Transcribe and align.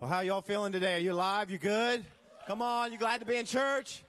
Well, 0.00 0.10
how 0.10 0.20
y'all 0.20 0.42
feeling 0.42 0.72
today? 0.72 0.96
Are 0.96 0.98
you 0.98 1.12
alive? 1.12 1.52
You 1.52 1.58
good? 1.58 2.04
Come 2.48 2.60
on, 2.60 2.90
you 2.90 2.98
glad 2.98 3.20
to 3.20 3.26
be 3.26 3.36
in 3.36 3.46
church? 3.46 4.02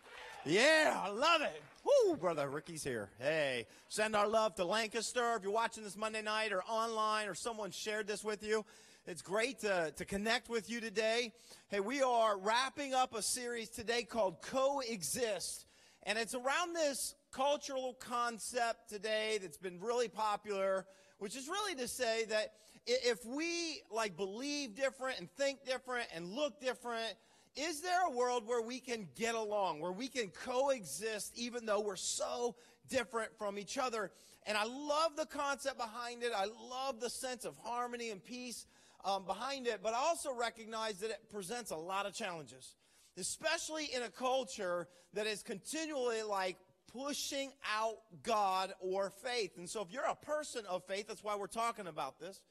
Yeah, 0.44 1.00
I 1.00 1.10
love 1.10 1.42
it. 1.42 1.62
Woo, 1.86 2.15
brother 2.15 2.50
Ricky's 2.50 2.84
here. 2.84 3.12
Hey, 3.20 3.68
send 3.88 4.16
our 4.16 4.28
love 4.28 4.56
to 4.56 4.66
Lancaster. 4.66 5.36
If 5.36 5.44
you're 5.44 5.52
watching 5.52 5.84
this 5.84 5.96
Monday 5.96 6.24
night 6.24 6.52
or 6.52 6.63
online 6.63 7.28
or 7.28 7.36
someone 7.36 7.70
shared 7.70 8.08
this 8.08 8.24
with 8.24 8.42
you, 8.42 8.66
it's 9.06 9.21
great 9.21 9.60
to, 9.60 9.94
to 9.96 10.06
connect 10.06 10.50
with 10.50 10.71
you 10.71 10.82
today. 10.82 11.32
Hey, 11.68 11.82
we 11.82 12.02
are 12.02 12.36
wrapping 12.39 12.95
up 12.95 13.13
a 13.13 13.21
series 13.21 13.70
today 13.70 14.02
called 14.02 14.41
Coexist. 14.41 15.67
And 16.02 16.17
it's 16.17 16.33
around 16.33 16.75
this 16.75 17.13
cultural 17.31 17.93
concept 17.99 18.89
today 18.89 19.38
that's 19.39 19.57
been 19.57 19.79
really 19.79 20.07
popular, 20.07 20.88
which 21.20 21.36
is 21.36 21.47
really 21.47 21.75
to 21.75 21.88
say 21.88 22.25
that 22.25 22.54
if 22.86 23.25
we 23.25 23.81
like 23.91 24.15
believe 24.15 24.75
different 24.75 25.20
and 25.20 25.29
think 25.31 25.65
different 25.65 26.07
and 26.13 26.34
look 26.34 26.59
different, 26.59 27.16
is 27.55 27.81
there 27.81 28.07
a 28.07 28.12
world 28.12 28.45
where 28.45 28.62
we 28.62 28.80
can 28.80 29.07
get 29.16 29.35
along, 29.35 29.80
where 29.80 29.91
we 29.91 30.07
can 30.07 30.30
coexist 30.30 31.34
even 31.38 31.66
though 31.66 31.79
we're 31.79 31.95
so 31.95 32.55
different 32.90 33.35
from 33.38 33.57
each 33.57 33.77
other? 33.77 34.12
And 34.45 34.57
I 34.57 34.66
love 34.66 35.16
the 35.16 35.26
concept 35.26 35.77
behind 35.77 36.21
it. 36.21 36.31
I 36.35 36.45
love 36.45 36.99
the 36.99 37.09
sense 37.09 37.45
of 37.45 37.55
harmony 37.63 38.12
and 38.12 38.23
peace 38.23 38.67
um, 39.04 39.26
behind 39.26 39.67
it, 39.67 39.79
but 39.81 39.93
I 39.93 39.98
also 39.98 40.34
recognize 40.34 40.99
that 40.99 41.12
it 41.12 41.29
presents 41.29 41.71
a 41.71 41.76
lot 41.76 42.05
of 42.05 42.13
challenges, 42.13 42.76
especially 43.17 43.85
in 43.85 44.04
a 44.04 44.09
culture 44.09 44.88
that 45.13 45.27
is 45.27 45.41
continually 45.41 46.23
like 46.23 46.57
pushing 46.91 47.52
out 47.76 47.98
God 48.23 48.73
or 48.79 49.12
faith. 49.23 49.57
And 49.57 49.70
so 49.70 49.81
if 49.81 49.91
you're 49.91 50.04
a 50.04 50.15
person 50.15 50.65
of 50.67 50.84
faith, 50.85 51.07
that's 51.07 51.23
why 51.23 51.35
we're 51.35 51.48
talking 51.48 51.88
about 51.88 52.20
this, 52.20 52.41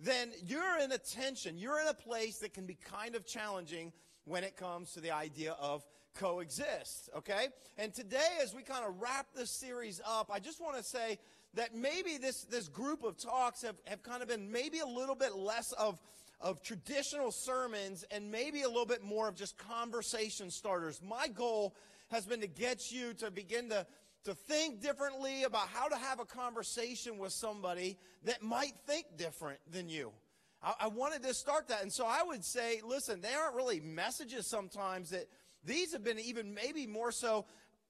then 0.00 0.30
you're 0.44 0.78
in 0.78 0.92
a 0.92 0.98
tension. 0.98 1.58
You're 1.58 1.80
in 1.80 1.88
a 1.88 1.94
place 1.94 2.38
that 2.38 2.54
can 2.54 2.66
be 2.66 2.74
kind 2.74 3.14
of 3.14 3.26
challenging 3.26 3.92
when 4.24 4.44
it 4.44 4.56
comes 4.56 4.92
to 4.92 5.00
the 5.00 5.10
idea 5.10 5.56
of 5.60 5.84
coexist, 6.14 7.10
okay? 7.16 7.48
And 7.76 7.94
today, 7.94 8.38
as 8.42 8.54
we 8.54 8.62
kind 8.62 8.84
of 8.84 9.00
wrap 9.00 9.26
this 9.34 9.50
series 9.50 10.00
up, 10.06 10.30
I 10.32 10.38
just 10.38 10.60
want 10.60 10.76
to 10.76 10.82
say 10.82 11.18
that 11.54 11.74
maybe 11.74 12.18
this, 12.18 12.44
this 12.44 12.68
group 12.68 13.04
of 13.04 13.16
talks 13.16 13.62
have, 13.62 13.76
have 13.84 14.02
kind 14.02 14.22
of 14.22 14.28
been 14.28 14.50
maybe 14.50 14.80
a 14.80 14.86
little 14.86 15.14
bit 15.14 15.34
less 15.36 15.72
of, 15.72 15.98
of 16.40 16.62
traditional 16.62 17.32
sermons 17.32 18.04
and 18.10 18.30
maybe 18.30 18.62
a 18.62 18.68
little 18.68 18.86
bit 18.86 19.02
more 19.02 19.28
of 19.28 19.34
just 19.34 19.56
conversation 19.56 20.50
starters. 20.50 21.00
My 21.02 21.28
goal 21.28 21.74
has 22.10 22.26
been 22.26 22.40
to 22.40 22.46
get 22.46 22.90
you 22.90 23.14
to 23.14 23.30
begin 23.30 23.70
to, 23.70 23.86
to 24.28 24.34
think 24.34 24.80
differently 24.80 25.44
about 25.44 25.68
how 25.68 25.88
to 25.88 25.96
have 25.96 26.20
a 26.20 26.24
conversation 26.24 27.18
with 27.18 27.32
somebody 27.32 27.96
that 28.24 28.42
might 28.42 28.74
think 28.86 29.06
different 29.16 29.58
than 29.70 29.88
you. 29.88 30.12
I, 30.62 30.74
I 30.80 30.88
wanted 30.88 31.22
to 31.22 31.32
start 31.32 31.68
that. 31.68 31.82
And 31.82 31.92
so 31.92 32.04
I 32.06 32.22
would 32.22 32.44
say, 32.44 32.80
listen, 32.84 33.20
they 33.20 33.32
aren't 33.32 33.56
really 33.56 33.80
messages 33.80 34.46
sometimes 34.46 35.10
that 35.10 35.28
these 35.64 35.92
have 35.92 36.04
been 36.04 36.18
even 36.18 36.54
maybe 36.54 36.86
more 36.86 37.10
so 37.10 37.46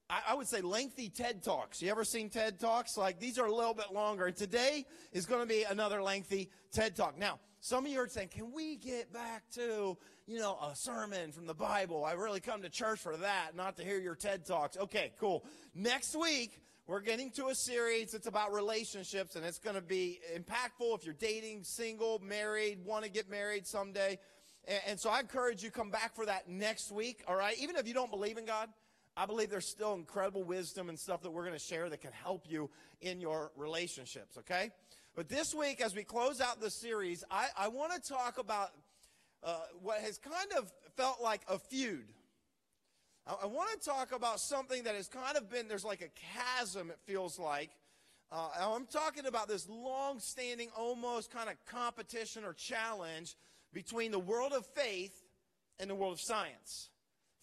I, 0.09 0.33
would 0.33 0.47
say 0.47 0.61
lengthy 0.61 1.07
TED 1.09 1.43
Talks. 1.43 1.83
You 1.83 1.91
ever 1.91 2.03
seen 2.03 2.31
TED 2.31 2.59
Talks? 2.59 2.97
Like 2.97 3.19
these 3.19 3.37
are 3.37 3.45
a 3.45 3.53
little 3.53 3.75
bit 3.75 3.93
longer. 3.93 4.25
And 4.25 4.35
today 4.35 4.85
is 5.11 5.27
going 5.27 5.41
to 5.41 5.47
be 5.47 5.63
another 5.69 6.01
lengthy 6.01 6.49
TED 6.71 6.95
Talk. 6.95 7.15
Now, 7.15 7.37
some 7.61 7.85
of 7.85 7.91
you 7.91 7.99
are 7.99 8.07
saying, 8.07 8.29
can 8.29 8.53
we 8.53 8.77
get 8.77 9.11
back 9.11 9.43
to, 9.55 9.97
you 10.27 10.39
know, 10.39 10.57
a 10.61 10.75
sermon 10.75 11.31
from 11.31 11.45
the 11.45 11.53
Bible? 11.53 12.05
I 12.05 12.13
really 12.13 12.39
come 12.39 12.61
to 12.61 12.69
church 12.69 12.99
for 12.99 13.17
that, 13.17 13.55
not 13.55 13.75
to 13.77 13.83
hear 13.83 13.99
your 13.99 14.15
TED 14.15 14.45
Talks. 14.45 14.77
Okay, 14.77 15.11
cool. 15.19 15.43
Next 15.75 16.15
week, 16.15 16.61
we're 16.87 17.01
getting 17.01 17.31
to 17.31 17.47
a 17.47 17.55
series. 17.55 18.13
It's 18.13 18.27
about 18.27 18.53
relationships 18.53 19.35
and 19.35 19.45
it's 19.45 19.59
going 19.59 19.75
to 19.75 19.81
be 19.81 20.19
impactful 20.35 20.97
if 20.97 21.05
you're 21.05 21.13
dating, 21.13 21.63
single, 21.63 22.19
married, 22.19 22.83
want 22.85 23.03
to 23.03 23.11
get 23.11 23.29
married 23.29 23.67
someday. 23.67 24.19
And, 24.65 24.79
and 24.87 24.99
so 24.99 25.09
I 25.09 25.19
encourage 25.19 25.61
you 25.61 25.69
come 25.69 25.91
back 25.91 26.15
for 26.15 26.25
that 26.25 26.49
next 26.49 26.91
week. 26.91 27.23
All 27.27 27.35
right. 27.35 27.57
Even 27.59 27.75
if 27.75 27.87
you 27.87 27.93
don't 27.93 28.09
believe 28.09 28.37
in 28.37 28.45
God, 28.45 28.69
I 29.17 29.25
believe 29.25 29.49
there's 29.49 29.67
still 29.67 29.95
incredible 29.95 30.43
wisdom 30.43 30.87
and 30.87 30.97
stuff 30.97 31.23
that 31.23 31.31
we're 31.31 31.43
going 31.43 31.53
to 31.53 31.59
share 31.59 31.89
that 31.89 32.01
can 32.01 32.13
help 32.13 32.45
you 32.47 32.69
in 33.01 33.19
your 33.19 33.51
relationships, 33.57 34.37
okay? 34.37 34.71
But 35.19 35.27
this 35.27 35.53
week, 35.53 35.81
as 35.81 35.93
we 35.93 36.05
close 36.05 36.39
out 36.39 36.61
the 36.61 36.69
series, 36.69 37.25
I, 37.29 37.47
I 37.57 37.67
want 37.67 37.91
to 37.91 37.99
talk 37.99 38.37
about 38.37 38.69
uh, 39.43 39.57
what 39.81 39.99
has 39.99 40.17
kind 40.17 40.47
of 40.57 40.71
felt 40.95 41.21
like 41.21 41.41
a 41.49 41.59
feud. 41.59 42.05
I, 43.27 43.35
I 43.43 43.45
want 43.47 43.69
to 43.77 43.85
talk 43.85 44.13
about 44.13 44.39
something 44.39 44.83
that 44.83 44.95
has 44.95 45.09
kind 45.09 45.35
of 45.35 45.49
been, 45.49 45.67
there's 45.67 45.83
like 45.83 46.01
a 46.01 46.07
chasm, 46.37 46.89
it 46.89 46.99
feels 47.05 47.37
like. 47.37 47.69
Uh, 48.31 48.47
I'm 48.61 48.85
talking 48.85 49.25
about 49.25 49.49
this 49.49 49.67
long 49.67 50.21
standing, 50.21 50.69
almost 50.77 51.31
kind 51.31 51.49
of 51.49 51.55
competition 51.65 52.45
or 52.45 52.53
challenge 52.53 53.35
between 53.73 54.11
the 54.11 54.19
world 54.19 54.53
of 54.53 54.65
faith 54.67 55.21
and 55.81 55.89
the 55.89 55.95
world 55.95 56.13
of 56.13 56.21
science 56.21 56.91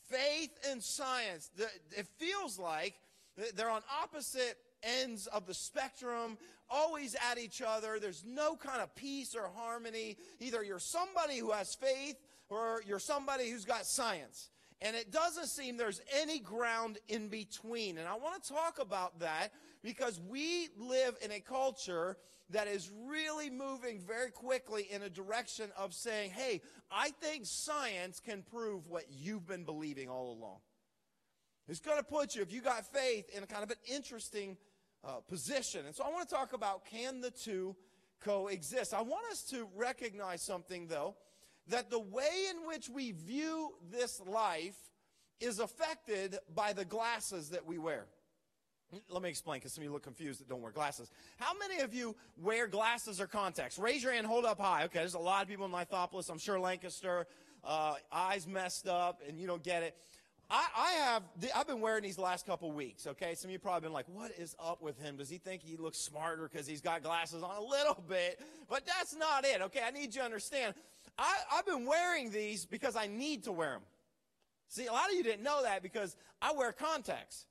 faith 0.09 0.57
and 0.71 0.83
science, 0.83 1.51
it 1.95 2.07
feels 2.17 2.59
like 2.59 2.95
they're 3.55 3.69
on 3.69 3.83
opposite 4.03 4.57
ends 5.03 5.27
of 5.27 5.47
the 5.47 5.55
spectrum, 5.55 6.39
always 6.71 7.17
at 7.31 7.39
each 7.39 7.63
other. 7.63 7.99
There's 8.01 8.25
no 8.27 8.57
kind 8.57 8.81
of 8.81 8.95
peace 8.95 9.35
or 9.35 9.49
harmony. 9.55 10.17
Either 10.41 10.63
you're 10.63 10.79
somebody 10.79 11.39
who 11.39 11.51
has 11.51 11.75
faith 11.75 12.17
or 12.49 12.83
you're 12.87 12.99
somebody 12.99 13.51
who's 13.51 13.65
got 13.65 13.87
science. 13.87 14.51
And 14.81 14.95
it 14.95 15.11
doesn't 15.11 15.47
seem 15.47 15.77
there's 15.77 16.03
any 16.21 16.39
ground 16.39 16.99
in 17.09 17.29
between. 17.29 17.99
And 17.99 18.07
I 18.07 18.15
want 18.15 18.43
to 18.43 18.53
talk 18.53 18.79
about 18.79 19.21
that 19.21 19.53
because 19.83 20.21
we 20.29 20.69
live 20.79 21.17
in 21.23 21.33
a 21.33 21.41
culture 21.41 22.17
that 22.51 22.69
is 22.69 22.91
really 23.07 23.51
moving 23.51 23.99
very 23.99 24.31
quickly 24.31 24.87
in 24.91 25.03
a 25.03 25.11
direction 25.11 25.71
of 25.77 25.95
saying, 25.95 26.31
hey, 26.31 26.61
I 26.91 27.11
think 27.23 27.47
science 27.47 28.21
can 28.21 28.43
prove 28.43 28.87
what 28.87 29.07
you've 29.11 29.47
been 29.47 29.65
believing 29.65 30.09
all 30.09 30.33
along. 30.33 30.59
It's 31.69 31.81
going 31.81 31.99
to 31.99 32.05
put 32.05 32.37
you, 32.37 32.43
if 32.43 32.53
you 32.53 32.61
got 32.61 32.87
faith, 32.87 33.29
in 33.37 33.43
a 33.43 33.47
kind 33.47 33.65
of 33.65 33.71
an 33.71 33.79
interesting 33.93 34.57
uh, 35.07 35.21
position. 35.29 35.87
And 35.87 35.95
so 35.95 36.05
I 36.05 36.11
want 36.11 36.29
to 36.29 36.35
talk 36.35 36.53
about 36.53 36.85
can 36.85 37.21
the 37.21 37.31
two 37.31 37.77
coexist? 38.21 38.93
I 38.93 39.03
want 39.03 39.25
us 39.31 39.43
to 39.51 39.69
recognize 39.77 40.43
something, 40.43 40.89
though, 40.89 41.15
that 41.69 41.91
the 41.91 42.01
way 42.01 42.47
in 42.51 42.67
which 42.67 42.89
we 42.89 43.13
view 43.13 43.71
this 43.91 44.21
life 44.27 44.77
is 45.41 45.59
affected 45.59 46.39
by 46.55 46.73
the 46.73 46.85
glasses 46.85 47.51
that 47.51 47.67
we 47.67 47.79
wear. 47.79 48.07
Let 49.09 49.23
me 49.23 49.29
explain 49.29 49.59
because 49.59 49.73
some 49.73 49.83
of 49.83 49.87
you 49.87 49.93
look 49.93 50.05
confused 50.05 50.41
that 50.41 50.49
don't 50.49 50.63
wear 50.63 50.71
glasses. 50.71 51.11
How 51.39 51.53
many 51.59 51.81
of 51.83 51.93
you 51.93 52.15
wear 52.37 52.69
glasses 52.69 53.21
or 53.21 53.27
contacts? 53.27 53.79
Raise 53.79 54.03
your 54.03 54.13
hand, 54.13 54.27
hold 54.27 54.45
up 54.45 54.61
high. 54.61 54.85
Okay, 54.85 55.01
there's 55.01 55.15
a 55.15 55.19
lot 55.19 55.43
of 55.43 55.49
people 55.49 55.67
in 55.67 55.73
Lithopolis. 55.73 56.31
I'm 56.31 56.39
sure 56.39 56.59
Lancaster, 56.59 57.27
uh, 57.65 57.95
eyes 58.13 58.47
messed 58.47 58.87
up 58.87 59.23
and 59.27 59.41
you 59.41 59.47
don't 59.47 59.63
get 59.63 59.83
it. 59.83 59.97
I, 60.49 60.67
I, 60.77 60.91
have, 60.93 61.23
I've 61.57 61.67
been 61.67 61.81
wearing 61.81 62.05
these 62.05 62.19
last 62.19 62.47
couple 62.47 62.71
weeks, 62.71 63.07
okay? 63.07 63.35
Some 63.35 63.49
of 63.49 63.53
you 63.53 63.59
probably 63.59 63.81
been 63.81 63.93
like, 63.93 64.07
what 64.09 64.31
is 64.39 64.55
up 64.63 64.81
with 64.81 65.01
him? 65.01 65.17
Does 65.17 65.29
he 65.29 65.39
think 65.39 65.63
he 65.63 65.77
looks 65.77 65.99
smarter 65.99 66.49
because 66.51 66.69
he's 66.69 66.81
got 66.81 67.03
glasses 67.03 67.43
on? 67.43 67.57
A 67.57 67.61
little 67.61 68.03
bit, 68.09 68.41
but 68.69 68.87
that's 68.87 69.15
not 69.17 69.45
it, 69.45 69.61
okay? 69.63 69.81
I 69.85 69.91
need 69.91 70.15
you 70.15 70.21
to 70.21 70.23
understand. 70.23 70.75
I, 71.19 71.35
I've 71.53 71.67
been 71.67 71.85
wearing 71.85 72.31
these 72.31 72.65
because 72.65 72.95
I 72.95 73.09
need 73.09 73.45
to 73.45 73.53
wear 73.53 73.73
them. 73.73 73.83
See, 74.69 74.87
a 74.87 74.93
lot 74.93 75.09
of 75.11 75.17
you 75.17 75.25
didn't 75.25 75.43
know 75.43 75.63
that 75.63 75.83
because 75.83 76.17
I 76.41 76.53
wear 76.53 76.73
contacts. 76.73 77.47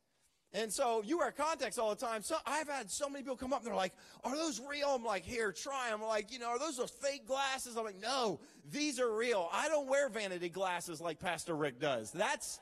And 0.53 0.71
so 0.71 1.03
you 1.05 1.17
wear 1.17 1.31
contacts 1.31 1.77
all 1.77 1.89
the 1.89 2.05
time. 2.05 2.21
So 2.21 2.37
I've 2.45 2.69
had 2.69 2.89
so 2.89 3.09
many 3.09 3.23
people 3.23 3.35
come 3.35 3.51
up 3.51 3.59
and 3.59 3.67
they're 3.67 3.75
like, 3.75 3.91
are 4.23 4.37
those 4.37 4.61
real? 4.69 4.87
I'm 4.87 5.03
like, 5.03 5.25
here, 5.25 5.51
try 5.51 5.89
them. 5.89 6.01
I'm 6.01 6.07
like, 6.07 6.31
you 6.31 6.39
know, 6.39 6.47
are 6.47 6.59
those 6.59 6.77
those 6.77 6.91
fake 6.91 7.27
glasses? 7.27 7.75
I'm 7.75 7.83
like, 7.83 8.01
no, 8.01 8.39
these 8.71 8.97
are 9.01 9.13
real. 9.13 9.49
I 9.51 9.67
don't 9.67 9.89
wear 9.89 10.07
vanity 10.07 10.47
glasses 10.47 11.01
like 11.01 11.19
Pastor 11.19 11.55
Rick 11.55 11.81
does. 11.81 12.11
That's, 12.11 12.61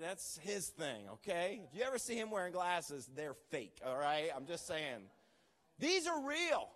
that's 0.00 0.38
his 0.42 0.68
thing, 0.68 1.08
okay? 1.14 1.60
If 1.70 1.78
you 1.78 1.84
ever 1.84 1.98
see 1.98 2.16
him 2.16 2.30
wearing 2.30 2.52
glasses, 2.52 3.08
they're 3.14 3.34
fake, 3.50 3.78
all 3.86 3.96
right? 3.96 4.30
I'm 4.34 4.46
just 4.46 4.66
saying. 4.66 5.02
These 5.78 6.06
are 6.06 6.26
real. 6.26 6.68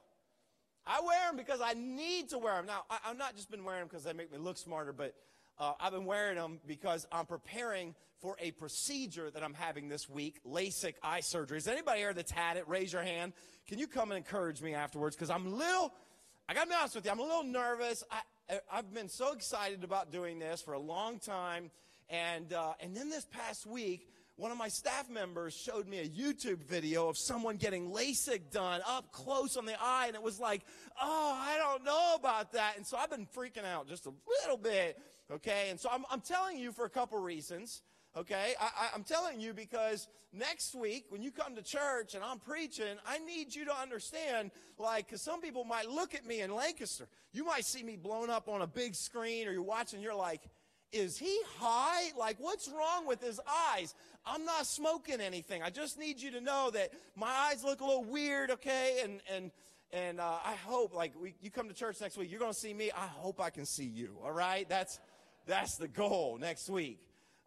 I 0.87 1.01
wear 1.05 1.29
them 1.29 1.37
because 1.37 1.61
I 1.63 1.75
need 1.75 2.31
to 2.31 2.39
wear 2.39 2.55
them. 2.55 2.67
Now, 2.67 2.85
I, 2.91 2.99
have 3.09 3.19
not 3.19 3.37
just 3.37 3.51
been 3.51 3.65
wearing 3.65 3.81
them 3.81 3.89
because 3.89 4.05
they 4.05 4.13
make 4.13 4.33
me 4.33 4.39
look 4.39 4.57
smarter, 4.57 4.93
but 4.93 5.15
uh, 5.59 5.73
I've 5.79 5.93
been 5.93 6.07
wearing 6.07 6.37
them 6.37 6.61
because 6.67 7.07
I'm 7.13 7.27
preparing 7.27 7.95
for 8.21 8.37
a 8.41 8.51
procedure 8.53 9.31
that 9.31 9.43
I'm 9.43 9.55
having 9.55 9.89
this 9.89 10.09
week, 10.09 10.41
LASIK 10.45 10.95
eye 11.03 11.21
surgery. 11.21 11.59
Is 11.59 11.69
anybody 11.69 12.01
here 12.01 12.15
that's 12.15 12.33
had 12.33 12.57
it? 12.57 12.67
Raise 12.69 12.93
your 12.93 13.03
hand. 13.03 13.33
Can 13.69 13.79
you 13.79 13.87
come 13.87 14.11
and 14.11 14.19
encourage 14.19 14.63
me 14.63 14.75
afterwards? 14.75 15.15
Because 15.15 15.31
I'm 15.31 15.47
a 15.47 15.51
little, 15.51 15.93
I 16.49 16.55
got 16.55 16.65
to 16.65 16.69
be 16.69 16.75
honest 16.75 16.97
with 16.97 17.05
you, 17.05 17.11
I'm 17.11 17.21
a 17.21 17.23
little 17.23 17.45
nervous. 17.45 18.03
I, 18.11 18.61
I've 18.73 18.93
been 18.93 19.09
so 19.09 19.33
excited 19.33 19.85
about 19.85 20.11
doing 20.11 20.39
this 20.39 20.63
for 20.63 20.73
a 20.73 20.81
long 20.81 21.19
time. 21.19 21.71
And, 22.11 22.53
uh, 22.53 22.73
and 22.81 22.97
then 22.97 23.11
this 23.11 23.27
past 23.27 23.67
week, 23.67 24.09
one 24.37 24.51
of 24.51 24.59
my 24.59 24.69
staff 24.69 25.11
members 25.11 25.53
showed 25.53 25.89
me 25.89 25.99
a 25.99 26.09
YouTube 26.09 26.63
video 26.63 27.09
of 27.09 27.19
someone 27.19 27.57
getting 27.57 27.91
LASIK 27.91 28.51
done 28.51 28.81
up 28.87 29.13
close 29.13 29.57
on 29.57 29.67
the 29.67 29.75
eye, 29.83 30.05
and 30.07 30.15
it 30.15 30.23
was 30.23 30.39
like, 30.39 30.63
oh, 31.03 31.37
I 31.37 31.59
don't 31.59 31.85
know 31.85 32.15
about 32.17 32.53
that. 32.53 32.77
And 32.77 32.87
so 32.87 32.97
I've 32.97 33.11
been 33.11 33.27
freaking 33.27 33.65
out 33.65 33.89
just 33.89 34.07
a 34.07 34.13
little 34.43 34.57
bit 34.57 34.99
Okay, 35.31 35.69
and 35.69 35.79
so 35.79 35.91
I'm, 35.93 36.07
I'm 36.11 36.23
telling 36.23 36.57
you 36.57 36.73
for 36.73 36.87
a 36.87 36.91
couple 36.91 37.19
reasons 37.19 37.83
Okay? 38.17 38.55
I, 38.61 38.89
I'm 38.95 39.05
telling 39.05 39.41
you 39.41 39.53
because 39.53 40.09
next 40.33 40.75
week 40.75 41.07
when 41.11 41.23
you 41.23 41.31
come 41.31 41.55
to 41.55 41.63
church 41.63 42.15
and 42.15 42.25
I'm 42.25 42.39
preaching, 42.39 42.97
I 43.07 43.19
need 43.19 43.55
you 43.55 43.65
to 43.67 43.75
understand, 43.75 44.51
like, 44.79 45.07
because 45.07 45.23
some 45.23 45.41
people 45.41 45.65
might 45.65 45.89
look 45.89 46.15
at 46.15 46.27
me 46.27 46.41
in 46.41 46.55
Lancaster. 46.55 47.07
You 47.33 47.45
might 47.45 47.65
see 47.65 47.83
me 47.83 47.97
blown 47.97 48.29
up 48.29 48.49
on 48.49 48.63
a 48.63 48.67
big 48.67 48.95
screen 48.95 49.47
or 49.47 49.53
you're 49.53 49.63
watching, 49.63 50.01
you're 50.01 50.15
like, 50.15 50.43
is 50.93 51.19
he 51.19 51.39
high? 51.59 52.13
Like, 52.19 52.37
what's 52.39 52.69
wrong 52.69 53.07
with 53.07 53.23
his 53.23 53.41
eyes? 53.73 53.95
I'm 54.27 54.45
not 54.45 54.67
smoking 54.67 55.21
anything. 55.21 55.63
I 55.63 55.71
just 55.71 55.99
need 55.99 56.21
you 56.21 56.31
to 56.33 56.41
know 56.41 56.71
that 56.73 56.91
my 57.17 57.29
eyes 57.31 57.65
look 57.65 57.81
a 57.81 57.85
little 57.85 58.05
weird, 58.05 58.51
okay? 58.51 59.01
And, 59.03 59.21
and, 59.33 59.51
and 59.93 60.21
uh, 60.21 60.39
I 60.45 60.55
hope, 60.67 60.95
like, 60.95 61.13
we, 61.21 61.35
you 61.41 61.51
come 61.51 61.69
to 61.69 61.75
church 61.75 62.01
next 62.01 62.17
week, 62.17 62.31
you're 62.31 62.41
going 62.41 62.53
to 62.53 62.59
see 62.59 62.75
me. 62.75 62.91
I 62.95 63.07
hope 63.07 63.41
I 63.41 63.51
can 63.51 63.67
see 63.67 63.87
you, 63.87 64.17
all 64.23 64.33
right? 64.33 64.69
That's, 64.69 64.99
that's 65.47 65.77
the 65.77 65.89
goal 65.89 66.39
next 66.41 66.69
week. 66.69 67.01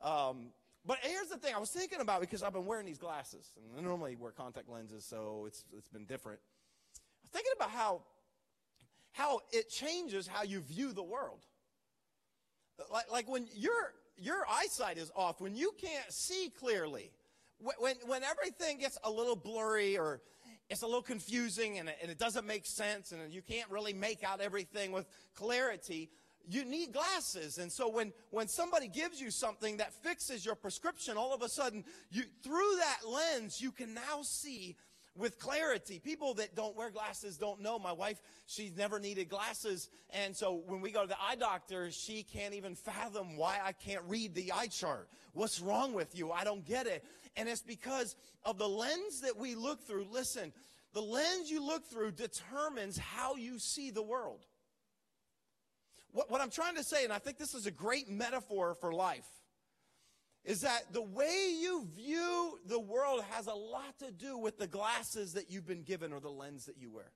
Um, 0.03 0.47
but 0.85 0.97
here's 1.01 1.27
the 1.27 1.37
thing 1.37 1.53
I 1.53 1.59
was 1.59 1.69
thinking 1.69 2.01
about 2.01 2.21
because 2.21 2.41
I've 2.41 2.53
been 2.53 2.65
wearing 2.65 2.87
these 2.87 2.97
glasses, 2.97 3.51
and 3.55 3.77
I 3.77 3.87
normally 3.87 4.15
wear 4.15 4.31
contact 4.31 4.67
lenses, 4.67 5.05
so 5.05 5.45
it's, 5.47 5.63
it's 5.77 5.87
been 5.87 6.05
different. 6.05 6.39
I 6.95 7.21
was 7.23 7.29
thinking 7.31 7.51
about 7.55 7.69
how, 7.69 8.01
how 9.11 9.41
it 9.51 9.69
changes 9.69 10.27
how 10.27 10.43
you 10.43 10.61
view 10.61 10.93
the 10.93 11.03
world. 11.03 11.45
Like, 12.91 13.11
like 13.11 13.29
when 13.29 13.47
your, 13.53 13.93
your 14.17 14.45
eyesight 14.49 14.97
is 14.97 15.11
off, 15.15 15.41
when 15.41 15.55
you 15.55 15.73
can't 15.79 16.11
see 16.11 16.51
clearly, 16.59 17.11
when, 17.59 17.95
when 18.05 18.23
everything 18.23 18.79
gets 18.79 18.97
a 19.03 19.11
little 19.11 19.35
blurry 19.35 19.97
or 19.97 20.21
it's 20.69 20.81
a 20.81 20.85
little 20.85 21.01
confusing 21.01 21.79
and 21.79 21.89
it, 21.89 21.97
and 22.01 22.09
it 22.09 22.17
doesn't 22.17 22.47
make 22.47 22.65
sense 22.65 23.11
and 23.11 23.31
you 23.31 23.41
can't 23.41 23.69
really 23.69 23.93
make 23.93 24.23
out 24.23 24.41
everything 24.41 24.91
with 24.91 25.05
clarity, 25.35 26.09
you 26.47 26.65
need 26.65 26.93
glasses. 26.93 27.57
And 27.57 27.71
so 27.71 27.89
when, 27.89 28.13
when 28.29 28.47
somebody 28.47 28.87
gives 28.87 29.21
you 29.21 29.31
something 29.31 29.77
that 29.77 29.93
fixes 29.93 30.45
your 30.45 30.55
prescription, 30.55 31.17
all 31.17 31.33
of 31.33 31.41
a 31.41 31.49
sudden, 31.49 31.83
you, 32.09 32.23
through 32.43 32.75
that 32.77 32.99
lens, 33.07 33.61
you 33.61 33.71
can 33.71 33.93
now 33.93 34.21
see 34.21 34.75
with 35.15 35.39
clarity. 35.39 35.99
People 35.99 36.33
that 36.35 36.55
don't 36.55 36.75
wear 36.75 36.89
glasses 36.89 37.37
don't 37.37 37.61
know. 37.61 37.77
My 37.77 37.91
wife, 37.91 38.21
she's 38.45 38.75
never 38.75 38.99
needed 38.99 39.29
glasses. 39.29 39.89
And 40.11 40.35
so 40.35 40.63
when 40.65 40.81
we 40.81 40.91
go 40.91 41.01
to 41.01 41.07
the 41.07 41.21
eye 41.21 41.35
doctor, 41.35 41.91
she 41.91 42.23
can't 42.23 42.53
even 42.53 42.75
fathom 42.75 43.37
why 43.37 43.59
I 43.63 43.73
can't 43.73 44.03
read 44.07 44.33
the 44.33 44.51
eye 44.53 44.67
chart. 44.67 45.09
What's 45.33 45.59
wrong 45.59 45.93
with 45.93 46.17
you? 46.17 46.31
I 46.31 46.43
don't 46.43 46.65
get 46.65 46.87
it. 46.87 47.03
And 47.35 47.47
it's 47.47 47.61
because 47.61 48.15
of 48.43 48.57
the 48.57 48.67
lens 48.67 49.21
that 49.21 49.37
we 49.37 49.55
look 49.55 49.85
through. 49.85 50.07
Listen, 50.11 50.51
the 50.93 51.01
lens 51.01 51.49
you 51.49 51.65
look 51.65 51.85
through 51.85 52.11
determines 52.11 52.97
how 52.97 53.35
you 53.35 53.59
see 53.59 53.91
the 53.91 54.01
world. 54.01 54.45
What, 56.11 56.29
what 56.29 56.41
I'm 56.41 56.49
trying 56.49 56.75
to 56.75 56.83
say, 56.83 57.05
and 57.05 57.13
I 57.13 57.19
think 57.19 57.37
this 57.37 57.53
is 57.53 57.65
a 57.65 57.71
great 57.71 58.09
metaphor 58.09 58.75
for 58.75 58.91
life, 58.91 59.27
is 60.43 60.61
that 60.61 60.91
the 60.91 61.01
way 61.01 61.55
you 61.59 61.87
view 61.95 62.59
the 62.65 62.79
world 62.79 63.23
has 63.31 63.47
a 63.47 63.53
lot 63.53 63.99
to 63.99 64.11
do 64.11 64.37
with 64.37 64.57
the 64.57 64.67
glasses 64.67 65.33
that 65.33 65.51
you've 65.51 65.67
been 65.67 65.83
given 65.83 66.11
or 66.11 66.19
the 66.19 66.29
lens 66.29 66.65
that 66.65 66.77
you 66.79 66.91
wear. 66.91 67.11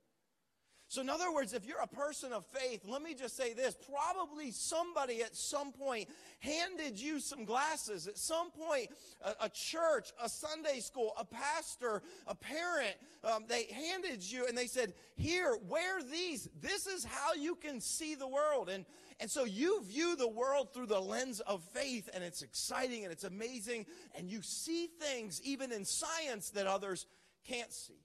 So, 0.88 1.02
in 1.02 1.10
other 1.10 1.34
words, 1.34 1.54
if 1.54 1.66
you're 1.66 1.82
a 1.82 1.88
person 1.88 2.32
of 2.32 2.46
faith, 2.46 2.82
let 2.86 3.02
me 3.02 3.16
just 3.16 3.36
say 3.36 3.54
this 3.54 3.76
probably 3.92 4.52
somebody 4.52 5.24
at 5.24 5.36
some 5.36 5.72
point 5.72 6.08
handed 6.40 7.00
you 7.00 7.20
some 7.20 7.44
glasses. 7.44 8.08
At 8.08 8.20
some 8.20 8.52
point, 8.52 8.90
a, 9.24 9.46
a 9.46 9.50
church, 9.50 10.12
a 10.24 10.30
Sunday 10.30 10.80
school, 10.80 11.14
a 11.20 11.26
pastor, 11.26 12.04
a 12.28 12.36
parent, 12.36 12.96
um, 13.24 13.46
they 13.50 13.66
handed 13.66 14.24
you 14.24 14.46
and 14.46 14.56
they 14.56 14.68
said, 14.68 14.94
Here, 15.16 15.58
wear 15.68 16.04
these. 16.04 16.48
This 16.62 16.86
is 16.86 17.04
how 17.04 17.34
you 17.34 17.56
can 17.56 17.82
see 17.82 18.14
the 18.14 18.28
world. 18.28 18.70
And, 18.70 18.86
and 19.20 19.30
so 19.32 19.46
you 19.46 19.84
view 19.84 20.16
the 20.16 20.28
world 20.28 20.74
through 20.74 20.88
the 20.88 21.00
lens 21.00 21.40
of 21.42 21.64
faith, 21.74 22.10
and 22.14 22.24
it's 22.24 22.42
exciting 22.42 23.04
and 23.04 23.12
it's 23.12 23.24
amazing, 23.24 23.86
and 24.18 24.30
you 24.30 24.42
see 24.42 24.88
things 25.00 25.42
even 25.44 25.72
in 25.72 25.86
science 25.86 26.50
that 26.52 26.68
others 26.68 27.06
can't 27.48 27.72
see. 27.72 28.02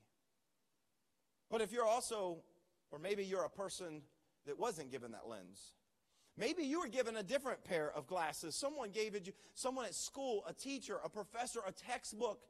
But 1.51 1.61
if 1.61 1.73
you're 1.73 1.87
also 1.87 2.43
or 2.91 2.99
maybe 2.99 3.25
you're 3.25 3.45
a 3.45 3.51
person 3.51 4.03
that 4.47 4.59
wasn't 4.59 4.91
given 4.91 5.12
that 5.12 5.29
lens. 5.29 5.73
Maybe 6.37 6.65
you 6.65 6.81
were 6.81 6.89
given 6.89 7.17
a 7.17 7.23
different 7.23 7.65
pair 7.65 7.91
of 7.91 8.07
glasses. 8.07 8.55
Someone 8.55 8.91
gave 8.91 9.15
it 9.15 9.27
you, 9.27 9.33
someone 9.55 9.85
at 9.85 9.95
school, 9.95 10.45
a 10.49 10.53
teacher, 10.53 10.99
a 11.05 11.09
professor, 11.09 11.61
a 11.67 11.73
textbook 11.73 12.41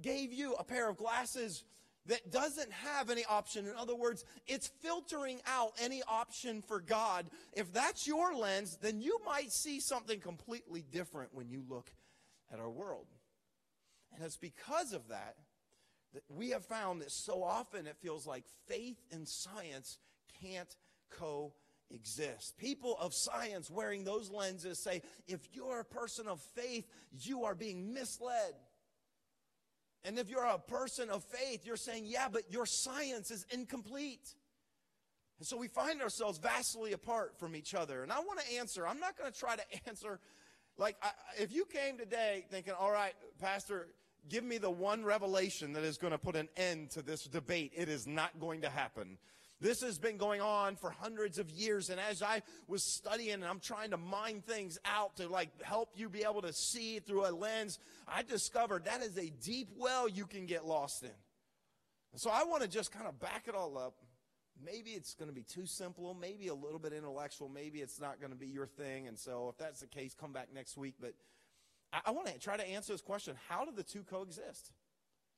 gave 0.00 0.32
you 0.32 0.54
a 0.54 0.64
pair 0.64 0.88
of 0.88 0.96
glasses 0.96 1.64
that 2.06 2.30
doesn't 2.30 2.70
have 2.72 3.10
any 3.10 3.24
option. 3.24 3.66
In 3.66 3.74
other 3.76 3.94
words, 3.94 4.24
it's 4.46 4.68
filtering 4.82 5.40
out 5.46 5.72
any 5.80 6.02
option 6.06 6.62
for 6.62 6.80
God. 6.80 7.26
If 7.52 7.72
that's 7.72 8.06
your 8.06 8.34
lens, 8.34 8.78
then 8.80 9.00
you 9.00 9.20
might 9.24 9.52
see 9.52 9.80
something 9.80 10.20
completely 10.20 10.84
different 10.90 11.34
when 11.34 11.48
you 11.48 11.62
look 11.68 11.90
at 12.52 12.60
our 12.60 12.70
world. 12.70 13.06
And 14.14 14.24
it's 14.24 14.36
because 14.36 14.92
of 14.92 15.08
that 15.08 15.36
that 16.12 16.22
we 16.28 16.50
have 16.50 16.64
found 16.64 17.00
that 17.00 17.10
so 17.10 17.42
often 17.42 17.86
it 17.86 17.96
feels 18.00 18.26
like 18.26 18.44
faith 18.68 18.98
and 19.10 19.26
science 19.26 19.98
can't 20.40 20.76
coexist. 21.10 22.56
People 22.56 22.96
of 23.00 23.12
science 23.12 23.70
wearing 23.70 24.04
those 24.04 24.30
lenses 24.30 24.78
say, 24.78 25.02
if 25.26 25.40
you're 25.52 25.80
a 25.80 25.84
person 25.84 26.28
of 26.28 26.40
faith, 26.40 26.86
you 27.20 27.44
are 27.44 27.54
being 27.54 27.92
misled. 27.92 28.54
And 30.04 30.18
if 30.18 30.28
you're 30.28 30.44
a 30.44 30.58
person 30.58 31.08
of 31.08 31.24
faith, 31.24 31.64
you're 31.64 31.76
saying, 31.76 32.04
yeah, 32.06 32.28
but 32.30 32.42
your 32.50 32.66
science 32.66 33.30
is 33.30 33.46
incomplete. 33.50 34.34
And 35.38 35.46
so 35.46 35.56
we 35.56 35.68
find 35.68 36.02
ourselves 36.02 36.38
vastly 36.38 36.92
apart 36.92 37.38
from 37.38 37.56
each 37.56 37.74
other. 37.74 38.02
And 38.02 38.12
I 38.12 38.20
want 38.20 38.40
to 38.40 38.54
answer, 38.56 38.86
I'm 38.86 39.00
not 39.00 39.16
going 39.16 39.32
to 39.32 39.38
try 39.38 39.56
to 39.56 39.62
answer, 39.88 40.20
like, 40.76 40.96
I, 41.02 41.10
if 41.38 41.52
you 41.52 41.64
came 41.64 41.96
today 41.96 42.44
thinking, 42.50 42.74
all 42.78 42.90
right, 42.90 43.14
Pastor, 43.40 43.88
give 44.28 44.44
me 44.44 44.58
the 44.58 44.70
one 44.70 45.04
revelation 45.04 45.72
that 45.72 45.84
is 45.84 45.98
going 45.98 46.12
to 46.12 46.18
put 46.18 46.36
an 46.36 46.48
end 46.56 46.90
to 46.92 47.02
this 47.02 47.24
debate. 47.24 47.72
It 47.74 47.88
is 47.88 48.06
not 48.06 48.38
going 48.40 48.62
to 48.62 48.70
happen. 48.70 49.18
This 49.60 49.80
has 49.82 49.98
been 49.98 50.16
going 50.16 50.40
on 50.40 50.76
for 50.76 50.90
hundreds 50.90 51.38
of 51.38 51.48
years. 51.50 51.88
And 51.88 52.00
as 52.00 52.22
I 52.22 52.42
was 52.66 52.82
studying 52.82 53.34
and 53.34 53.44
I'm 53.44 53.60
trying 53.60 53.90
to 53.90 53.96
mine 53.96 54.42
things 54.46 54.78
out 54.84 55.16
to 55.16 55.28
like 55.28 55.48
help 55.62 55.90
you 55.94 56.08
be 56.08 56.22
able 56.22 56.42
to 56.42 56.52
see 56.52 56.98
through 56.98 57.26
a 57.26 57.30
lens, 57.30 57.78
I 58.06 58.22
discovered 58.22 58.84
that 58.84 59.02
is 59.02 59.16
a 59.16 59.30
deep 59.30 59.68
well 59.76 60.08
you 60.08 60.26
can 60.26 60.46
get 60.46 60.66
lost 60.66 61.02
in. 61.02 61.10
And 62.12 62.20
so 62.20 62.30
I 62.30 62.44
want 62.44 62.62
to 62.62 62.68
just 62.68 62.92
kind 62.92 63.06
of 63.06 63.18
back 63.18 63.44
it 63.48 63.54
all 63.54 63.78
up. 63.78 63.94
Maybe 64.64 64.90
it's 64.90 65.14
going 65.14 65.28
to 65.28 65.34
be 65.34 65.42
too 65.42 65.66
simple, 65.66 66.14
maybe 66.14 66.46
a 66.46 66.54
little 66.54 66.78
bit 66.78 66.92
intellectual, 66.92 67.48
maybe 67.48 67.80
it's 67.80 68.00
not 68.00 68.20
going 68.20 68.30
to 68.30 68.38
be 68.38 68.46
your 68.46 68.66
thing. 68.66 69.08
And 69.08 69.18
so 69.18 69.48
if 69.48 69.58
that's 69.58 69.80
the 69.80 69.88
case, 69.88 70.14
come 70.14 70.32
back 70.32 70.48
next 70.54 70.76
week. 70.76 70.94
But 71.00 71.14
I, 71.92 72.00
I 72.06 72.10
want 72.12 72.28
to 72.28 72.38
try 72.38 72.56
to 72.56 72.68
answer 72.68 72.92
this 72.92 73.02
question 73.02 73.34
how 73.48 73.64
do 73.64 73.72
the 73.74 73.82
two 73.82 74.02
coexist? 74.02 74.72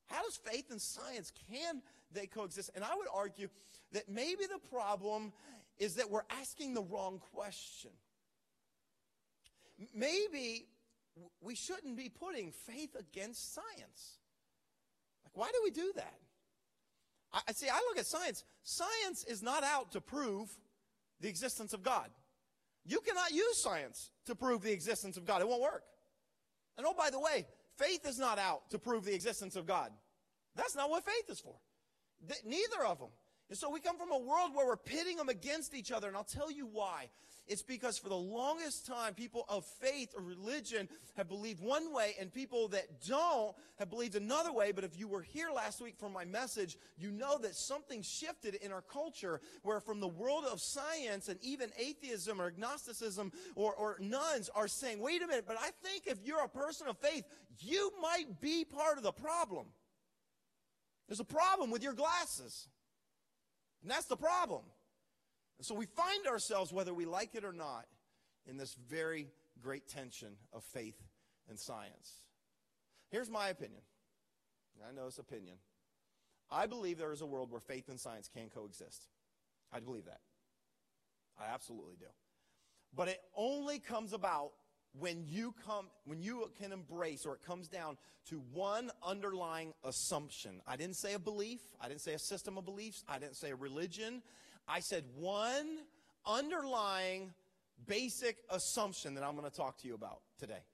How 0.06 0.22
does 0.22 0.36
faith 0.36 0.70
and 0.70 0.80
science, 0.80 1.32
can 1.50 1.82
they 2.12 2.26
coexist? 2.26 2.70
And 2.74 2.84
I 2.84 2.94
would 2.96 3.08
argue 3.12 3.48
that 3.92 4.08
maybe 4.08 4.44
the 4.44 4.60
problem 4.70 5.32
is 5.78 5.94
that 5.94 6.10
we're 6.10 6.26
asking 6.40 6.74
the 6.74 6.82
wrong 6.82 7.20
question. 7.34 7.90
Maybe 9.94 10.66
we 11.40 11.54
shouldn't 11.54 11.96
be 11.96 12.08
putting 12.08 12.52
faith 12.52 12.96
against 12.98 13.54
science. 13.54 14.18
Like, 15.24 15.36
why 15.36 15.50
do 15.52 15.60
we 15.62 15.70
do 15.70 15.92
that? 15.96 16.18
I 17.32 17.52
see. 17.52 17.68
I 17.68 17.78
look 17.88 17.98
at 17.98 18.06
science. 18.06 18.44
Science 18.62 19.24
is 19.24 19.42
not 19.42 19.62
out 19.62 19.92
to 19.92 20.00
prove 20.00 20.48
the 21.20 21.28
existence 21.28 21.72
of 21.72 21.82
God. 21.82 22.08
You 22.84 23.00
cannot 23.00 23.32
use 23.32 23.62
science 23.62 24.10
to 24.26 24.34
prove 24.34 24.62
the 24.62 24.72
existence 24.72 25.16
of 25.16 25.26
God. 25.26 25.42
It 25.42 25.48
won't 25.48 25.62
work. 25.62 25.82
And 26.78 26.86
oh, 26.86 26.94
by 26.96 27.10
the 27.10 27.18
way, 27.18 27.46
faith 27.76 28.06
is 28.06 28.18
not 28.18 28.38
out 28.38 28.70
to 28.70 28.78
prove 28.78 29.04
the 29.04 29.14
existence 29.14 29.56
of 29.56 29.66
God. 29.66 29.90
That's 30.54 30.76
not 30.76 30.88
what 30.88 31.04
faith 31.04 31.28
is 31.28 31.40
for. 31.40 31.56
Neither 32.44 32.84
of 32.86 32.98
them. 32.98 33.10
And 33.48 33.56
so 33.56 33.70
we 33.70 33.80
come 33.80 33.96
from 33.96 34.10
a 34.10 34.18
world 34.18 34.50
where 34.54 34.66
we're 34.66 34.76
pitting 34.76 35.16
them 35.16 35.28
against 35.28 35.74
each 35.74 35.92
other. 35.92 36.08
And 36.08 36.16
I'll 36.16 36.24
tell 36.24 36.50
you 36.50 36.66
why. 36.66 37.08
It's 37.46 37.62
because 37.62 37.96
for 37.96 38.08
the 38.08 38.16
longest 38.16 38.86
time, 38.86 39.14
people 39.14 39.44
of 39.48 39.64
faith 39.64 40.12
or 40.16 40.22
religion 40.22 40.88
have 41.16 41.28
believed 41.28 41.60
one 41.60 41.94
way, 41.94 42.14
and 42.18 42.34
people 42.34 42.66
that 42.68 43.06
don't 43.06 43.54
have 43.78 43.88
believed 43.88 44.16
another 44.16 44.52
way. 44.52 44.72
But 44.72 44.82
if 44.82 44.98
you 44.98 45.06
were 45.06 45.22
here 45.22 45.50
last 45.54 45.80
week 45.80 45.94
for 45.96 46.10
my 46.10 46.24
message, 46.24 46.76
you 46.98 47.12
know 47.12 47.38
that 47.38 47.54
something 47.54 48.02
shifted 48.02 48.56
in 48.56 48.72
our 48.72 48.82
culture 48.82 49.40
where 49.62 49.78
from 49.78 50.00
the 50.00 50.08
world 50.08 50.44
of 50.44 50.60
science 50.60 51.28
and 51.28 51.38
even 51.40 51.70
atheism 51.78 52.40
or 52.40 52.46
agnosticism 52.46 53.30
or, 53.54 53.72
or 53.74 53.96
nones 54.00 54.50
are 54.52 54.66
saying, 54.66 54.98
wait 54.98 55.22
a 55.22 55.26
minute, 55.28 55.44
but 55.46 55.56
I 55.60 55.70
think 55.84 56.08
if 56.08 56.18
you're 56.24 56.42
a 56.42 56.48
person 56.48 56.88
of 56.88 56.98
faith, 56.98 57.24
you 57.60 57.92
might 58.02 58.40
be 58.40 58.64
part 58.64 58.96
of 58.96 59.04
the 59.04 59.12
problem. 59.12 59.66
There's 61.08 61.20
a 61.20 61.24
problem 61.24 61.70
with 61.70 61.82
your 61.82 61.94
glasses. 61.94 62.68
And 63.82 63.90
that's 63.90 64.06
the 64.06 64.16
problem. 64.16 64.62
And 65.58 65.66
so 65.66 65.74
we 65.74 65.86
find 65.86 66.26
ourselves, 66.26 66.72
whether 66.72 66.92
we 66.92 67.04
like 67.04 67.34
it 67.34 67.44
or 67.44 67.52
not, 67.52 67.86
in 68.46 68.56
this 68.56 68.74
very 68.88 69.28
great 69.62 69.88
tension 69.88 70.36
of 70.52 70.62
faith 70.64 71.00
and 71.48 71.58
science. 71.58 72.22
Here's 73.10 73.30
my 73.30 73.48
opinion. 73.48 73.82
I 74.86 74.92
know 74.92 75.06
it's 75.06 75.18
opinion. 75.18 75.56
I 76.50 76.66
believe 76.66 76.98
there 76.98 77.12
is 77.12 77.22
a 77.22 77.26
world 77.26 77.50
where 77.50 77.60
faith 77.60 77.88
and 77.88 77.98
science 77.98 78.28
can 78.32 78.50
coexist. 78.50 79.08
I 79.72 79.80
believe 79.80 80.04
that. 80.04 80.20
I 81.38 81.52
absolutely 81.52 81.96
do. 81.98 82.06
But 82.94 83.08
it 83.08 83.20
only 83.36 83.78
comes 83.78 84.12
about 84.12 84.52
when 84.98 85.24
you 85.26 85.54
come 85.66 85.86
when 86.04 86.20
you 86.20 86.50
can 86.60 86.72
embrace 86.72 87.26
or 87.26 87.34
it 87.34 87.42
comes 87.42 87.68
down 87.68 87.96
to 88.30 88.42
one 88.52 88.90
underlying 89.04 89.72
assumption. 89.84 90.60
I 90.66 90.76
didn't 90.76 90.96
say 90.96 91.14
a 91.14 91.18
belief, 91.18 91.60
I 91.80 91.88
didn't 91.88 92.00
say 92.00 92.14
a 92.14 92.18
system 92.18 92.58
of 92.58 92.64
beliefs, 92.64 93.04
I 93.08 93.18
didn't 93.18 93.36
say 93.36 93.50
a 93.50 93.56
religion. 93.56 94.22
I 94.68 94.80
said 94.80 95.04
one 95.16 95.78
underlying 96.26 97.32
basic 97.86 98.38
assumption 98.50 99.14
that 99.14 99.22
I'm 99.22 99.36
going 99.36 99.48
to 99.48 99.56
talk 99.56 99.78
to 99.78 99.86
you 99.86 99.94
about 99.94 100.20
today. 100.40 100.64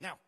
Now, 0.00 0.18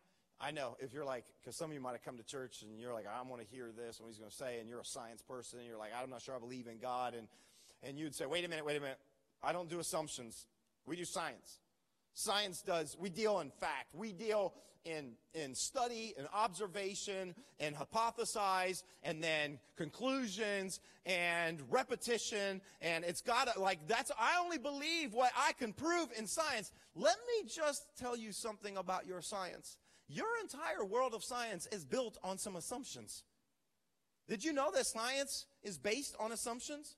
I 0.41 0.51
know 0.51 0.75
if 0.79 0.93
you're 0.93 1.05
like, 1.05 1.25
because 1.41 1.55
some 1.55 1.69
of 1.69 1.73
you 1.73 1.79
might 1.79 1.93
have 1.93 2.03
come 2.03 2.17
to 2.17 2.23
church 2.23 2.63
and 2.63 2.79
you're 2.79 2.93
like, 2.93 3.05
I 3.07 3.21
want 3.27 3.41
to 3.41 3.47
hear 3.47 3.69
this 3.75 3.97
and 3.97 4.05
what 4.05 4.09
he's 4.09 4.19
going 4.19 4.29
to 4.29 4.35
say, 4.35 4.59
and 4.59 4.67
you're 4.67 4.81
a 4.81 4.85
science 4.85 5.21
person, 5.21 5.59
and 5.59 5.67
you're 5.67 5.77
like, 5.77 5.91
I'm 5.99 6.09
not 6.09 6.21
sure 6.21 6.35
I 6.35 6.39
believe 6.39 6.67
in 6.67 6.79
God, 6.79 7.13
and 7.13 7.27
and 7.83 7.97
you'd 7.97 8.15
say, 8.15 8.25
wait 8.25 8.43
a 8.43 8.47
minute, 8.47 8.65
wait 8.65 8.77
a 8.77 8.81
minute, 8.81 8.99
I 9.43 9.53
don't 9.53 9.69
do 9.69 9.79
assumptions. 9.79 10.47
We 10.85 10.95
do 10.95 11.05
science. 11.05 11.59
Science 12.19 12.63
does, 12.63 12.97
we 12.99 13.11
deal 13.11 13.41
in 13.41 13.51
fact. 13.51 13.93
We 13.93 14.11
deal 14.11 14.55
in, 14.85 15.11
in 15.35 15.53
study 15.53 16.15
and 16.17 16.27
observation 16.33 17.35
and 17.59 17.75
hypothesize 17.75 18.81
and 19.03 19.23
then 19.23 19.59
conclusions 19.75 20.79
and 21.05 21.61
repetition. 21.69 22.59
And 22.81 23.05
it's 23.05 23.21
got 23.21 23.53
to, 23.53 23.61
like, 23.61 23.87
that's, 23.87 24.11
I 24.19 24.41
only 24.43 24.57
believe 24.57 25.13
what 25.13 25.31
I 25.37 25.51
can 25.59 25.73
prove 25.73 26.07
in 26.17 26.25
science. 26.25 26.71
Let 26.95 27.17
me 27.27 27.47
just 27.47 27.83
tell 27.99 28.17
you 28.17 28.31
something 28.31 28.77
about 28.77 29.05
your 29.05 29.21
science. 29.21 29.77
Your 30.07 30.25
entire 30.41 30.83
world 30.83 31.13
of 31.13 31.23
science 31.23 31.67
is 31.71 31.85
built 31.85 32.17
on 32.23 32.39
some 32.39 32.55
assumptions. 32.55 33.25
Did 34.27 34.43
you 34.43 34.53
know 34.53 34.71
that 34.73 34.87
science 34.87 35.45
is 35.61 35.77
based 35.77 36.15
on 36.19 36.31
assumptions? 36.31 36.95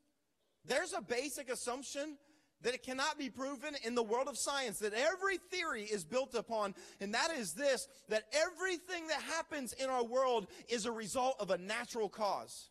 There's 0.64 0.94
a 0.94 1.02
basic 1.02 1.52
assumption 1.52 2.16
that 2.62 2.74
it 2.74 2.84
cannot 2.84 3.18
be 3.18 3.30
proven 3.30 3.76
in 3.84 3.96
the 3.96 4.04
world 4.04 4.28
of 4.28 4.38
science, 4.38 4.80
that 4.80 4.94
every 4.94 5.38
theory 5.38 5.84
is 5.84 6.04
built 6.04 6.36
upon, 6.36 6.76
and 7.00 7.14
that 7.14 7.32
is 7.32 7.54
this, 7.54 7.88
that 8.10 8.24
everything 8.34 9.08
that 9.08 9.22
happens 9.22 9.74
in 9.74 9.90
our 9.90 10.04
world 10.04 10.48
is 10.68 10.86
a 10.86 10.92
result 10.92 11.36
of 11.40 11.52
a 11.52 11.58
natural 11.58 12.10
cause. 12.10 12.70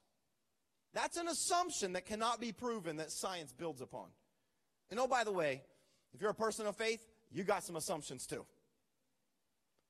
That's 0.95 1.17
an 1.17 1.29
assumption 1.29 1.93
that 1.95 2.07
cannot 2.07 2.41
be 2.41 2.53
proven 2.53 2.97
that 2.97 3.13
science 3.13 3.53
builds 3.53 3.81
upon. 3.81 4.09
And 4.91 4.99
oh, 4.99 5.07
by 5.07 5.25
the 5.25 5.33
way, 5.33 5.63
if 6.15 6.21
you're 6.21 6.31
a 6.31 6.35
person 6.35 6.67
of 6.67 6.77
faith, 6.77 7.07
you 7.31 7.45
got 7.45 7.63
some 7.63 7.77
assumptions 7.77 8.27
too. 8.27 8.45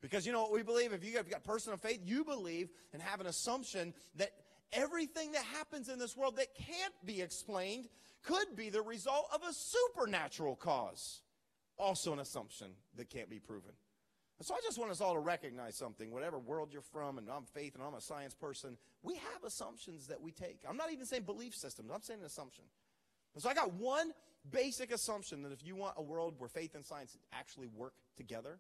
Because 0.01 0.27
you 0.27 0.33
know 0.33 0.43
what 0.43 0.53
we 0.53 0.63
believe? 0.63 0.93
If 0.93 1.05
you 1.05 1.17
have 1.17 1.29
got, 1.29 1.41
a 1.41 1.43
person 1.43 1.73
of 1.73 1.81
faith, 1.81 2.01
you 2.05 2.25
believe 2.25 2.69
and 2.93 3.03
have 3.03 3.21
an 3.21 3.27
assumption 3.27 3.95
that 4.17 4.31
everything 4.73 5.33
that 5.33 5.45
happens 5.45 5.89
in 5.89 5.99
this 5.99 6.17
world 6.17 6.37
that 6.37 6.55
can't 6.55 6.95
be 7.05 7.21
explained 7.21 7.89
could 8.23 8.57
be 8.57 8.71
the 8.71 8.83
result 8.83 9.27
of 9.35 9.43
a 9.49 9.53
supernatural 9.53 10.57
cause. 10.57 11.23
Also, 11.77 12.13
an 12.13 12.19
assumption 12.19 12.69
that 12.97 13.09
can't 13.09 13.31
be 13.31 13.39
proven. 13.39 13.73
So 14.41 14.55
I 14.55 14.59
just 14.63 14.79
want 14.79 14.93
us 14.93 15.01
all 15.01 15.15
to 15.15 15.21
recognize 15.21 15.75
something, 15.75 16.13
whatever 16.13 16.39
world 16.39 16.69
you're 16.73 16.81
from, 16.81 17.19
and 17.19 17.29
I'm 17.29 17.45
faith 17.45 17.75
and 17.75 17.83
I'm 17.83 17.95
a 17.95 18.01
science 18.01 18.35
person, 18.35 18.77
we 19.03 19.15
have 19.15 19.45
assumptions 19.45 20.07
that 20.09 20.21
we 20.21 20.31
take. 20.31 20.61
I'm 20.69 20.77
not 20.77 20.93
even 20.93 21.07
saying 21.07 21.23
belief 21.23 21.55
systems, 21.55 21.91
I'm 21.93 22.03
saying 22.03 22.21
an 22.21 22.27
assumption. 22.27 22.65
So 23.37 23.49
I 23.49 23.55
got 23.55 23.73
one 23.75 24.13
basic 24.51 24.93
assumption 24.93 25.43
that 25.43 25.53
if 25.53 25.65
you 25.65 25.77
want 25.77 25.95
a 25.97 26.03
world 26.03 26.35
where 26.39 26.49
faith 26.49 26.75
and 26.75 26.85
science 26.85 27.17
actually 27.33 27.69
work 27.69 27.95
together, 28.17 28.59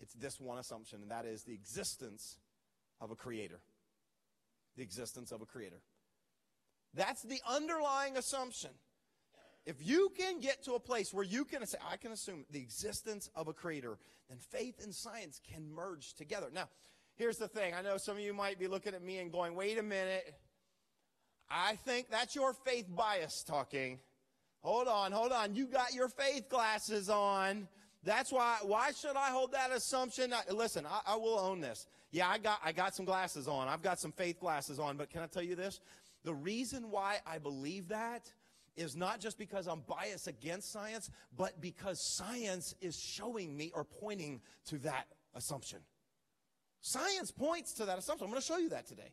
it's 0.00 0.14
this 0.14 0.40
one 0.40 0.58
assumption, 0.58 1.02
and 1.02 1.10
that 1.10 1.24
is 1.24 1.44
the 1.44 1.54
existence 1.54 2.36
of 3.00 3.10
a 3.10 3.16
creator. 3.16 3.60
The 4.76 4.82
existence 4.82 5.30
of 5.32 5.42
a 5.42 5.46
creator. 5.46 5.80
That's 6.94 7.22
the 7.22 7.40
underlying 7.48 8.16
assumption. 8.16 8.70
If 9.64 9.76
you 9.80 10.10
can 10.16 10.40
get 10.40 10.64
to 10.64 10.72
a 10.74 10.80
place 10.80 11.14
where 11.14 11.24
you 11.24 11.44
can 11.44 11.64
say, 11.66 11.78
I 11.88 11.96
can 11.96 12.12
assume 12.12 12.44
the 12.50 12.58
existence 12.58 13.30
of 13.36 13.46
a 13.46 13.52
creator, 13.52 13.96
then 14.28 14.38
faith 14.38 14.82
and 14.82 14.92
science 14.92 15.40
can 15.52 15.72
merge 15.72 16.14
together. 16.14 16.48
Now, 16.52 16.68
here's 17.14 17.36
the 17.36 17.46
thing. 17.46 17.72
I 17.72 17.82
know 17.82 17.96
some 17.96 18.16
of 18.16 18.22
you 18.22 18.34
might 18.34 18.58
be 18.58 18.66
looking 18.66 18.94
at 18.94 19.02
me 19.02 19.18
and 19.18 19.30
going, 19.30 19.54
wait 19.54 19.78
a 19.78 19.82
minute. 19.82 20.34
I 21.48 21.76
think 21.76 22.10
that's 22.10 22.34
your 22.34 22.54
faith 22.54 22.86
bias 22.88 23.44
talking. 23.46 24.00
Hold 24.62 24.88
on, 24.88 25.12
hold 25.12 25.32
on. 25.32 25.54
You 25.54 25.66
got 25.66 25.92
your 25.92 26.08
faith 26.08 26.48
glasses 26.48 27.08
on. 27.08 27.68
That's 28.04 28.32
why, 28.32 28.58
why 28.62 28.90
should 28.92 29.16
I 29.16 29.30
hold 29.30 29.52
that 29.52 29.70
assumption? 29.70 30.32
I, 30.32 30.50
listen, 30.52 30.86
I, 30.86 31.12
I 31.12 31.16
will 31.16 31.38
own 31.38 31.60
this. 31.60 31.86
Yeah, 32.10 32.28
I 32.28 32.38
got, 32.38 32.58
I 32.64 32.72
got 32.72 32.96
some 32.96 33.04
glasses 33.04 33.46
on. 33.46 33.68
I've 33.68 33.82
got 33.82 34.00
some 34.00 34.10
faith 34.10 34.40
glasses 34.40 34.80
on, 34.80 34.96
but 34.96 35.08
can 35.08 35.22
I 35.22 35.26
tell 35.26 35.42
you 35.42 35.54
this? 35.54 35.78
The 36.24 36.34
reason 36.34 36.90
why 36.90 37.18
I 37.24 37.38
believe 37.38 37.88
that 37.88 38.32
is 38.76 38.96
not 38.96 39.20
just 39.20 39.38
because 39.38 39.66
I'm 39.66 39.82
biased 39.86 40.28
against 40.28 40.72
science, 40.72 41.10
but 41.36 41.60
because 41.60 42.00
science 42.00 42.74
is 42.80 42.98
showing 42.98 43.56
me 43.56 43.72
or 43.74 43.84
pointing 43.84 44.40
to 44.66 44.78
that 44.78 45.06
assumption. 45.34 45.78
Science 46.80 47.30
points 47.30 47.74
to 47.74 47.86
that 47.86 47.98
assumption. 47.98 48.24
I'm 48.24 48.30
going 48.30 48.40
to 48.40 48.46
show 48.46 48.58
you 48.58 48.70
that 48.70 48.86
today. 48.86 49.12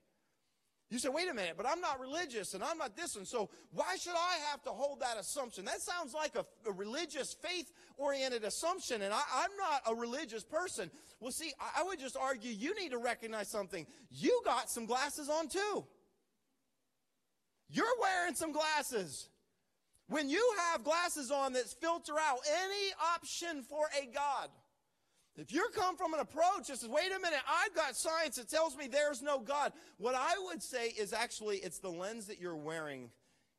You 0.89 0.97
say, 0.97 1.09
wait 1.09 1.29
a 1.29 1.33
minute, 1.35 1.53
but 1.55 1.67
I'm 1.67 1.81
not 1.81 1.99
religious 1.99 2.55
and 2.55 2.63
I'm 2.63 2.79
not 2.79 2.95
this, 2.95 3.15
and 3.15 3.27
so 3.27 3.51
why 3.71 3.95
should 3.97 4.15
I 4.15 4.37
have 4.49 4.63
to 4.63 4.71
hold 4.71 5.01
that 5.01 5.17
assumption? 5.19 5.65
That 5.65 5.81
sounds 5.81 6.15
like 6.15 6.35
a, 6.35 6.43
a 6.67 6.71
religious, 6.71 7.35
faith 7.35 7.71
oriented 7.97 8.43
assumption, 8.43 9.03
and 9.03 9.13
I, 9.13 9.21
am 9.43 9.49
not 9.55 9.81
a 9.85 9.99
religious 9.99 10.43
person. 10.43 10.89
Well, 11.19 11.31
see, 11.31 11.51
I, 11.59 11.81
I 11.81 11.83
would 11.83 11.99
just 11.99 12.17
argue 12.17 12.51
you 12.51 12.73
need 12.73 12.89
to 12.89 12.97
recognize 12.97 13.49
something. 13.49 13.85
You 14.09 14.41
got 14.43 14.71
some 14.71 14.87
glasses 14.87 15.29
on 15.29 15.47
too. 15.47 15.85
You're 17.69 17.85
wearing 18.01 18.33
some 18.33 18.51
glasses. 18.51 19.29
When 20.09 20.27
you 20.27 20.53
have 20.71 20.83
glasses 20.83 21.29
on 21.29 21.53
that 21.53 21.67
filter 21.67 22.13
out 22.19 22.39
any 22.63 22.91
option 23.15 23.61
for 23.61 23.85
a 24.01 24.07
God, 24.07 24.49
if 25.37 25.53
you 25.53 25.69
come 25.73 25.95
from 25.95 26.15
an 26.15 26.19
approach 26.19 26.67
that 26.67 26.79
says, 26.79 26.89
wait 26.89 27.11
a 27.15 27.19
minute, 27.19 27.39
I've 27.47 27.75
got 27.75 27.95
science 27.95 28.35
that 28.37 28.49
tells 28.49 28.75
me 28.75 28.87
there's 28.87 29.21
no 29.21 29.39
God, 29.39 29.71
what 29.97 30.15
I 30.15 30.33
would 30.45 30.63
say 30.63 30.87
is 30.87 31.13
actually 31.13 31.57
it's 31.57 31.77
the 31.79 31.89
lens 31.89 32.25
that 32.25 32.41
you're 32.41 32.55
wearing 32.55 33.11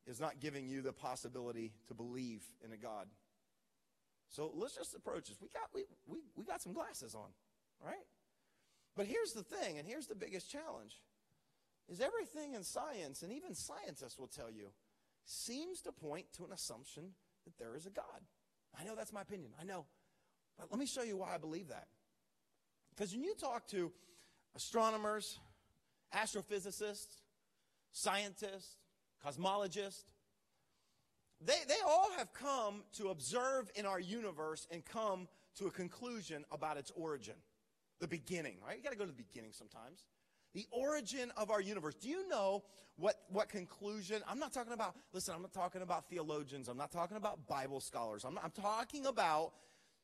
is 0.07 0.21
not 0.21 0.40
giving 0.40 0.69
you 0.69 0.83
the 0.83 0.92
possibility 0.92 1.73
to 1.87 1.95
believe 1.95 2.42
in 2.64 2.73
a 2.73 2.76
God. 2.76 3.07
So 4.28 4.50
let's 4.54 4.75
just 4.75 4.95
approach 4.95 5.28
this. 5.28 5.38
We 5.40 5.49
got, 5.49 5.69
we, 5.73 5.85
we, 6.07 6.19
we 6.35 6.45
got 6.45 6.61
some 6.61 6.73
glasses 6.73 7.14
on, 7.14 7.28
right? 7.85 8.04
But 8.97 9.07
here's 9.07 9.33
the 9.33 9.45
thing, 9.45 9.78
and 9.78 9.87
here's 9.87 10.09
the 10.09 10.16
biggest 10.16 10.50
challenge, 10.50 11.00
is 11.88 12.00
everything 12.00 12.54
in 12.54 12.64
science, 12.64 13.23
and 13.23 13.33
even 13.33 13.54
scientists 13.54 14.19
will 14.19 14.26
tell 14.28 14.50
you, 14.50 14.71
seems 15.31 15.81
to 15.83 15.93
point 15.93 16.27
to 16.37 16.45
an 16.45 16.53
assumption 16.53 17.13
that 17.45 17.57
there 17.59 17.77
is 17.77 17.87
a 17.87 17.91
God. 17.91 18.05
I 18.79 18.85
know 18.85 18.95
that's 18.95 19.13
my 19.13 19.23
opinion. 19.23 19.53
I 19.61 19.65
know. 19.65 19.87
But 20.59 20.71
let 20.71 20.79
me 20.79 20.87
show 20.87 21.03
you 21.03 21.17
why 21.17 21.35
I 21.35 21.39
believe 21.39 21.69
that. 21.69 21.87
Because 22.91 23.13
when 23.13 23.23
you 23.23 23.35
talk 23.35 23.67
to 23.69 23.93
astronomers, 24.57 25.39
astrophysicists, 26.15 27.21
scientists, 27.93 28.77
cosmologists, 29.25 30.05
they, 31.41 31.59
they 31.69 31.81
all 31.87 32.11
have 32.19 32.33
come 32.35 32.83
to 32.97 33.09
observe 33.09 33.71
in 33.75 33.87
our 33.87 34.01
universe 34.01 34.67
and 34.71 34.85
come 34.85 35.29
to 35.57 35.67
a 35.67 35.71
conclusion 35.71 36.45
about 36.51 36.77
its 36.77 36.91
origin, 36.95 37.35
the 38.01 38.09
beginning, 38.09 38.57
right? 38.67 38.77
You 38.77 38.83
got 38.83 38.93
to 38.93 38.99
go 38.99 39.05
to 39.05 39.11
the 39.11 39.17
beginning 39.17 39.53
sometimes 39.53 40.05
the 40.54 40.66
origin 40.71 41.30
of 41.37 41.50
our 41.50 41.61
universe. 41.61 41.95
Do 41.95 42.09
you 42.09 42.28
know 42.28 42.64
what, 42.97 43.16
what 43.28 43.49
conclusion? 43.49 44.23
I'm 44.28 44.38
not 44.38 44.52
talking 44.52 44.73
about, 44.73 44.95
listen, 45.12 45.35
I'm 45.35 45.42
not 45.42 45.52
talking 45.52 45.83
about 45.83 46.09
theologians. 46.11 46.69
I'm 46.69 46.76
not 46.76 46.90
talking 46.90 47.16
about 47.16 47.47
Bible 47.47 47.80
scholars. 47.80 48.25
I'm, 48.25 48.35
not, 48.35 48.45
I'm 48.45 48.50
talking 48.50 49.07
about 49.07 49.52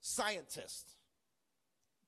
scientists. 0.01 0.97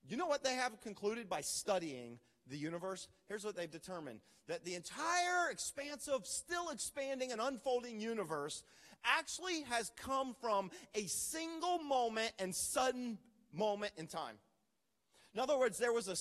You 0.09 0.16
know 0.16 0.26
what 0.26 0.42
they 0.42 0.54
have 0.54 0.80
concluded 0.80 1.28
by 1.28 1.42
studying 1.42 2.18
the 2.47 2.57
universe? 2.57 3.09
Here's 3.28 3.45
what 3.45 3.57
they've 3.57 3.71
determined 3.71 4.21
that 4.47 4.64
the 4.64 4.75
entire 4.75 5.50
expansive, 5.50 6.25
still 6.25 6.71
expanding 6.71 7.33
and 7.33 7.40
unfolding 7.40 8.00
universe 8.00 8.64
actually 9.04 9.62
has 9.64 9.92
come 9.97 10.35
from 10.40 10.71
a 10.95 11.02
single 11.02 11.78
moment 11.78 12.33
and 12.38 12.54
sudden 12.54 13.18
moment 13.52 13.92
in 13.97 14.07
time. 14.07 14.37
In 15.35 15.40
other 15.40 15.58
words, 15.58 15.78
there 15.78 15.92
was 15.92 16.08
a, 16.08 16.12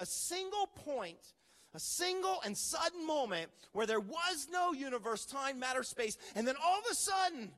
a 0.00 0.06
single 0.06 0.66
point 0.66 1.34
a 1.76 1.78
single 1.78 2.40
and 2.44 2.56
sudden 2.56 3.06
moment 3.06 3.50
where 3.72 3.86
there 3.86 4.00
was 4.00 4.48
no 4.50 4.72
universe, 4.72 5.26
time, 5.26 5.60
matter, 5.60 5.82
space, 5.82 6.16
and 6.34 6.48
then 6.48 6.54
all 6.64 6.78
of 6.78 6.84
a 6.90 6.94
sudden, 6.94 7.50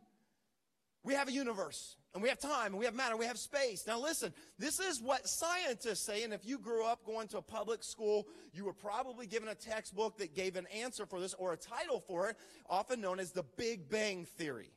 we 1.04 1.14
have 1.14 1.28
a 1.28 1.32
universe, 1.32 1.96
and 2.12 2.22
we 2.22 2.28
have 2.28 2.40
time, 2.40 2.72
and 2.72 2.78
we 2.78 2.84
have 2.84 2.94
matter, 2.94 3.12
and 3.12 3.20
we 3.20 3.26
have 3.26 3.38
space. 3.38 3.86
Now 3.86 4.00
listen, 4.00 4.34
this 4.58 4.80
is 4.80 5.00
what 5.00 5.28
scientists 5.28 6.04
say, 6.04 6.24
and 6.24 6.34
if 6.34 6.44
you 6.44 6.58
grew 6.58 6.84
up 6.84 7.04
going 7.06 7.28
to 7.28 7.38
a 7.38 7.42
public 7.42 7.84
school, 7.84 8.26
you 8.52 8.64
were 8.64 8.72
probably 8.72 9.28
given 9.28 9.48
a 9.48 9.54
textbook 9.54 10.18
that 10.18 10.34
gave 10.34 10.56
an 10.56 10.66
answer 10.66 11.06
for 11.06 11.20
this, 11.20 11.34
or 11.34 11.52
a 11.52 11.56
title 11.56 12.00
for 12.00 12.28
it, 12.28 12.36
often 12.68 13.00
known 13.00 13.20
as 13.20 13.30
the 13.30 13.44
Big 13.56 13.88
Bang 13.88 14.24
Theory. 14.24 14.72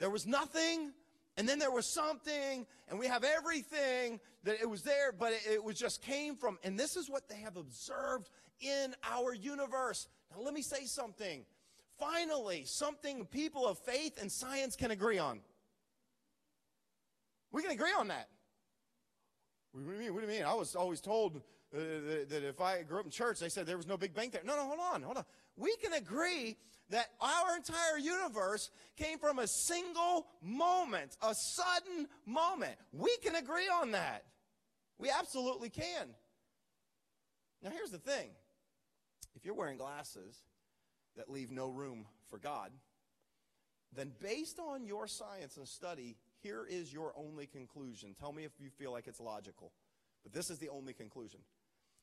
There 0.00 0.10
was 0.10 0.26
nothing, 0.26 0.90
and 1.36 1.48
then 1.48 1.58
there 1.58 1.70
was 1.70 1.86
something, 1.86 2.66
and 2.88 2.98
we 2.98 3.06
have 3.06 3.24
everything 3.24 4.20
that 4.44 4.60
it 4.60 4.68
was 4.68 4.82
there, 4.82 5.12
but 5.12 5.32
it, 5.32 5.42
it 5.54 5.64
was 5.64 5.76
just 5.76 6.02
came 6.02 6.36
from, 6.36 6.58
and 6.62 6.78
this 6.78 6.96
is 6.96 7.10
what 7.10 7.28
they 7.28 7.38
have 7.38 7.56
observed 7.56 8.30
in 8.60 8.94
our 9.02 9.34
universe. 9.34 10.08
Now, 10.30 10.42
let 10.42 10.54
me 10.54 10.62
say 10.62 10.84
something. 10.84 11.44
Finally, 11.98 12.64
something 12.66 13.26
people 13.26 13.66
of 13.66 13.78
faith 13.78 14.20
and 14.20 14.30
science 14.30 14.76
can 14.76 14.90
agree 14.90 15.18
on. 15.18 15.40
We 17.52 17.62
can 17.62 17.70
agree 17.70 17.92
on 17.96 18.08
that. 18.08 18.28
What 19.72 19.86
do 19.86 19.92
you 19.92 19.98
mean? 19.98 20.14
What 20.14 20.20
do 20.20 20.26
you 20.26 20.32
mean? 20.32 20.44
I 20.44 20.54
was 20.54 20.76
always 20.76 21.00
told 21.00 21.36
uh, 21.36 21.78
that, 22.28 22.44
if 22.44 22.60
I 22.60 22.82
grew 22.82 23.00
up 23.00 23.04
in 23.04 23.10
church, 23.10 23.40
they 23.40 23.48
said 23.48 23.66
there 23.66 23.76
was 23.76 23.86
no 23.86 23.96
Big 23.96 24.14
Bang 24.14 24.30
there. 24.30 24.42
No, 24.44 24.56
no, 24.56 24.66
hold 24.66 24.80
on, 24.92 25.02
hold 25.02 25.16
on. 25.16 25.24
We 25.56 25.74
can 25.76 25.92
agree 25.92 26.56
that 26.90 27.06
our 27.20 27.56
entire 27.56 27.98
universe 27.98 28.70
came 28.96 29.18
from 29.18 29.38
a 29.38 29.46
single 29.46 30.26
moment, 30.42 31.16
a 31.22 31.34
sudden 31.34 32.06
moment. 32.26 32.74
We 32.92 33.16
can 33.22 33.34
agree 33.36 33.68
on 33.68 33.92
that. 33.92 34.24
We 34.98 35.10
absolutely 35.10 35.70
can. 35.70 36.08
Now, 37.62 37.70
here's 37.70 37.90
the 37.90 37.98
thing 37.98 38.30
if 39.34 39.44
you're 39.44 39.54
wearing 39.54 39.78
glasses 39.78 40.42
that 41.16 41.30
leave 41.30 41.50
no 41.50 41.68
room 41.68 42.06
for 42.28 42.38
God, 42.38 42.70
then 43.94 44.12
based 44.20 44.58
on 44.58 44.86
your 44.86 45.06
science 45.06 45.56
and 45.56 45.66
study, 45.66 46.16
here 46.42 46.66
is 46.68 46.92
your 46.92 47.12
only 47.16 47.46
conclusion. 47.46 48.14
Tell 48.18 48.32
me 48.32 48.44
if 48.44 48.52
you 48.60 48.68
feel 48.70 48.92
like 48.92 49.06
it's 49.06 49.20
logical. 49.20 49.72
But 50.22 50.32
this 50.32 50.50
is 50.50 50.58
the 50.58 50.68
only 50.68 50.92
conclusion. 50.92 51.40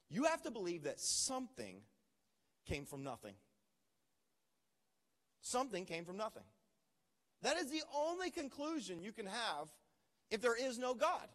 You 0.10 0.24
have 0.26 0.42
to 0.44 0.52
believe 0.52 0.84
that 0.84 1.00
something 1.00 1.82
came 2.66 2.86
from 2.86 3.04
nothing. 3.04 3.34
Something 5.42 5.86
came 5.86 6.06
from 6.06 6.18
nothing. 6.18 6.44
That 7.42 7.58
is 7.58 7.70
the 7.70 7.82
only 7.96 8.30
conclusion 8.30 9.02
you 9.02 9.12
can 9.12 9.26
have 9.26 9.68
if 10.30 10.42
there 10.42 10.56
is 10.56 10.78
no 10.78 10.94
God. 10.94 11.28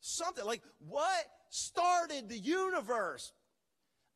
Something 0.00 0.44
like 0.44 0.62
what 0.78 1.24
started 1.50 2.28
the 2.28 2.38
universe? 2.38 3.32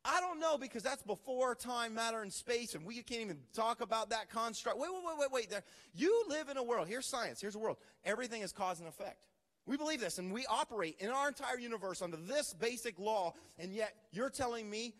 I 0.05 0.19
don't 0.19 0.39
know 0.39 0.57
because 0.57 0.83
that's 0.83 1.03
before 1.03 1.55
time, 1.55 1.93
matter, 1.93 2.21
and 2.21 2.31
space, 2.31 2.75
and 2.75 2.85
we 2.85 3.01
can't 3.03 3.21
even 3.21 3.39
talk 3.53 3.79
about 3.79 4.09
that 4.09 4.29
construct. 4.29 4.77
Wait, 4.77 4.89
wait, 4.91 5.01
wait, 5.05 5.17
wait, 5.17 5.31
wait. 5.31 5.49
There, 5.49 5.63
you 5.93 6.25
live 6.27 6.49
in 6.49 6.57
a 6.57 6.63
world. 6.63 6.87
Here's 6.87 7.07
science. 7.07 7.39
Here's 7.39 7.55
a 7.55 7.59
world. 7.59 7.77
Everything 8.03 8.41
is 8.41 8.51
cause 8.51 8.79
and 8.79 8.87
effect. 8.87 9.17
We 9.65 9.77
believe 9.77 10.01
this, 10.01 10.17
and 10.17 10.33
we 10.33 10.45
operate 10.47 10.97
in 10.99 11.09
our 11.09 11.29
entire 11.29 11.57
universe 11.57 12.01
under 12.01 12.17
this 12.17 12.53
basic 12.53 12.99
law, 12.99 13.33
and 13.57 13.73
yet 13.73 13.95
you're 14.11 14.29
telling 14.29 14.69
me 14.69 14.93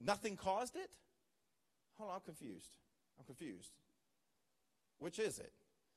nothing 0.00 0.36
caused 0.36 0.76
it? 0.76 0.90
Hold 1.98 2.10
on, 2.10 2.16
I'm 2.16 2.22
confused. 2.22 2.70
I'm 3.22 3.36
confused. 3.36 3.72
Which 4.98 5.18
is 5.18 5.38
it? 5.38 5.52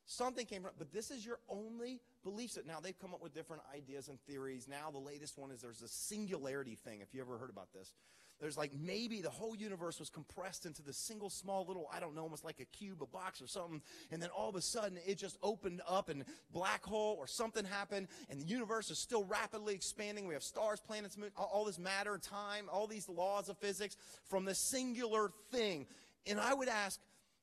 Something 0.06 0.46
came 0.46 0.62
from, 0.62 0.72
but 0.78 0.94
this 0.94 1.10
is 1.10 1.26
your 1.26 1.40
only 1.50 2.00
belief 2.24 2.52
set. 2.52 2.68
Now 2.68 2.80
they've 2.80 2.98
come 2.98 3.14
up 3.14 3.24
with 3.24 3.34
different 3.34 3.64
ideas 3.74 4.08
and 4.08 4.20
theories. 4.22 4.68
Now 4.68 4.92
the 4.92 5.00
latest 5.00 5.38
one 5.38 5.50
is 5.50 5.62
there's 5.62 5.82
a 5.82 5.88
singularity 5.88 6.76
thing. 6.76 7.02
If 7.02 7.14
you 7.14 7.22
ever 7.22 7.38
heard 7.40 7.50
about 7.50 7.74
this, 7.74 7.94
there's 8.40 8.58
like 8.58 8.72
maybe 8.78 9.22
the 9.22 9.30
whole 9.32 9.56
universe 9.56 10.00
was 10.00 10.10
compressed 10.10 10.68
into 10.68 10.84
this 10.84 10.98
single 10.98 11.32
small 11.32 11.66
little, 11.66 11.90
I 11.92 12.00
don't 12.00 12.14
know, 12.14 12.22
almost 12.22 12.44
like 12.44 12.60
a 12.60 12.66
cube, 12.66 13.02
a 13.02 13.08
box 13.08 13.42
or 13.42 13.48
something. 13.48 13.82
And 14.12 14.22
then 14.22 14.30
all 14.30 14.50
of 14.50 14.56
a 14.56 14.62
sudden 14.62 15.00
it 15.08 15.18
just 15.18 15.38
opened 15.42 15.82
up 15.88 16.10
and 16.10 16.24
black 16.52 16.84
hole 16.84 17.16
or 17.18 17.26
something 17.26 17.66
happened 17.66 18.08
and 18.30 18.40
the 18.40 18.46
universe 18.46 18.92
is 18.92 19.00
still 19.00 19.24
rapidly 19.24 19.74
expanding. 19.74 20.28
We 20.28 20.36
have 20.36 20.44
stars, 20.44 20.82
planets, 20.82 21.18
all 21.36 21.66
this 21.66 21.80
matter, 21.80 22.20
time, 22.20 22.66
all 22.72 22.86
these 22.86 23.10
laws 23.10 23.50
of 23.50 23.58
physics 23.58 23.96
from 24.30 24.46
this 24.46 24.60
singular 24.60 25.32
thing. 25.52 25.88
And 26.28 26.40
I 26.40 26.54
would 26.54 26.68
ask, 26.68 27.00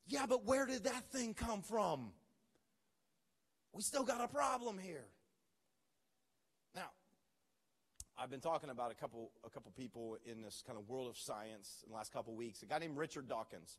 yeah, 0.07 0.27
but 0.29 0.45
where 0.45 0.67
did 0.67 0.85
that 0.85 1.11
thing 1.11 1.35
come 1.35 1.63
from? 1.63 2.11
We 3.73 3.83
still 3.83 4.05
got 4.05 4.21
a 4.21 4.29
problem 4.29 4.79
here. 4.79 5.07
Now, 6.75 6.91
I've 8.19 8.31
been 8.31 8.41
talking 8.41 8.71
about 8.71 8.93
a 8.93 8.95
couple, 8.95 9.31
a 9.45 9.51
couple 9.51 9.73
people 9.73 10.19
in 10.27 10.43
this 10.43 10.63
kind 10.67 10.79
of 10.79 10.89
world 10.89 11.09
of 11.09 11.17
science 11.17 11.83
in 11.85 11.91
the 11.91 11.97
last 11.97 12.13
couple 12.13 12.35
weeks. 12.35 12.63
A 12.63 12.67
guy 12.67 12.79
named 12.79 12.97
Richard 12.97 13.29
Dawkins. 13.29 13.79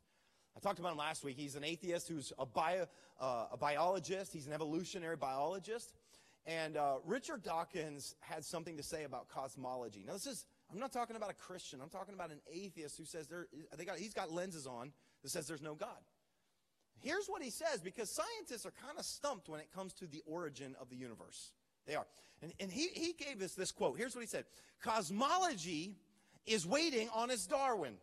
I 0.56 0.60
talked 0.60 0.78
about 0.78 0.92
him 0.92 0.98
last 0.98 1.24
week. 1.24 1.36
He's 1.36 1.56
an 1.56 1.64
atheist 1.64 2.08
who's 2.08 2.32
a, 2.38 2.46
bio, 2.46 2.86
uh, 3.20 3.46
a 3.52 3.56
biologist. 3.56 4.32
He's 4.32 4.46
an 4.46 4.52
evolutionary 4.52 5.16
biologist. 5.16 5.94
And 6.46 6.76
uh, 6.76 6.96
Richard 7.04 7.42
Dawkins 7.42 8.14
had 8.20 8.44
something 8.44 8.76
to 8.76 8.82
say 8.82 9.04
about 9.04 9.28
cosmology. 9.28 10.04
Now, 10.06 10.12
this 10.12 10.26
is, 10.26 10.46
I'm 10.70 10.78
not 10.78 10.92
talking 10.92 11.16
about 11.16 11.30
a 11.30 11.34
Christian. 11.34 11.80
I'm 11.80 11.88
talking 11.88 12.14
about 12.14 12.30
an 12.30 12.40
atheist 12.52 12.98
who 12.98 13.04
says 13.04 13.28
there, 13.28 13.46
they 13.76 13.84
got, 13.84 13.98
he's 13.98 14.14
got 14.14 14.30
lenses 14.30 14.66
on 14.66 14.92
that 15.22 15.30
says 15.30 15.46
there's 15.46 15.62
no 15.62 15.74
God. 15.74 15.88
Here's 17.04 17.26
what 17.26 17.42
he 17.42 17.50
says 17.50 17.82
because 17.82 18.10
scientists 18.10 18.64
are 18.64 18.72
kind 18.82 18.98
of 18.98 19.04
stumped 19.04 19.50
when 19.50 19.60
it 19.60 19.68
comes 19.74 19.92
to 19.94 20.06
the 20.06 20.22
origin 20.26 20.74
of 20.80 20.88
the 20.88 20.96
universe. 20.96 21.52
They 21.86 21.96
are. 21.96 22.06
And, 22.42 22.54
and 22.58 22.72
he, 22.72 22.88
he 22.94 23.12
gave 23.12 23.42
us 23.42 23.52
this 23.52 23.72
quote. 23.72 23.98
Here's 23.98 24.14
what 24.14 24.22
he 24.22 24.26
said 24.26 24.46
Cosmology 24.82 25.96
is 26.46 26.66
waiting 26.66 27.10
on 27.14 27.30
its 27.30 27.46
Darwin. 27.46 27.96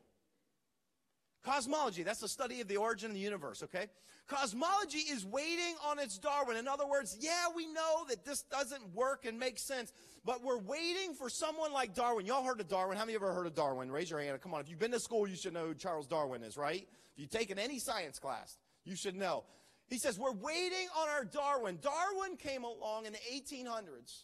Cosmology, 1.44 2.04
that's 2.04 2.20
the 2.20 2.28
study 2.28 2.62
of 2.62 2.68
the 2.68 2.78
origin 2.78 3.10
of 3.10 3.16
the 3.16 3.20
universe, 3.20 3.64
okay? 3.64 3.88
Cosmology 4.28 5.00
is 5.00 5.26
waiting 5.26 5.74
on 5.84 5.98
its 5.98 6.20
Darwin. 6.20 6.56
In 6.56 6.68
other 6.68 6.86
words, 6.86 7.18
yeah, 7.20 7.48
we 7.56 7.66
know 7.66 8.06
that 8.08 8.24
this 8.24 8.44
doesn't 8.44 8.94
work 8.94 9.26
and 9.26 9.40
make 9.40 9.58
sense, 9.58 9.92
but 10.24 10.44
we're 10.44 10.60
waiting 10.60 11.16
for 11.16 11.28
someone 11.28 11.74
like 11.74 11.96
Darwin. 11.96 12.28
Y'all 12.28 12.44
heard 12.44 12.60
of 12.60 12.68
Darwin? 12.68 12.96
How 12.96 13.06
many 13.06 13.16
ever 13.16 13.34
heard 13.34 13.48
of 13.48 13.56
Darwin? 13.56 13.92
Raise 13.92 14.12
your 14.12 14.22
hand. 14.22 14.40
Come 14.42 14.54
on. 14.54 14.62
If 14.62 14.70
you've 14.70 14.78
been 14.78 14.92
to 14.92 15.00
school, 15.00 15.28
you 15.28 15.36
should 15.36 15.54
know 15.54 15.66
who 15.66 15.74
Charles 15.74 16.06
Darwin 16.06 16.44
is, 16.44 16.56
right? 16.56 16.88
If 17.14 17.20
you've 17.20 17.32
taken 17.32 17.58
any 17.58 17.80
science 17.80 18.20
class, 18.20 18.60
you 18.84 18.96
should 18.96 19.16
know. 19.16 19.44
He 19.88 19.98
says, 19.98 20.18
We're 20.18 20.32
waiting 20.32 20.88
on 20.98 21.10
our 21.10 21.26
Darwin. 21.26 21.80
Darwin 21.82 22.38
came 22.38 22.64
along 22.64 23.06
in 23.06 23.14
the 23.14 23.20
1800s. 23.34 24.24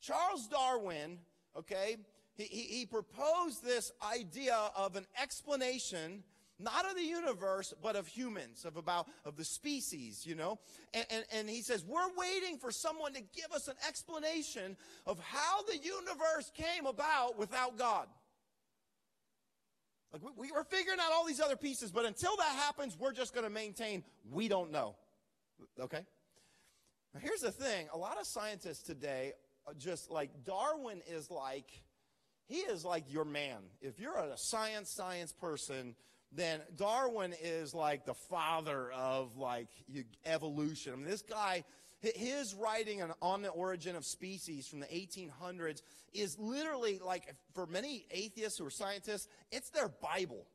Charles 0.00 0.46
Darwin, 0.48 1.18
okay, 1.56 1.96
he, 2.34 2.44
he, 2.44 2.62
he 2.78 2.86
proposed 2.86 3.64
this 3.64 3.92
idea 4.02 4.56
of 4.76 4.96
an 4.96 5.06
explanation 5.20 6.22
not 6.58 6.88
of 6.88 6.96
the 6.96 7.04
universe, 7.04 7.74
but 7.82 7.96
of 7.96 8.06
humans, 8.06 8.64
of 8.64 8.76
about 8.76 9.08
of 9.24 9.36
the 9.36 9.44
species, 9.44 10.24
you 10.24 10.34
know. 10.34 10.58
And, 10.94 11.04
and, 11.10 11.24
and, 11.32 11.50
he 11.50 11.60
says, 11.60 11.84
we're 11.84 12.08
waiting 12.16 12.56
for 12.56 12.72
someone 12.72 13.12
to 13.12 13.20
give 13.20 13.52
us 13.54 13.68
an 13.68 13.74
explanation 13.86 14.76
of 15.06 15.18
how 15.20 15.62
the 15.62 15.76
universe 15.76 16.50
came 16.54 16.86
about 16.86 17.38
without 17.38 17.76
God. 17.76 18.06
Like 20.22 20.36
we, 20.36 20.50
we're 20.52 20.64
figuring 20.64 20.98
out 21.00 21.12
all 21.12 21.26
these 21.26 21.40
other 21.40 21.56
pieces, 21.56 21.90
but 21.90 22.04
until 22.04 22.36
that 22.36 22.56
happens, 22.56 22.96
we're 22.98 23.12
just 23.12 23.34
going 23.34 23.44
to 23.44 23.50
maintain 23.50 24.04
we 24.30 24.48
don't 24.48 24.72
know. 24.72 24.96
Okay? 25.80 26.04
Now, 27.14 27.20
here's 27.20 27.40
the 27.40 27.50
thing 27.50 27.88
a 27.92 27.98
lot 27.98 28.18
of 28.20 28.26
scientists 28.26 28.82
today, 28.82 29.32
uh, 29.66 29.72
just 29.78 30.10
like 30.10 30.30
Darwin 30.44 31.02
is 31.08 31.30
like, 31.30 31.70
he 32.46 32.58
is 32.58 32.84
like 32.84 33.04
your 33.12 33.24
man. 33.24 33.58
If 33.80 33.98
you're 33.98 34.16
a 34.16 34.36
science, 34.36 34.90
science 34.90 35.32
person, 35.32 35.94
then 36.32 36.60
Darwin 36.76 37.34
is 37.42 37.74
like 37.74 38.04
the 38.04 38.14
father 38.14 38.90
of 38.92 39.36
like 39.36 39.68
evolution. 40.24 40.92
I 40.92 40.96
mean, 40.96 41.06
this 41.06 41.22
guy, 41.22 41.64
his 42.00 42.54
writing 42.54 43.02
on 43.22 43.42
the 43.42 43.48
origin 43.48 43.96
of 43.96 44.04
species 44.04 44.66
from 44.66 44.80
the 44.80 44.86
1800s 44.86 45.82
is 46.12 46.38
literally 46.38 47.00
like, 47.04 47.34
for 47.54 47.66
many 47.66 48.06
atheists 48.10 48.60
or 48.60 48.70
scientists, 48.70 49.28
it's 49.50 49.70
their 49.70 49.88
Bible. 49.88 50.46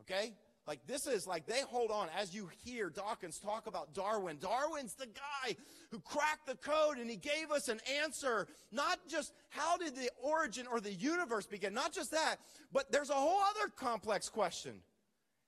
Okay? 0.00 0.34
Like 0.66 0.86
this 0.86 1.06
is 1.06 1.26
like 1.26 1.46
they 1.46 1.60
hold 1.60 1.90
on 1.90 2.08
as 2.18 2.34
you 2.34 2.48
hear 2.64 2.88
Dawkins 2.88 3.38
talk 3.38 3.66
about 3.66 3.92
Darwin. 3.92 4.38
Darwin's 4.40 4.94
the 4.94 5.06
guy 5.06 5.56
who 5.90 6.00
cracked 6.00 6.46
the 6.46 6.56
code 6.56 6.98
and 6.98 7.08
he 7.08 7.16
gave 7.16 7.50
us 7.50 7.68
an 7.68 7.80
answer. 8.02 8.46
Not 8.72 8.98
just 9.08 9.32
how 9.50 9.76
did 9.76 9.94
the 9.94 10.10
origin 10.22 10.66
or 10.66 10.80
the 10.80 10.92
universe 10.92 11.46
begin, 11.46 11.74
not 11.74 11.92
just 11.92 12.12
that, 12.12 12.36
but 12.72 12.90
there's 12.90 13.10
a 13.10 13.14
whole 13.14 13.40
other 13.42 13.70
complex 13.76 14.28
question. 14.28 14.72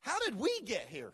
How 0.00 0.18
did 0.20 0.38
we 0.38 0.50
get 0.66 0.86
here? 0.88 1.12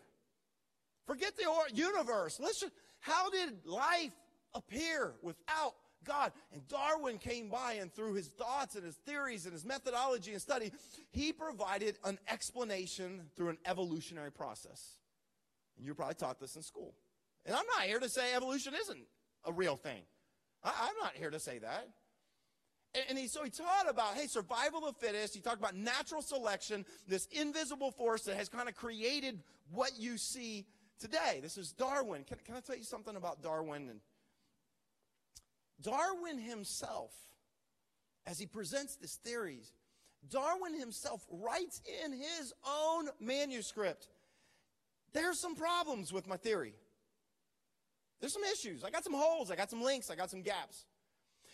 Forget 1.07 1.33
the 1.35 1.45
universe. 1.73 2.39
Let's 2.39 2.59
just, 2.59 2.73
how 3.03 3.29
did 3.29 3.65
life 3.65 4.13
appear 4.53 5.13
without 5.21 5.73
God. 6.05 6.31
And 6.53 6.65
Darwin 6.67 7.17
came 7.17 7.49
by 7.49 7.73
and 7.73 7.93
through 7.93 8.13
his 8.13 8.27
thoughts 8.27 8.75
and 8.75 8.85
his 8.85 8.95
theories 9.05 9.45
and 9.45 9.53
his 9.53 9.65
methodology 9.65 10.31
and 10.31 10.41
study, 10.41 10.71
he 11.11 11.33
provided 11.33 11.97
an 12.05 12.17
explanation 12.29 13.23
through 13.35 13.49
an 13.49 13.57
evolutionary 13.65 14.31
process. 14.31 14.97
And 15.77 15.85
you're 15.85 15.95
probably 15.95 16.15
taught 16.15 16.39
this 16.39 16.55
in 16.55 16.61
school. 16.61 16.93
And 17.45 17.55
I'm 17.55 17.65
not 17.77 17.85
here 17.85 17.99
to 17.99 18.09
say 18.09 18.33
evolution 18.33 18.73
isn't 18.79 19.05
a 19.45 19.51
real 19.51 19.75
thing. 19.75 20.03
I, 20.63 20.69
am 20.69 20.95
not 21.01 21.13
here 21.15 21.29
to 21.29 21.39
say 21.39 21.59
that. 21.59 21.89
And, 22.95 23.03
and 23.09 23.17
he, 23.17 23.27
so 23.27 23.43
he 23.43 23.49
taught 23.49 23.89
about, 23.89 24.13
hey, 24.13 24.27
survival 24.27 24.87
of 24.87 24.95
the 24.95 25.05
fittest. 25.05 25.35
He 25.35 25.41
talked 25.41 25.59
about 25.59 25.75
natural 25.75 26.21
selection, 26.21 26.85
this 27.07 27.27
invisible 27.31 27.91
force 27.91 28.23
that 28.23 28.37
has 28.37 28.47
kind 28.47 28.69
of 28.69 28.75
created 28.75 29.41
what 29.71 29.91
you 29.97 30.17
see 30.17 30.65
today. 30.99 31.39
This 31.41 31.57
is 31.57 31.71
Darwin. 31.71 32.23
Can, 32.23 32.37
can 32.45 32.55
I 32.55 32.59
tell 32.59 32.77
you 32.77 32.83
something 32.83 33.15
about 33.15 33.41
Darwin 33.41 33.89
and 33.89 33.99
Darwin 35.81 36.37
himself, 36.37 37.11
as 38.25 38.39
he 38.39 38.45
presents 38.45 38.95
these 38.95 39.15
theories, 39.15 39.73
Darwin 40.29 40.79
himself 40.79 41.25
writes 41.29 41.81
in 42.05 42.13
his 42.13 42.53
own 42.65 43.09
manuscript, 43.19 44.07
there's 45.13 45.39
some 45.39 45.55
problems 45.55 46.13
with 46.13 46.27
my 46.27 46.37
theory. 46.37 46.73
There's 48.19 48.33
some 48.33 48.43
issues. 48.43 48.83
I 48.83 48.89
got 48.89 49.03
some 49.03 49.13
holes. 49.13 49.51
I 49.51 49.55
got 49.55 49.69
some 49.69 49.81
links. 49.81 50.09
I 50.09 50.15
got 50.15 50.29
some 50.29 50.41
gaps. 50.41 50.85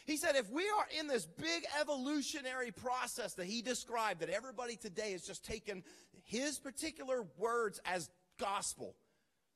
He 0.05 0.17
said, 0.17 0.35
if 0.35 0.49
we 0.51 0.63
are 0.63 0.85
in 0.99 1.07
this 1.07 1.25
big 1.25 1.65
evolutionary 1.79 2.71
process 2.71 3.33
that 3.33 3.45
he 3.45 3.61
described, 3.61 4.21
that 4.21 4.29
everybody 4.29 4.75
today 4.75 5.11
has 5.11 5.23
just 5.23 5.43
taken 5.43 5.83
his 6.23 6.59
particular 6.59 7.25
words 7.37 7.79
as 7.85 8.09
gospel, 8.39 8.95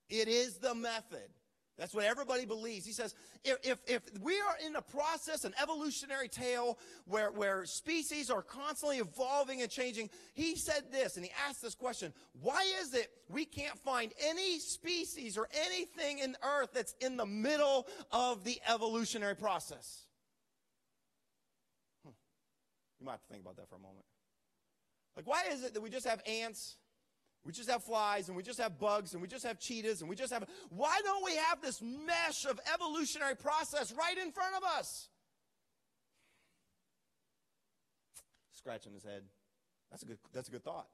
it 0.09 0.27
is 0.27 0.57
the 0.57 0.75
method. 0.75 1.29
That's 1.77 1.93
what 1.93 2.05
everybody 2.05 2.45
believes. 2.45 2.85
He 2.85 2.91
says, 2.91 3.15
if, 3.43 3.57
if, 3.63 3.79
if, 3.87 4.01
we 4.21 4.35
are 4.35 4.55
in 4.65 4.75
a 4.75 4.81
process, 4.81 5.43
an 5.43 5.53
evolutionary 5.61 6.27
tale 6.27 6.77
where, 7.05 7.31
where 7.31 7.65
species 7.65 8.29
are 8.29 8.43
constantly 8.43 8.99
evolving 8.99 9.61
and 9.63 9.71
changing, 9.71 10.11
he 10.35 10.55
said 10.55 10.91
this, 10.91 11.15
and 11.15 11.25
he 11.25 11.31
asked 11.47 11.63
this 11.63 11.73
question, 11.73 12.13
why 12.39 12.63
is 12.79 12.93
it 12.93 13.09
we 13.27 13.43
can't 13.43 13.77
find 13.79 14.13
any 14.23 14.59
species 14.59 15.35
or 15.35 15.47
anything 15.65 16.19
in 16.19 16.35
Earth 16.43 16.69
that's 16.73 16.93
in 17.01 17.17
the 17.17 17.25
middle 17.25 17.87
of 18.11 18.43
the 18.43 18.61
evolutionary 18.71 19.35
process? 19.35 20.03
Hmm. 22.05 22.11
You 22.99 23.07
might 23.07 23.13
have 23.13 23.21
to 23.23 23.27
think 23.29 23.41
about 23.41 23.55
that 23.55 23.67
for 23.67 23.77
a 23.77 23.79
moment. 23.79 24.05
Like, 25.15 25.25
why 25.27 25.43
is 25.51 25.63
it 25.63 25.73
that 25.73 25.81
we 25.81 25.89
just 25.89 26.07
have 26.07 26.21
ants 26.27 26.77
we 27.45 27.51
just 27.51 27.69
have 27.69 27.83
flies 27.83 28.29
and 28.29 28.37
we 28.37 28.43
just 28.43 28.59
have 28.59 28.79
bugs 28.79 29.13
and 29.13 29.21
we 29.21 29.27
just 29.27 29.45
have 29.45 29.59
cheetahs 29.59 30.01
and 30.01 30.09
we 30.09 30.15
just 30.15 30.31
have. 30.31 30.47
Why 30.69 30.99
don't 31.03 31.25
we 31.25 31.35
have 31.35 31.61
this 31.61 31.81
mesh 31.81 32.45
of 32.49 32.59
evolutionary 32.73 33.35
process 33.35 33.93
right 33.93 34.17
in 34.17 34.31
front 34.31 34.55
of 34.55 34.63
us? 34.63 35.09
Scratching 38.51 38.93
his 38.93 39.03
head. 39.03 39.23
That's 39.91 40.03
a 40.03 40.05
good, 40.05 40.19
that's 40.33 40.47
a 40.47 40.51
good 40.51 40.63
thought. 40.63 40.87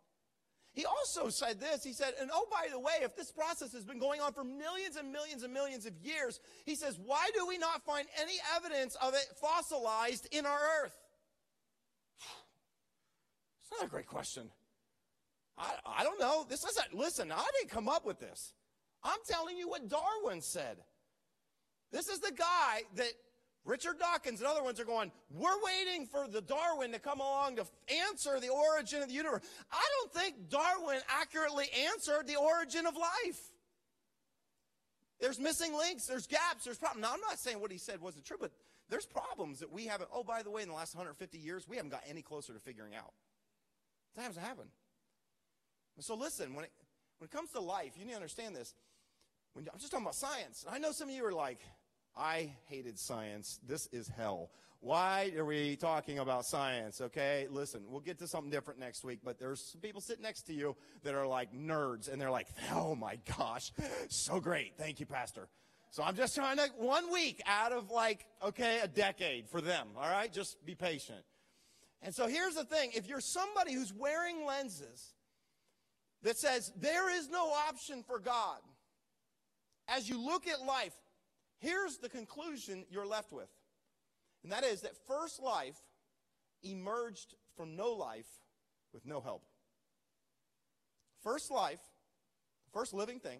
He 0.74 0.86
also 0.86 1.30
said 1.30 1.60
this. 1.60 1.84
He 1.84 1.94
said, 1.94 2.14
and 2.20 2.30
oh, 2.34 2.48
by 2.52 2.68
the 2.72 2.80
way, 2.80 2.94
if 3.02 3.16
this 3.16 3.32
process 3.32 3.74
has 3.74 3.84
been 3.84 4.00
going 4.00 4.22
on 4.22 4.34
for 4.34 4.44
millions 4.44 4.96
and 4.98 5.12
millions 5.12 5.44
and 5.44 5.54
millions 5.54 5.86
of 5.86 5.94
years, 6.02 6.40
he 6.66 6.76
says, 6.76 6.98
why 7.04 7.30
do 7.36 7.46
we 7.48 7.58
not 7.58 7.84
find 7.86 8.08
any 8.20 8.36
evidence 8.56 8.96
of 9.02 9.14
it 9.14 9.26
fossilized 9.40 10.28
in 10.32 10.46
our 10.46 10.60
earth? 10.84 10.96
It's 13.62 13.80
not 13.80 13.88
a 13.88 13.92
great 13.92 14.08
question. 14.08 14.50
I, 15.60 16.00
I 16.00 16.04
don't 16.04 16.20
know. 16.20 16.46
This 16.48 16.64
isn't, 16.64 16.94
listen, 16.94 17.32
I 17.32 17.46
didn't 17.60 17.70
come 17.70 17.90
up 17.90 18.06
with 18.06 18.20
this. 18.20 18.54
I'm 19.04 19.20
telling 19.28 19.58
you 19.58 19.70
what 19.70 19.90
Darwin 19.90 20.42
said. 20.42 20.78
This 21.92 22.08
is 22.08 22.20
the 22.20 22.32
guy 22.32 22.84
that 22.96 23.12
Richard 23.66 24.00
Dawkins 24.00 24.40
and 24.40 24.48
other 24.48 24.64
ones 24.64 24.80
are 24.80 24.86
going, 24.86 25.12
we're 25.30 25.62
waiting 25.64 26.06
for 26.06 26.28
the 26.28 26.42
Darwin 26.42 26.92
to 26.94 27.00
come 27.00 27.20
along 27.20 27.58
to 27.58 27.66
answer 28.10 28.40
the 28.40 28.50
origin 28.50 29.02
of 29.02 29.10
the 29.10 29.14
universe. 29.14 29.42
I 29.72 29.86
don't 29.98 30.14
think 30.14 30.50
Darwin 30.50 31.00
accurately 31.10 31.66
answered 31.92 32.28
the 32.28 32.38
origin 32.38 32.86
of 32.86 32.96
life. 32.96 33.42
There's 35.20 35.40
missing 35.40 35.76
links, 35.76 36.06
there's 36.06 36.28
gaps, 36.28 36.64
there's 36.64 36.78
problems. 36.78 37.06
Now, 37.06 37.14
I'm 37.14 37.20
not 37.22 37.38
saying 37.38 37.60
what 37.60 37.72
he 37.72 37.78
said 37.78 38.00
wasn't 38.00 38.24
true, 38.24 38.38
but 38.40 38.52
there's 38.90 39.06
problems 39.06 39.60
that 39.60 39.72
we 39.72 39.86
haven't. 39.86 40.10
Oh, 40.14 40.24
by 40.24 40.42
the 40.42 40.50
way, 40.50 40.62
in 40.62 40.70
the 40.70 40.74
last 40.74 40.96
150 40.96 41.38
years, 41.38 41.68
we 41.68 41.76
haven't 41.76 41.92
got 41.92 42.04
any 42.08 42.22
closer 42.22 42.54
to 42.54 42.60
figuring 42.60 42.96
out. 42.96 43.14
That 44.16 44.24
hasn't 44.24 44.46
happened. 44.46 44.70
So 46.00 46.16
listen, 46.16 46.54
when 46.54 46.66
it, 46.66 46.72
when 47.18 47.26
it 47.26 47.32
comes 47.32 47.52
to 47.52 47.60
life, 47.60 47.94
you 47.98 48.06
need 48.06 48.12
to 48.12 48.18
understand 48.18 48.56
this. 48.56 48.74
When, 49.54 49.68
I'm 49.72 49.80
just 49.80 49.92
talking 49.92 50.06
about 50.06 50.16
science. 50.16 50.66
I 50.70 50.80
know 50.80 50.92
some 50.92 51.10
of 51.10 51.16
you 51.16 51.26
are 51.26 51.34
like, 51.34 51.60
I 52.18 52.54
hated 52.68 53.00
science. 53.00 53.60
This 53.68 53.88
is 53.92 54.08
hell. 54.08 54.52
Why 54.82 55.34
are 55.38 55.44
we 55.44 55.76
talking 55.76 56.20
about 56.20 56.46
science? 56.46 57.02
Okay, 57.02 57.48
listen, 57.52 57.82
we'll 57.90 58.00
get 58.00 58.18
to 58.20 58.28
something 58.28 58.50
different 58.50 58.80
next 58.80 59.04
week, 59.04 59.20
but 59.24 59.38
there's 59.38 59.60
some 59.60 59.82
people 59.82 60.00
sitting 60.00 60.24
next 60.24 60.44
to 60.44 60.54
you 60.54 60.78
that 61.04 61.16
are 61.16 61.28
like 61.28 61.54
nerds, 61.54 62.12
and 62.12 62.22
they're 62.22 62.32
like, 62.32 62.48
oh 62.74 62.96
my 62.96 63.18
gosh, 63.38 63.74
so 64.08 64.40
great. 64.40 64.78
Thank 64.78 65.02
you, 65.02 65.06
Pastor. 65.06 65.50
So 65.92 66.04
I'm 66.04 66.16
just 66.16 66.34
trying 66.34 66.58
to, 66.58 66.68
one 66.78 67.12
week 67.12 67.42
out 67.46 67.74
of 67.74 67.92
like, 67.92 68.26
okay, 68.42 68.80
a 68.82 68.88
decade 68.88 69.50
for 69.50 69.60
them, 69.60 69.88
all 69.98 70.10
right? 70.10 70.32
Just 70.32 70.64
be 70.66 70.76
patient. 70.76 71.24
And 72.02 72.16
so 72.16 72.28
here's 72.28 72.56
the 72.56 72.64
thing 72.64 72.92
if 72.94 73.10
you're 73.10 73.20
somebody 73.20 73.74
who's 73.74 73.92
wearing 73.92 74.46
lenses, 74.46 75.14
that 76.24 76.38
says 76.38 76.72
there 76.76 77.10
is 77.18 77.30
no 77.30 77.52
option 77.52 78.04
for 78.04 78.20
God. 78.20 78.60
As 79.88 80.08
you 80.08 80.24
look 80.24 80.48
at 80.48 80.62
life, 80.62 80.94
here's 81.60 81.98
the 81.98 82.10
conclusion 82.10 82.86
you're 82.90 83.08
left 83.08 83.32
with. 83.32 83.50
And 84.44 84.52
that 84.52 84.64
is 84.64 84.82
that 84.82 84.96
first 85.08 85.42
life 85.42 85.78
emerged 86.64 87.36
from 87.56 87.76
no 87.76 87.92
life 87.92 88.28
with 88.94 89.06
no 89.06 89.22
help. 89.22 89.44
First 91.24 91.52
life, 91.52 91.82
first 92.72 92.94
living 92.94 93.20
thing, 93.20 93.40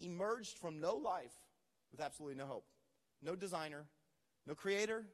emerged 0.00 0.58
from 0.58 0.80
no 0.80 0.96
life 0.96 1.32
with 1.90 2.00
absolutely 2.00 2.36
no 2.36 2.46
hope. 2.46 2.66
No 3.22 3.36
designer, 3.36 3.84
no 4.46 4.54
creator, 4.54 5.04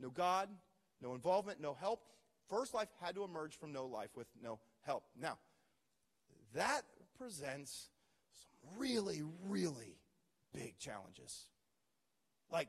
no 0.00 0.10
God, 0.10 0.48
no 1.00 1.14
involvement, 1.14 1.60
no 1.60 1.74
help. 1.74 2.00
First 2.48 2.74
life 2.74 2.88
had 3.00 3.14
to 3.14 3.24
emerge 3.24 3.56
from 3.58 3.72
no 3.72 3.86
life 3.86 4.10
with 4.16 4.26
no 4.42 4.58
help. 4.82 5.04
Now, 5.18 5.38
that 6.54 6.82
presents 7.18 7.88
some 8.32 8.80
really, 8.80 9.22
really 9.48 9.98
big 10.52 10.78
challenges. 10.78 11.46
Like, 12.50 12.68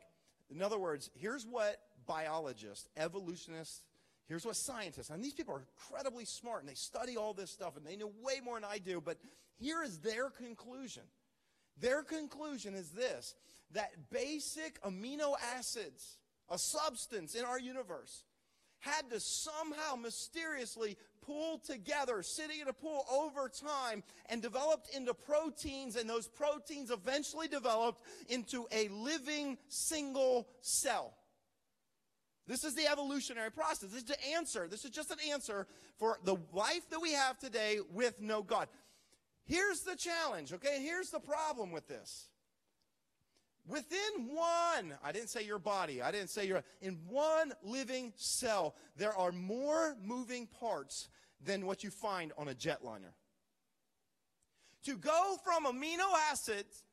in 0.50 0.62
other 0.62 0.80
words, 0.80 1.10
here's 1.16 1.46
what 1.46 1.78
biologists, 2.06 2.88
evolutionists, 2.98 3.84
here's 4.28 4.46
what 4.46 4.56
scientists, 4.56 5.10
and 5.10 5.24
these 5.24 5.34
people 5.34 5.56
are 5.56 5.62
incredibly 5.62 6.26
smart 6.26 6.62
and 6.62 6.70
they 6.70 6.76
study 6.76 7.18
all 7.18 7.34
this 7.34 7.52
stuff 7.52 7.78
and 7.78 7.86
they 7.86 7.96
know 7.96 8.12
way 8.22 8.40
more 8.44 8.60
than 8.60 8.70
I 8.70 8.78
do, 8.80 9.02
but 9.02 9.18
here 9.58 9.84
is 9.84 10.00
their 10.00 10.30
conclusion. 10.30 11.04
Their 11.80 12.04
conclusion 12.04 12.74
is 12.74 12.92
this 12.92 13.36
that 13.72 14.10
basic 14.12 14.82
amino 14.84 15.34
acids, 15.58 16.18
a 16.50 16.58
substance 16.58 17.36
in 17.36 17.44
our 17.44 17.60
universe, 17.60 18.24
had 18.80 19.10
to 19.10 19.20
somehow 19.20 19.96
mysteriously 19.96 20.98
pool 21.26 21.60
together, 21.66 22.22
sitting 22.22 22.60
in 22.60 22.68
a 22.68 22.74
pool 22.74 23.06
over 23.12 23.50
time, 23.50 24.04
and 24.28 24.42
developed 24.42 24.96
into 24.96 25.14
proteins, 25.14 25.96
and 25.96 26.10
those 26.10 26.28
proteins 26.28 26.92
eventually 26.92 27.48
developed 27.48 28.02
into 28.30 28.68
a 28.72 28.88
living 28.90 29.58
single 29.68 30.48
cell. 30.62 31.14
This 32.48 32.64
is 32.64 32.76
the 32.76 32.88
evolutionary 32.88 33.52
process. 33.52 33.90
This 33.90 34.04
is 34.04 34.08
the 34.08 34.28
answer. 34.36 34.68
This 34.68 34.86
is 34.86 34.92
just 34.92 35.10
an 35.10 35.18
answer 35.32 35.68
for 35.98 36.20
the 36.24 36.38
life 36.54 36.88
that 36.92 37.02
we 37.02 37.14
have 37.14 37.40
today 37.40 37.80
with 37.92 38.22
no 38.22 38.44
God. 38.44 38.68
Here's 39.46 39.82
the 39.82 39.96
challenge, 39.96 40.54
okay? 40.54 40.80
Here's 40.82 41.10
the 41.10 41.20
problem 41.20 41.72
with 41.72 41.88
this. 41.88 42.30
Within 43.68 44.28
one, 44.28 44.94
I 45.04 45.12
didn't 45.12 45.30
say 45.30 45.44
your 45.44 45.58
body, 45.58 46.02
I 46.02 46.12
didn't 46.12 46.30
say 46.30 46.48
your, 46.48 46.64
in 46.82 47.00
one 47.08 47.52
living 47.64 48.14
cell, 48.16 48.76
there 48.96 49.16
are 49.16 49.32
more 49.32 49.96
moving 50.04 50.48
parts 50.48 51.10
than 51.44 51.66
what 51.66 51.84
you 51.84 51.90
find 51.90 52.32
on 52.38 52.48
a 52.48 52.54
jetliner. 52.54 53.14
To 54.84 54.98
go 54.98 55.38
from 55.44 55.66
amino 55.66 56.06
acids 56.32 56.84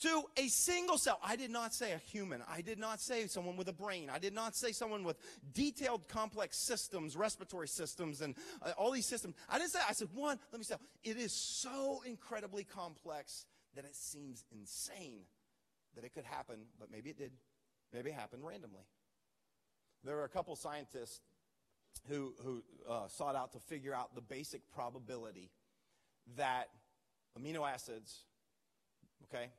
to 0.00 0.24
a 0.36 0.48
single 0.48 0.98
cell. 0.98 1.20
I 1.22 1.36
did 1.36 1.50
not 1.50 1.72
say 1.72 1.92
a 1.92 1.98
human. 1.98 2.42
I 2.48 2.60
did 2.60 2.80
not 2.80 3.00
say 3.00 3.28
someone 3.28 3.56
with 3.56 3.68
a 3.68 3.72
brain. 3.72 4.10
I 4.12 4.18
did 4.18 4.34
not 4.34 4.56
say 4.56 4.72
someone 4.72 5.04
with 5.04 5.16
detailed 5.52 6.08
complex 6.08 6.58
systems, 6.58 7.16
respiratory 7.16 7.68
systems, 7.68 8.20
and 8.20 8.34
uh, 8.62 8.72
all 8.76 8.90
these 8.90 9.06
systems. 9.06 9.36
I 9.48 9.58
didn't 9.58 9.70
say, 9.70 9.78
I 9.88 9.92
said 9.92 10.08
one, 10.12 10.40
let 10.50 10.58
me 10.58 10.64
say, 10.64 10.74
it 11.04 11.16
is 11.16 11.32
so 11.32 12.02
incredibly 12.04 12.64
complex 12.64 13.46
that 13.76 13.84
it 13.84 13.94
seems 13.94 14.44
insane 14.50 15.22
that 15.94 16.04
it 16.04 16.14
could 16.14 16.24
happen, 16.24 16.56
but 16.78 16.90
maybe 16.90 17.10
it 17.10 17.18
did. 17.18 17.32
Maybe 17.92 18.10
it 18.10 18.14
happened 18.14 18.44
randomly. 18.44 18.84
There 20.04 20.16
were 20.16 20.24
a 20.24 20.28
couple 20.28 20.56
scientists 20.56 21.20
who, 22.08 22.34
who 22.42 22.62
uh, 22.88 23.06
sought 23.08 23.36
out 23.36 23.52
to 23.52 23.58
figure 23.58 23.94
out 23.94 24.14
the 24.14 24.20
basic 24.20 24.62
probability 24.70 25.50
that 26.36 26.68
amino 27.38 27.68
acids, 27.68 28.24
okay, 29.24 29.50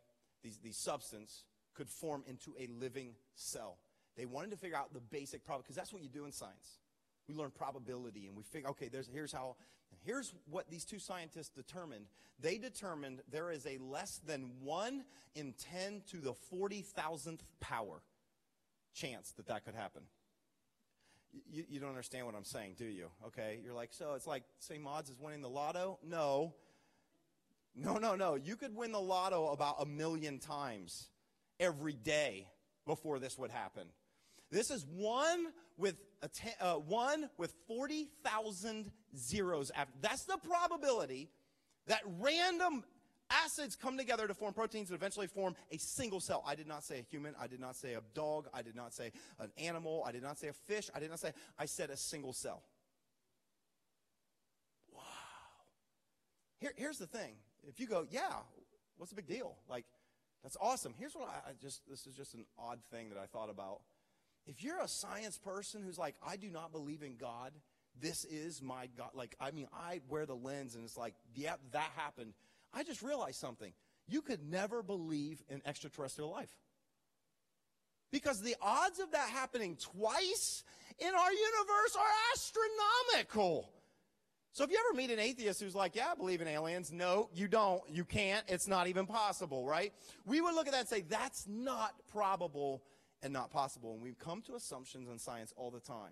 these, 0.43 0.57
these 0.57 0.77
substance 0.77 1.43
could 1.73 1.89
form 1.89 2.23
into 2.27 2.53
a 2.59 2.67
living 2.67 3.13
cell. 3.35 3.77
They 4.15 4.25
wanted 4.25 4.51
to 4.51 4.57
figure 4.57 4.77
out 4.77 4.93
the 4.93 4.99
basic 4.99 5.45
problem 5.45 5.63
because 5.63 5.75
that's 5.75 5.93
what 5.93 6.03
you 6.03 6.09
do 6.09 6.25
in 6.25 6.31
science. 6.31 6.79
We 7.27 7.36
learn 7.36 7.51
probability 7.51 8.27
and 8.27 8.36
we 8.36 8.43
figure, 8.43 8.69
okay, 8.69 8.89
there's, 8.89 9.07
here's 9.07 9.31
how, 9.31 9.55
here's 10.03 10.33
what 10.49 10.69
these 10.69 10.86
two 10.86 10.99
scientists 10.99 11.49
determined. 11.49 12.05
They 12.39 12.57
determined 12.57 13.21
there 13.31 13.51
is 13.51 13.65
a 13.65 13.77
less 13.77 14.19
than 14.25 14.51
1 14.62 15.03
in 15.36 15.53
10 15.71 16.01
to 16.12 16.17
the 16.17 16.33
40,000th 16.53 17.39
power 17.59 18.01
chance 18.93 19.31
that 19.31 19.47
that 19.47 19.65
could 19.65 19.75
happen. 19.75 20.03
You, 21.51 21.63
you 21.67 21.79
don't 21.79 21.89
understand 21.89 22.25
what 22.25 22.36
I'm 22.36 22.43
saying, 22.43 22.75
do 22.77 22.86
you? 22.86 23.09
Okay, 23.27 23.59
you're 23.63 23.73
like, 23.73 23.91
so 23.91 24.13
it's 24.13 24.27
like 24.27 24.43
same 24.59 24.86
odds 24.86 25.09
as 25.09 25.19
winning 25.19 25.41
the 25.41 25.49
lotto? 25.49 25.97
No. 26.05 26.53
No, 27.75 27.97
no, 27.97 28.15
no. 28.15 28.36
You 28.36 28.55
could 28.55 28.75
win 28.75 28.91
the 28.91 28.99
lotto 29.01 29.47
about 29.47 29.77
a 29.79 29.86
million 29.86 30.38
times 30.38 31.07
every 31.59 31.93
day 31.93 32.47
before 32.86 33.17
this 33.17 33.38
would 33.38 33.49
happen. 33.49 33.88
This 34.53 34.69
is 34.69 34.85
one 34.85 35.47
with 35.77 35.95
a 36.21 36.27
ten, 36.27 36.53
uh, 36.61 36.75
one 36.75 37.27
with 37.39 37.51
40,000 37.67 38.91
zeros. 39.17 39.71
After. 39.75 39.93
That's 39.99 40.25
the 40.25 40.37
probability 40.37 41.31
that 41.87 42.01
random 42.19 42.83
acids 43.31 43.75
come 43.75 43.97
together 43.97 44.27
to 44.27 44.33
form 44.35 44.53
proteins 44.53 44.91
and 44.91 44.95
eventually 44.95 45.25
form 45.25 45.55
a 45.71 45.79
single 45.79 46.19
cell. 46.19 46.43
I 46.45 46.53
did 46.53 46.67
not 46.67 46.83
say 46.83 46.99
a 46.99 47.01
human. 47.01 47.33
I 47.41 47.47
did 47.47 47.59
not 47.59 47.75
say 47.75 47.95
a 47.95 48.01
dog. 48.13 48.47
I 48.53 48.61
did 48.61 48.75
not 48.75 48.93
say 48.93 49.11
an 49.39 49.49
animal. 49.57 50.03
I 50.05 50.11
did 50.11 50.21
not 50.21 50.37
say 50.37 50.49
a 50.49 50.53
fish. 50.53 50.87
I 50.93 50.99
did 50.99 51.09
not 51.09 51.19
say, 51.19 51.31
I 51.57 51.65
said 51.65 51.89
a 51.89 51.97
single 51.97 52.31
cell. 52.31 52.61
Wow. 54.93 55.01
Here, 56.59 56.73
here's 56.75 56.99
the 56.99 57.07
thing. 57.07 57.37
If 57.67 57.79
you 57.79 57.87
go, 57.87 58.05
yeah, 58.11 58.33
what's 58.97 59.09
the 59.09 59.15
big 59.15 59.27
deal? 59.27 59.55
Like, 59.67 59.85
That's 60.43 60.57
awesome. 60.61 60.93
Here's 60.99 61.15
what 61.15 61.27
I, 61.27 61.49
I 61.49 61.53
just, 61.59 61.81
this 61.89 62.05
is 62.05 62.15
just 62.15 62.35
an 62.35 62.45
odd 62.59 62.77
thing 62.91 63.09
that 63.09 63.17
I 63.17 63.25
thought 63.25 63.49
about. 63.49 63.79
If 64.45 64.63
you're 64.63 64.82
a 64.82 64.88
science 64.88 65.38
person 65.38 65.82
who's 65.82 65.97
like, 65.97 66.15
I 66.25 66.36
do 66.36 66.49
not 66.49 66.71
believe 66.71 67.01
in 67.01 67.15
God, 67.15 67.51
this 67.99 68.25
is 68.25 68.62
my 68.62 68.88
God. 68.97 69.12
Like, 69.13 69.36
I 69.39 69.51
mean, 69.51 69.67
I 69.73 70.01
wear 70.10 70.25
the 70.25 70.36
lens 70.36 70.75
and 70.75 70.84
it's 70.84 70.97
like, 70.97 71.13
yeah, 71.36 71.56
that 71.71 71.91
happened. 71.95 72.34
I 72.73 72.84
just 72.84 73.01
realized 73.01 73.39
something. 73.39 73.71
You 74.08 74.21
could 74.21 74.43
never 74.43 74.84
believe 74.84 75.41
in 75.49 75.62
extraterrestrial 75.65 76.32
life. 76.32 76.51
Because 78.12 78.41
the 78.41 78.56
odds 78.62 78.99
of 78.99 79.12
that 79.12 79.29
happening 79.29 79.77
twice 79.77 80.63
in 80.99 81.08
our 81.08 81.32
universe 81.32 81.95
are 81.97 82.12
astronomical. 82.34 83.69
So 84.51 84.63
if 84.63 84.69
you 84.69 84.77
ever 84.88 84.95
meet 84.95 85.10
an 85.10 85.17
atheist 85.17 85.60
who's 85.62 85.73
like, 85.73 85.95
yeah, 85.95 86.10
I 86.12 86.15
believe 86.15 86.39
in 86.39 86.47
aliens, 86.47 86.91
no, 86.91 87.29
you 87.34 87.47
don't, 87.47 87.82
you 87.89 88.06
can't, 88.06 88.43
it's 88.47 88.67
not 88.67 88.88
even 88.88 89.08
possible, 89.08 89.65
right? 89.65 89.91
We 90.25 90.41
would 90.41 90.53
look 90.53 90.67
at 90.67 90.73
that 90.73 90.82
and 90.82 90.88
say, 90.88 91.01
that's 91.01 91.47
not 91.47 91.93
probable 92.12 92.84
and 93.23 93.33
not 93.33 93.49
possible. 93.49 93.93
And 93.93 94.01
we've 94.01 94.19
come 94.19 94.41
to 94.43 94.55
assumptions 94.55 95.09
in 95.09 95.17
science 95.17 95.53
all 95.55 95.71
the 95.71 95.79
time. 95.79 96.12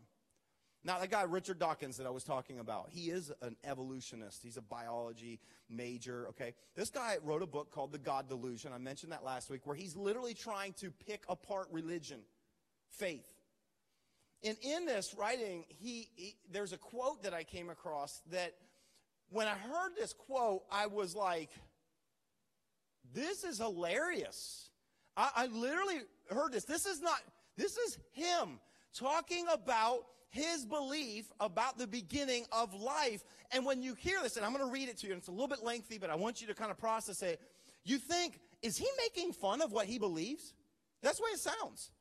Now, 0.83 0.97
that 0.97 1.11
guy, 1.11 1.23
Richard 1.23 1.59
Dawkins, 1.59 1.97
that 1.97 2.07
I 2.07 2.09
was 2.09 2.23
talking 2.23 2.57
about, 2.57 2.87
he 2.89 3.11
is 3.11 3.31
an 3.43 3.55
evolutionist. 3.63 4.41
He's 4.41 4.57
a 4.57 4.63
biology 4.63 5.39
major, 5.69 6.25
okay? 6.29 6.55
This 6.75 6.89
guy 6.89 7.17
wrote 7.23 7.43
a 7.43 7.47
book 7.47 7.71
called 7.71 7.91
The 7.91 7.99
God 7.99 8.27
Delusion. 8.27 8.71
I 8.73 8.79
mentioned 8.79 9.11
that 9.11 9.23
last 9.23 9.51
week, 9.51 9.67
where 9.67 9.75
he's 9.75 9.95
literally 9.95 10.33
trying 10.33 10.73
to 10.73 10.89
pick 10.89 11.23
apart 11.29 11.67
religion, 11.71 12.21
faith. 12.89 13.27
And 14.43 14.57
in 14.63 14.87
this 14.87 15.13
writing, 15.15 15.65
he, 15.67 16.09
he, 16.15 16.35
there's 16.51 16.73
a 16.73 16.77
quote 16.77 17.21
that 17.23 17.33
I 17.33 17.43
came 17.43 17.69
across 17.69 18.23
that 18.31 18.55
when 19.29 19.47
I 19.47 19.53
heard 19.53 19.91
this 19.95 20.13
quote, 20.13 20.63
I 20.71 20.87
was 20.87 21.15
like, 21.15 21.51
this 23.13 23.43
is 23.43 23.59
hilarious. 23.59 24.70
I, 25.17 25.29
I 25.35 25.45
literally 25.47 26.01
heard 26.29 26.53
this. 26.53 26.65
This 26.65 26.85
is 26.85 27.01
not, 27.01 27.19
this 27.57 27.77
is 27.77 27.97
him 28.11 28.59
talking 28.93 29.45
about 29.51 30.05
his 30.29 30.65
belief 30.65 31.25
about 31.39 31.77
the 31.77 31.87
beginning 31.87 32.45
of 32.51 32.73
life. 32.73 33.23
And 33.51 33.65
when 33.65 33.81
you 33.81 33.95
hear 33.95 34.19
this, 34.23 34.37
and 34.37 34.45
I'm 34.45 34.53
going 34.53 34.65
to 34.65 34.71
read 34.71 34.89
it 34.89 34.97
to 34.99 35.07
you, 35.07 35.13
and 35.13 35.19
it's 35.19 35.27
a 35.27 35.31
little 35.31 35.47
bit 35.47 35.63
lengthy, 35.63 35.97
but 35.97 36.09
I 36.09 36.15
want 36.15 36.41
you 36.41 36.47
to 36.47 36.53
kind 36.53 36.71
of 36.71 36.77
process 36.77 37.21
it. 37.21 37.41
You 37.83 37.97
think, 37.97 38.39
is 38.61 38.77
he 38.77 38.87
making 38.97 39.33
fun 39.33 39.61
of 39.61 39.71
what 39.71 39.87
he 39.87 39.99
believes? 39.99 40.53
That's 41.01 41.17
the 41.17 41.23
way 41.23 41.31
it 41.31 41.39
sounds. 41.39 41.91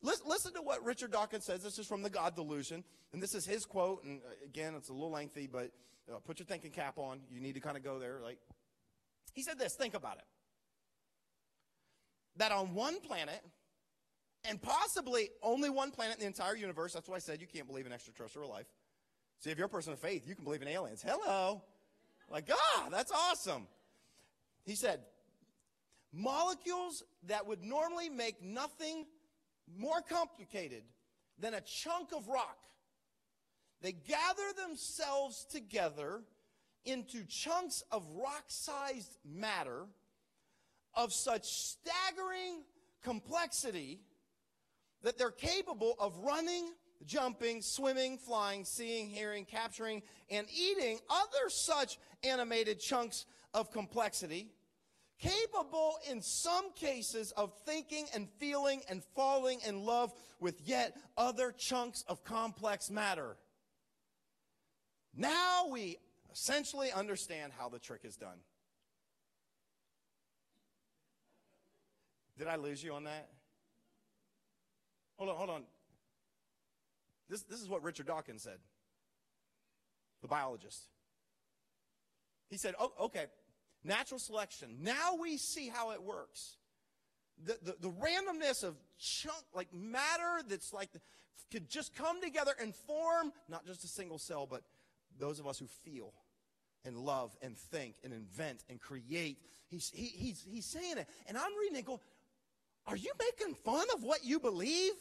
Listen, 0.00 0.26
listen 0.28 0.54
to 0.54 0.62
what 0.62 0.84
Richard 0.84 1.10
Dawkins 1.10 1.44
says. 1.44 1.62
This 1.62 1.78
is 1.78 1.86
from 1.86 2.02
the 2.02 2.10
God 2.10 2.34
Delusion, 2.34 2.84
and 3.12 3.22
this 3.22 3.34
is 3.34 3.44
his 3.44 3.64
quote. 3.64 4.04
And 4.04 4.20
uh, 4.20 4.44
again, 4.44 4.74
it's 4.76 4.90
a 4.90 4.92
little 4.92 5.10
lengthy, 5.10 5.46
but 5.46 5.70
uh, 6.10 6.18
put 6.18 6.38
your 6.38 6.46
thinking 6.46 6.70
cap 6.70 6.98
on. 6.98 7.20
You 7.30 7.40
need 7.40 7.54
to 7.54 7.60
kind 7.60 7.76
of 7.76 7.82
go 7.82 7.98
there. 7.98 8.20
Like 8.22 8.38
he 9.32 9.42
said, 9.42 9.58
this. 9.58 9.74
Think 9.74 9.94
about 9.94 10.18
it. 10.18 10.24
That 12.36 12.52
on 12.52 12.74
one 12.74 13.00
planet, 13.00 13.40
and 14.44 14.60
possibly 14.60 15.30
only 15.42 15.70
one 15.70 15.90
planet 15.90 16.16
in 16.16 16.20
the 16.20 16.26
entire 16.26 16.56
universe. 16.56 16.92
That's 16.92 17.08
why 17.08 17.16
I 17.16 17.20
said 17.20 17.40
you 17.40 17.46
can't 17.46 17.66
believe 17.66 17.86
in 17.86 17.92
extraterrestrial 17.92 18.50
life. 18.50 18.66
See, 19.40 19.50
if 19.50 19.58
you're 19.58 19.66
a 19.66 19.70
person 19.70 19.92
of 19.92 19.98
faith, 19.98 20.26
you 20.26 20.34
can 20.34 20.44
believe 20.44 20.62
in 20.62 20.68
aliens. 20.68 21.04
Hello. 21.06 21.62
Like, 22.30 22.48
ah, 22.50 22.88
that's 22.90 23.12
awesome. 23.12 23.66
He 24.64 24.74
said, 24.74 25.00
molecules 26.12 27.02
that 27.26 27.46
would 27.46 27.62
normally 27.62 28.08
make 28.08 28.42
nothing 28.42 29.06
more 29.76 30.00
complicated 30.00 30.82
than 31.38 31.54
a 31.54 31.60
chunk 31.60 32.12
of 32.12 32.28
rock. 32.28 32.58
They 33.82 33.92
gather 33.92 34.66
themselves 34.66 35.46
together 35.50 36.22
into 36.84 37.24
chunks 37.24 37.82
of 37.90 38.06
rock 38.14 38.44
sized 38.48 39.18
matter 39.24 39.86
of 40.96 41.12
such 41.12 41.44
staggering 41.44 42.62
complexity 43.02 44.00
that 45.02 45.18
they're 45.18 45.30
capable 45.30 45.94
of 45.98 46.16
running, 46.18 46.72
jumping, 47.06 47.60
swimming, 47.60 48.18
flying, 48.18 48.64
seeing, 48.64 49.08
hearing, 49.08 49.44
capturing, 49.44 50.02
and 50.30 50.46
eating 50.54 50.98
other 51.10 51.48
such 51.48 51.98
animated 52.22 52.80
chunks 52.80 53.26
of 53.52 53.70
complexity 53.70 54.50
capable 55.18 55.98
in 56.10 56.20
some 56.20 56.72
cases 56.72 57.32
of 57.32 57.52
thinking 57.64 58.06
and 58.14 58.28
feeling 58.38 58.82
and 58.88 59.02
falling 59.14 59.60
in 59.66 59.84
love 59.84 60.12
with 60.40 60.60
yet 60.64 60.96
other 61.16 61.52
chunks 61.52 62.04
of 62.08 62.24
complex 62.24 62.90
matter. 62.90 63.36
Now 65.16 65.68
we 65.70 65.98
essentially 66.32 66.90
understand 66.90 67.52
how 67.56 67.68
the 67.68 67.78
trick 67.78 68.00
is 68.04 68.16
done. 68.16 68.38
Did 72.38 72.48
I 72.48 72.56
lose 72.56 72.82
you 72.82 72.92
on 72.92 73.04
that? 73.04 73.28
Hold 75.16 75.30
on, 75.30 75.36
hold 75.36 75.50
on. 75.50 75.62
This, 77.28 77.42
this 77.42 77.60
is 77.60 77.68
what 77.68 77.82
Richard 77.82 78.06
Dawkins 78.06 78.42
said, 78.42 78.58
the 80.22 80.28
biologist. 80.28 80.88
He 82.50 82.58
said, 82.58 82.74
oh, 82.78 82.92
okay, 83.00 83.26
natural 83.82 84.18
selection. 84.18 84.78
Now 84.82 85.16
we 85.20 85.36
see 85.38 85.68
how 85.68 85.92
it 85.92 86.02
works. 86.02 86.56
The, 87.42 87.58
the, 87.62 87.76
the 87.80 87.90
randomness 87.90 88.62
of 88.62 88.76
chunk, 88.98 89.42
like 89.54 89.72
matter 89.72 90.42
that's 90.48 90.72
like, 90.72 90.90
could 91.50 91.68
just 91.68 91.94
come 91.94 92.20
together 92.20 92.52
and 92.60 92.74
form 92.74 93.32
not 93.48 93.66
just 93.66 93.84
a 93.84 93.88
single 93.88 94.18
cell, 94.18 94.46
but 94.48 94.62
those 95.18 95.40
of 95.40 95.46
us 95.46 95.58
who 95.58 95.66
feel 95.66 96.12
and 96.84 96.96
love 96.96 97.36
and 97.42 97.56
think 97.56 97.94
and 98.04 98.12
invent 98.12 98.62
and 98.68 98.80
create. 98.80 99.38
He's, 99.68 99.90
he, 99.94 100.06
he's, 100.06 100.44
he's 100.48 100.66
saying 100.66 100.98
it. 100.98 101.08
And 101.26 101.36
I'm 101.36 101.50
reading 101.60 101.78
it 101.78 101.86
going, 101.86 102.00
are 102.86 102.96
you 102.96 103.12
making 103.18 103.54
fun 103.54 103.86
of 103.94 104.02
what 104.02 104.24
you 104.24 104.38
believe? 104.38 104.92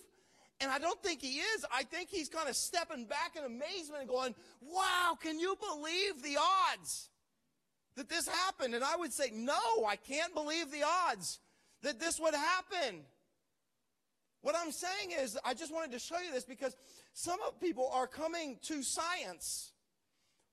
And 0.59 0.71
I 0.71 0.79
don't 0.79 1.01
think 1.03 1.21
he 1.21 1.39
is. 1.39 1.65
I 1.73 1.83
think 1.83 2.09
he's 2.09 2.29
kind 2.29 2.47
of 2.47 2.55
stepping 2.55 3.05
back 3.05 3.35
in 3.35 3.43
amazement 3.43 4.01
and 4.01 4.09
going, 4.09 4.35
wow, 4.61 5.17
can 5.21 5.39
you 5.39 5.57
believe 5.59 6.21
the 6.23 6.37
odds? 6.71 7.09
that 7.95 8.09
this 8.09 8.27
happened. 8.27 8.73
And 8.73 8.83
I 8.83 8.95
would 8.95 9.13
say, 9.13 9.31
no, 9.33 9.85
I 9.87 9.95
can't 9.95 10.33
believe 10.33 10.71
the 10.71 10.83
odds 10.83 11.39
that 11.81 11.99
this 11.99 12.19
would 12.19 12.33
happen. 12.33 13.01
What 14.41 14.55
I'm 14.57 14.71
saying 14.71 15.11
is, 15.19 15.37
I 15.45 15.53
just 15.53 15.73
wanted 15.73 15.91
to 15.93 15.99
show 15.99 16.19
you 16.19 16.31
this 16.31 16.43
because 16.43 16.75
some 17.13 17.39
of 17.47 17.59
people 17.59 17.89
are 17.93 18.07
coming 18.07 18.57
to 18.63 18.83
science 18.83 19.71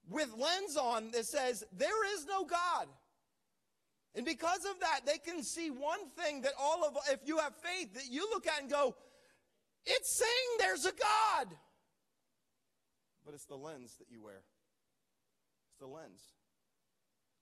with 0.09 0.33
lens 0.37 0.77
on 0.77 1.11
that 1.13 1.27
says 1.27 1.65
there 1.73 2.15
is 2.15 2.27
no 2.27 2.45
God. 2.45 2.87
And 4.15 4.27
because 4.27 4.65
of 4.65 4.81
that, 4.81 5.01
they 5.07 5.19
can 5.19 5.43
see 5.43 5.71
one 5.71 6.09
thing 6.17 6.43
that 6.43 6.53
all 6.59 6.85
of, 6.85 6.97
if 7.11 7.21
you 7.25 7.39
have 7.39 7.55
faith, 7.57 7.95
that 7.95 8.11
you 8.11 8.29
look 8.31 8.47
at 8.47 8.61
and 8.61 8.71
go, 8.71 8.97
it's 9.87 10.19
saying 10.19 10.59
there's 10.59 10.85
a 10.85 10.93
God. 10.93 11.49
But 13.25 13.35
it's 13.35 13.45
the 13.45 13.57
lens 13.57 13.97
that 13.99 14.07
you 14.11 14.21
wear. 14.23 14.43
It's 15.69 15.79
the 15.79 15.87
lens. 15.87 16.21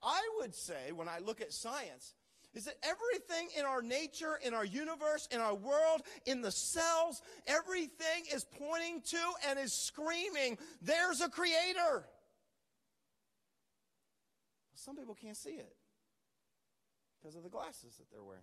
I 0.02 0.20
would 0.38 0.54
say, 0.54 0.92
when 0.94 1.08
I 1.08 1.18
look 1.18 1.40
at 1.40 1.52
science, 1.52 2.14
is 2.54 2.64
that 2.64 2.76
everything 2.82 3.48
in 3.58 3.64
our 3.64 3.82
nature, 3.82 4.38
in 4.44 4.52
our 4.52 4.64
universe, 4.64 5.26
in 5.30 5.40
our 5.40 5.54
world, 5.54 6.02
in 6.26 6.42
the 6.42 6.50
cells, 6.50 7.22
everything 7.46 8.24
is 8.32 8.44
pointing 8.44 9.00
to 9.02 9.18
and 9.48 9.58
is 9.58 9.72
screaming, 9.72 10.58
there's 10.82 11.20
a 11.20 11.28
creator. 11.28 12.04
Some 14.74 14.96
people 14.96 15.14
can't 15.14 15.36
see 15.36 15.50
it 15.50 15.74
because 17.20 17.36
of 17.36 17.42
the 17.42 17.48
glasses 17.48 17.96
that 17.96 18.10
they're 18.10 18.22
wearing. 18.22 18.42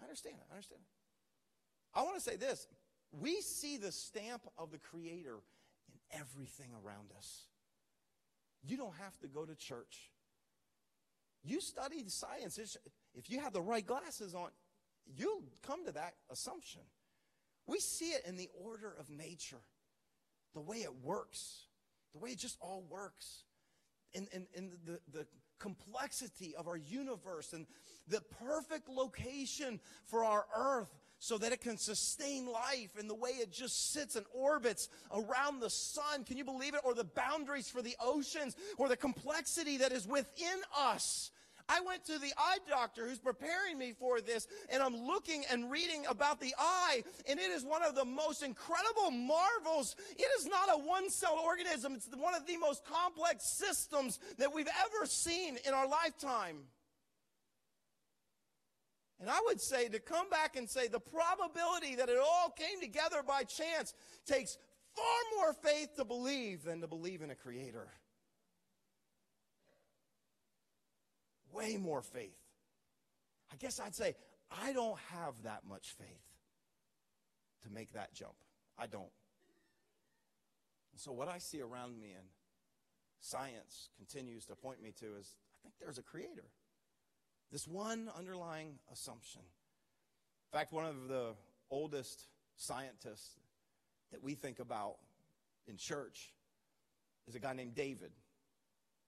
I 0.00 0.04
understand 0.04 0.36
it. 0.38 0.46
I 0.50 0.54
understand 0.54 0.80
it. 0.82 1.98
I 1.98 2.02
want 2.02 2.16
to 2.16 2.22
say 2.22 2.36
this. 2.36 2.66
We 3.12 3.40
see 3.40 3.76
the 3.76 3.92
stamp 3.92 4.42
of 4.56 4.70
the 4.70 4.78
creator 4.78 5.38
in 5.88 6.18
everything 6.20 6.70
around 6.84 7.10
us. 7.16 7.46
You 8.62 8.76
don't 8.76 8.94
have 8.96 9.18
to 9.18 9.26
go 9.26 9.44
to 9.44 9.54
church. 9.54 10.10
You 11.42 11.60
study 11.60 12.04
science. 12.06 12.58
If 13.14 13.30
you 13.30 13.40
have 13.40 13.52
the 13.52 13.62
right 13.62 13.84
glasses 13.84 14.34
on, 14.34 14.50
you'll 15.06 15.42
come 15.66 15.84
to 15.86 15.92
that 15.92 16.14
assumption. 16.30 16.82
We 17.66 17.78
see 17.78 18.10
it 18.10 18.22
in 18.26 18.36
the 18.36 18.48
order 18.64 18.94
of 18.98 19.10
nature, 19.10 19.60
the 20.54 20.60
way 20.60 20.78
it 20.78 20.94
works, 21.02 21.66
the 22.12 22.18
way 22.18 22.30
it 22.30 22.38
just 22.38 22.58
all 22.60 22.84
works, 22.88 23.44
in, 24.12 24.26
in, 24.32 24.46
in 24.54 24.72
the, 24.84 25.00
the 25.12 25.26
complexity 25.60 26.54
of 26.56 26.66
our 26.66 26.76
universe 26.76 27.52
and 27.52 27.66
the 28.08 28.20
perfect 28.44 28.88
location 28.88 29.78
for 30.06 30.24
our 30.24 30.46
earth 30.56 30.90
so 31.20 31.38
that 31.38 31.52
it 31.52 31.60
can 31.60 31.76
sustain 31.76 32.46
life 32.46 32.96
and 32.98 33.08
the 33.08 33.14
way 33.14 33.30
it 33.30 33.52
just 33.52 33.92
sits 33.92 34.16
and 34.16 34.26
orbits 34.34 34.88
around 35.14 35.60
the 35.60 35.70
sun. 35.70 36.24
Can 36.24 36.38
you 36.38 36.44
believe 36.44 36.74
it? 36.74 36.80
Or 36.82 36.94
the 36.94 37.04
boundaries 37.04 37.68
for 37.68 37.82
the 37.82 37.94
oceans 38.02 38.56
or 38.78 38.88
the 38.88 38.96
complexity 38.96 39.76
that 39.76 39.92
is 39.92 40.08
within 40.08 40.60
us. 40.76 41.30
I 41.70 41.80
went 41.80 42.04
to 42.06 42.18
the 42.18 42.32
eye 42.36 42.58
doctor 42.68 43.06
who's 43.06 43.20
preparing 43.20 43.78
me 43.78 43.92
for 43.96 44.20
this, 44.20 44.48
and 44.70 44.82
I'm 44.82 44.96
looking 44.96 45.44
and 45.50 45.70
reading 45.70 46.04
about 46.08 46.40
the 46.40 46.52
eye, 46.58 47.04
and 47.28 47.38
it 47.38 47.50
is 47.50 47.64
one 47.64 47.84
of 47.84 47.94
the 47.94 48.04
most 48.04 48.42
incredible 48.42 49.12
marvels. 49.12 49.94
It 50.18 50.28
is 50.40 50.46
not 50.46 50.68
a 50.68 50.78
one 50.78 51.08
cell 51.10 51.40
organism, 51.44 51.94
it's 51.94 52.08
one 52.08 52.34
of 52.34 52.44
the 52.46 52.56
most 52.56 52.84
complex 52.84 53.44
systems 53.44 54.18
that 54.38 54.52
we've 54.52 54.66
ever 54.66 55.06
seen 55.06 55.58
in 55.64 55.72
our 55.72 55.86
lifetime. 55.86 56.56
And 59.20 59.30
I 59.30 59.38
would 59.44 59.60
say 59.60 59.88
to 59.88 60.00
come 60.00 60.28
back 60.28 60.56
and 60.56 60.68
say 60.68 60.88
the 60.88 60.98
probability 60.98 61.94
that 61.96 62.08
it 62.08 62.18
all 62.18 62.50
came 62.50 62.80
together 62.80 63.22
by 63.22 63.44
chance 63.44 63.94
takes 64.26 64.58
far 64.96 65.04
more 65.36 65.52
faith 65.52 65.94
to 65.96 66.04
believe 66.04 66.64
than 66.64 66.80
to 66.80 66.88
believe 66.88 67.22
in 67.22 67.30
a 67.30 67.34
creator. 67.36 67.88
Way 71.52 71.76
more 71.76 72.02
faith. 72.02 72.38
I 73.52 73.56
guess 73.56 73.80
I'd 73.80 73.94
say 73.94 74.14
I 74.50 74.72
don't 74.72 74.98
have 75.12 75.34
that 75.44 75.62
much 75.68 75.94
faith 75.98 76.06
to 77.62 77.70
make 77.70 77.92
that 77.92 78.14
jump. 78.14 78.34
I 78.78 78.86
don't. 78.86 79.02
And 80.92 81.00
so, 81.00 81.12
what 81.12 81.28
I 81.28 81.38
see 81.38 81.60
around 81.60 81.98
me 81.98 82.12
and 82.16 82.26
science 83.20 83.90
continues 83.96 84.46
to 84.46 84.54
point 84.54 84.82
me 84.82 84.92
to 85.00 85.06
is 85.18 85.36
I 85.58 85.62
think 85.62 85.74
there's 85.80 85.98
a 85.98 86.02
creator. 86.02 86.44
This 87.52 87.66
one 87.66 88.10
underlying 88.16 88.78
assumption. 88.92 89.42
In 90.52 90.58
fact, 90.58 90.72
one 90.72 90.84
of 90.84 91.08
the 91.08 91.34
oldest 91.70 92.26
scientists 92.56 93.34
that 94.12 94.22
we 94.22 94.34
think 94.34 94.58
about 94.58 94.96
in 95.66 95.76
church 95.76 96.32
is 97.26 97.34
a 97.34 97.38
guy 97.38 97.52
named 97.52 97.74
David. 97.74 98.10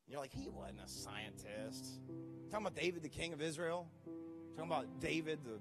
You're 0.09 0.21
like, 0.21 0.33
he 0.33 0.49
wasn't 0.49 0.81
a 0.85 0.89
scientist. 0.89 2.01
Talking 2.51 2.67
about 2.67 2.77
David, 2.77 3.03
the 3.03 3.09
king 3.09 3.33
of 3.33 3.41
Israel. 3.41 3.87
Talking 4.57 4.71
about 4.71 5.01
David, 5.01 5.39
the 5.45 5.59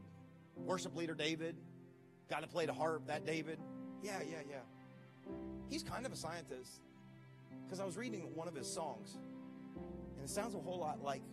worship 0.61 0.95
leader 0.95 1.13
David. 1.13 1.55
Got 2.29 2.41
to 2.41 2.47
play 2.47 2.65
the 2.65 2.73
harp, 2.73 3.07
that 3.07 3.25
David. 3.25 3.59
Yeah, 4.01 4.19
yeah, 4.29 4.37
yeah. 4.49 5.31
He's 5.69 5.83
kind 5.83 6.05
of 6.05 6.11
a 6.11 6.15
scientist. 6.15 6.81
Because 7.63 7.79
I 7.79 7.85
was 7.85 7.95
reading 7.95 8.29
one 8.35 8.47
of 8.47 8.55
his 8.55 8.71
songs. 8.71 9.17
And 10.15 10.23
it 10.23 10.29
sounds 10.29 10.53
a 10.55 10.59
whole 10.59 10.79
lot 10.79 11.01
like 11.01 11.23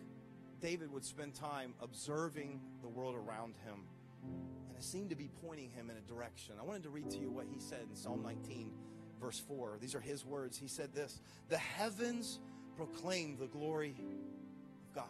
David 0.61 0.91
would 0.91 1.05
spend 1.05 1.35
time 1.35 1.73
observing 1.81 2.61
the 2.81 2.87
world 2.87 3.15
around 3.15 3.55
him. 3.65 3.81
And 4.23 4.77
it 4.77 4.83
seemed 4.83 5.09
to 5.09 5.15
be 5.15 5.29
pointing 5.45 5.69
him 5.69 5.89
in 5.89 5.97
a 5.97 6.01
direction. 6.01 6.55
I 6.59 6.63
wanted 6.63 6.83
to 6.83 6.89
read 6.89 7.09
to 7.11 7.17
you 7.17 7.29
what 7.29 7.45
he 7.51 7.59
said 7.59 7.85
in 7.89 7.95
Psalm 7.95 8.21
19, 8.23 8.71
verse 9.19 9.39
4. 9.39 9.77
These 9.79 9.95
are 9.95 9.99
his 9.99 10.25
words. 10.25 10.57
He 10.57 10.67
said 10.67 10.93
this 10.93 11.21
The 11.49 11.57
heavens 11.57 12.39
proclaim 12.79 13.35
the 13.37 13.47
glory 13.47 13.93
of 13.99 14.95
God, 14.95 15.03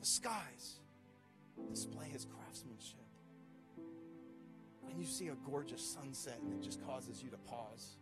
the 0.00 0.06
skies 0.06 0.80
display 1.70 2.06
his 2.06 2.24
craftsmanship. 2.24 2.98
When 4.80 4.98
you 4.98 5.06
see 5.06 5.28
a 5.28 5.36
gorgeous 5.48 5.84
sunset 5.84 6.40
and 6.42 6.52
it 6.52 6.60
just 6.64 6.84
causes 6.84 7.22
you 7.22 7.30
to 7.30 7.36
pause, 7.36 7.96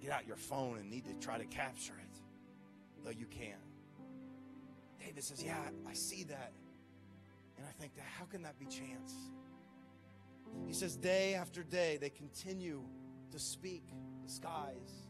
get 0.00 0.12
out 0.12 0.26
your 0.26 0.36
phone 0.36 0.78
and 0.78 0.90
need 0.90 1.04
to 1.04 1.12
try 1.14 1.36
to 1.36 1.44
capture 1.44 1.92
it, 1.92 2.20
though 3.04 3.10
you 3.10 3.26
can. 3.26 3.58
David 4.98 5.22
says, 5.22 5.42
Yeah, 5.42 5.60
I 5.86 5.92
see 5.92 6.24
that. 6.24 6.52
And 7.58 7.66
I 7.66 7.72
think, 7.78 7.92
how 8.18 8.24
can 8.24 8.42
that 8.44 8.58
be 8.58 8.64
chance? 8.64 9.12
He 10.66 10.72
says, 10.72 10.96
Day 10.96 11.34
after 11.34 11.62
day, 11.62 11.98
they 12.00 12.10
continue 12.10 12.82
to 13.30 13.38
speak 13.38 13.82
the 14.24 14.32
skies. 14.32 15.07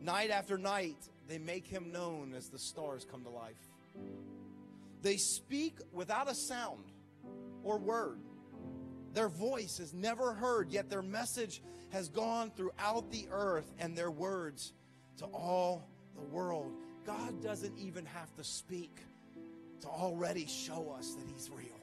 Night 0.00 0.30
after 0.30 0.56
night, 0.56 0.96
they 1.28 1.38
make 1.38 1.66
him 1.66 1.92
known 1.92 2.34
as 2.34 2.48
the 2.48 2.58
stars 2.58 3.06
come 3.10 3.22
to 3.24 3.30
life. 3.30 3.68
They 5.02 5.16
speak 5.16 5.78
without 5.92 6.30
a 6.30 6.34
sound 6.34 6.84
or 7.62 7.78
word. 7.78 8.20
Their 9.12 9.28
voice 9.28 9.80
is 9.80 9.94
never 9.94 10.32
heard, 10.32 10.70
yet 10.70 10.90
their 10.90 11.02
message 11.02 11.62
has 11.90 12.08
gone 12.08 12.50
throughout 12.50 13.10
the 13.10 13.26
earth 13.30 13.72
and 13.78 13.96
their 13.96 14.10
words 14.10 14.72
to 15.18 15.24
all 15.26 15.88
the 16.14 16.22
world. 16.22 16.72
God 17.06 17.42
doesn't 17.42 17.78
even 17.78 18.04
have 18.06 18.34
to 18.36 18.44
speak 18.44 19.00
to 19.80 19.88
already 19.88 20.46
show 20.46 20.94
us 20.96 21.14
that 21.14 21.26
He's 21.32 21.50
real. 21.50 21.77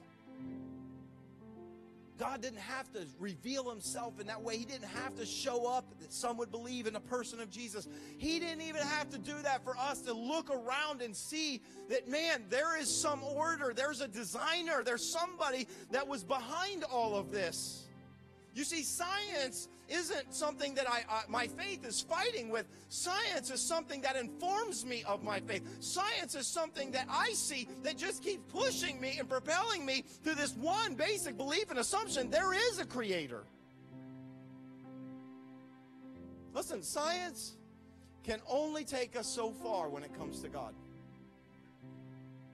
God 2.17 2.41
didn't 2.41 2.59
have 2.59 2.91
to 2.93 3.05
reveal 3.19 3.69
himself 3.69 4.19
in 4.19 4.27
that 4.27 4.41
way. 4.41 4.57
He 4.57 4.65
didn't 4.65 4.89
have 4.89 5.15
to 5.17 5.25
show 5.25 5.67
up 5.67 5.85
that 5.99 6.13
some 6.13 6.37
would 6.37 6.51
believe 6.51 6.87
in 6.87 6.93
the 6.93 6.99
person 6.99 7.39
of 7.39 7.49
Jesus. 7.49 7.87
He 8.17 8.39
didn't 8.39 8.61
even 8.61 8.81
have 8.81 9.09
to 9.09 9.17
do 9.17 9.33
that 9.43 9.63
for 9.63 9.77
us 9.77 10.01
to 10.01 10.13
look 10.13 10.49
around 10.49 11.01
and 11.01 11.15
see 11.15 11.61
that, 11.89 12.07
man, 12.07 12.43
there 12.49 12.79
is 12.79 12.89
some 12.89 13.21
order, 13.23 13.73
there's 13.75 14.01
a 14.01 14.07
designer, 14.07 14.81
there's 14.83 15.07
somebody 15.07 15.67
that 15.91 16.07
was 16.07 16.23
behind 16.23 16.83
all 16.85 17.15
of 17.15 17.31
this. 17.31 17.84
You 18.55 18.63
see, 18.63 18.83
science 18.83 19.67
isn't 19.89 20.33
something 20.33 20.75
that 20.75 20.89
I, 20.89 21.03
uh, 21.09 21.21
my 21.27 21.45
faith 21.45 21.85
is 21.85 21.99
fighting 21.99 22.49
with. 22.49 22.65
Science 22.87 23.51
is 23.51 23.59
something 23.59 24.01
that 24.01 24.15
informs 24.15 24.85
me 24.85 25.03
of 25.03 25.23
my 25.23 25.41
faith. 25.41 25.61
Science 25.81 26.35
is 26.35 26.47
something 26.47 26.89
that 26.91 27.05
I 27.09 27.31
see 27.33 27.67
that 27.83 27.97
just 27.97 28.23
keeps 28.23 28.49
pushing 28.51 28.99
me 29.01 29.17
and 29.19 29.29
propelling 29.29 29.85
me 29.85 30.05
to 30.23 30.33
this 30.33 30.55
one 30.55 30.95
basic 30.95 31.35
belief 31.35 31.69
and 31.69 31.79
assumption 31.79 32.31
there 32.31 32.53
is 32.53 32.79
a 32.79 32.85
creator. 32.85 33.43
Listen, 36.53 36.81
science 36.81 37.57
can 38.23 38.39
only 38.49 38.85
take 38.85 39.17
us 39.17 39.27
so 39.27 39.51
far 39.51 39.89
when 39.89 40.01
it 40.01 40.17
comes 40.17 40.39
to 40.39 40.47
God. 40.47 40.73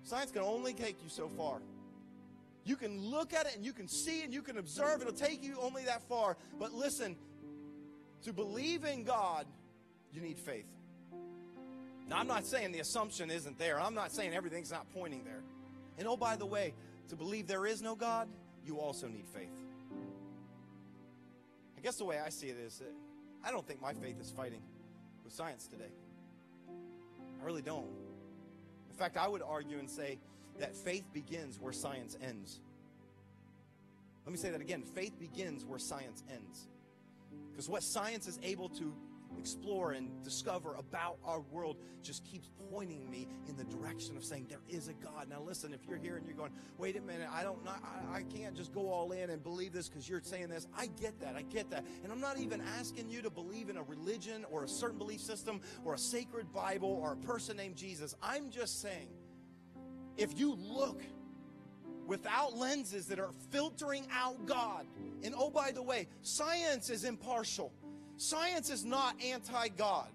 Science 0.04 0.32
can 0.32 0.42
only 0.42 0.74
take 0.74 0.98
you 1.04 1.10
so 1.10 1.30
far. 1.30 1.60
You 2.64 2.76
can 2.76 3.02
look 3.02 3.34
at 3.34 3.48
it 3.48 3.56
and 3.56 3.66
you 3.66 3.74
can 3.74 3.88
see 3.88 4.24
and 4.24 4.34
you 4.34 4.42
can 4.42 4.58
observe. 4.58 5.02
It'll 5.02 5.14
take 5.14 5.44
you 5.44 5.58
only 5.62 5.84
that 5.86 6.04
far. 6.08 6.38
But 6.60 6.74
listen, 6.74 7.16
to 8.24 8.34
believe 8.34 8.86
in 8.86 9.04
God, 9.04 9.48
you 10.14 10.22
need 10.22 10.38
faith. 10.38 10.68
Now, 12.08 12.18
I'm 12.18 12.28
not 12.28 12.46
saying 12.46 12.72
the 12.72 12.80
assumption 12.80 13.32
isn't 13.32 13.58
there. 13.58 13.80
I'm 13.80 13.96
not 13.96 14.12
saying 14.12 14.34
everything's 14.34 14.72
not 14.72 14.86
pointing 14.94 15.24
there. 15.24 15.42
And 15.98 16.08
oh, 16.08 16.18
by 16.18 16.36
the 16.36 16.46
way, 16.46 16.74
to 17.10 17.16
believe 17.16 17.48
there 17.48 17.66
is 17.66 17.82
no 17.82 17.96
God, 17.96 18.28
you 18.66 18.80
also 18.80 19.08
need 19.08 19.26
faith. 19.28 19.50
I 21.78 21.82
guess 21.82 21.96
the 21.96 22.06
way 22.06 22.20
I 22.20 22.30
see 22.30 22.48
it 22.48 22.58
is 22.58 22.78
that 22.78 22.94
I 23.44 23.50
don't 23.50 23.66
think 23.66 23.82
my 23.82 23.94
faith 23.94 24.20
is 24.20 24.30
fighting 24.30 24.62
with 25.24 25.34
science 25.34 25.68
today. 25.68 25.92
I 27.42 27.46
really 27.46 27.64
don't. 27.64 27.88
In 28.90 28.96
fact, 28.96 29.18
I 29.18 29.28
would 29.28 29.42
argue 29.42 29.80
and 29.80 29.90
say 29.90 30.20
that 30.62 30.76
faith 30.76 31.06
begins 31.12 31.60
where 31.60 31.74
science 31.74 32.16
ends. 32.22 32.60
Let 34.26 34.32
me 34.32 34.38
say 34.38 34.52
that 34.52 34.62
again. 34.62 34.84
Faith 34.84 35.20
begins 35.20 35.66
where 35.66 35.80
science 35.80 36.24
ends. 36.32 36.68
Because 37.52 37.68
what 37.68 37.82
science 37.82 38.28
is 38.28 38.40
able 38.44 38.70
to 38.70 38.94
explore 39.40 39.94
and 39.94 40.10
discover 40.24 40.76
about 40.76 41.18
our 41.26 41.40
world 41.40 41.78
just 42.04 42.24
keeps 42.26 42.50
pointing 42.70 43.10
me 43.10 43.28
in 43.48 43.56
the 43.56 43.64
direction 43.64 44.16
of 44.18 44.24
saying 44.24 44.46
there 44.50 44.60
is 44.70 44.88
a 44.88 44.94
God. 44.94 45.30
Now 45.30 45.42
listen, 45.42 45.74
if 45.74 45.80
you're 45.88 45.98
here 45.98 46.18
and 46.18 46.28
you're 46.28 46.36
going, 46.36 46.52
wait 46.78 46.96
a 46.96 47.02
minute, 47.02 47.28
I 47.32 47.42
don't 47.42 47.64
not, 47.66 47.82
I, 47.84 48.18
I 48.18 48.24
can't 48.24 48.56
just 48.56 48.72
go 48.72 48.92
all 48.92 49.14
in 49.14 49.30
and 49.32 49.42
believe 49.42 49.74
this 49.74 49.90
because 49.90 50.08
you're 50.08 50.22
saying 50.22 50.50
this. 50.50 50.68
I 50.78 50.88
get 51.02 51.20
that. 51.22 51.36
I 51.36 51.42
get 51.44 51.72
that. 51.72 51.86
And 52.04 52.12
I'm 52.12 52.22
not 52.22 52.38
even 52.38 52.62
asking 52.78 53.10
you 53.10 53.22
to 53.24 53.32
believe 53.32 53.70
in 53.70 53.78
a 53.78 53.84
religion 53.84 54.46
or 54.52 54.64
a 54.64 54.68
certain 54.68 55.00
belief 55.00 55.22
system 55.22 55.62
or 55.84 55.96
a 55.96 56.00
sacred 56.00 56.54
Bible 56.54 57.00
or 57.02 57.14
a 57.14 57.18
person 57.18 57.58
named 57.58 57.78
Jesus. 57.78 58.16
I'm 58.22 58.52
just 58.52 58.82
saying 58.82 59.08
if 60.22 60.40
you 60.40 60.58
look 60.70 61.02
without 62.08 62.58
lenses 62.58 63.06
that 63.08 63.20
are 63.20 63.32
filtering 63.50 64.06
out 64.12 64.46
God, 64.46 64.86
and 65.24 65.34
oh, 65.38 65.50
by 65.50 65.72
the 65.72 65.82
way, 65.82 66.08
science 66.22 66.90
is 66.90 67.04
impartial. 67.04 67.72
Science 68.18 68.70
is 68.70 68.86
not 68.86 69.16
anti 69.24 69.70
God. 69.70 70.08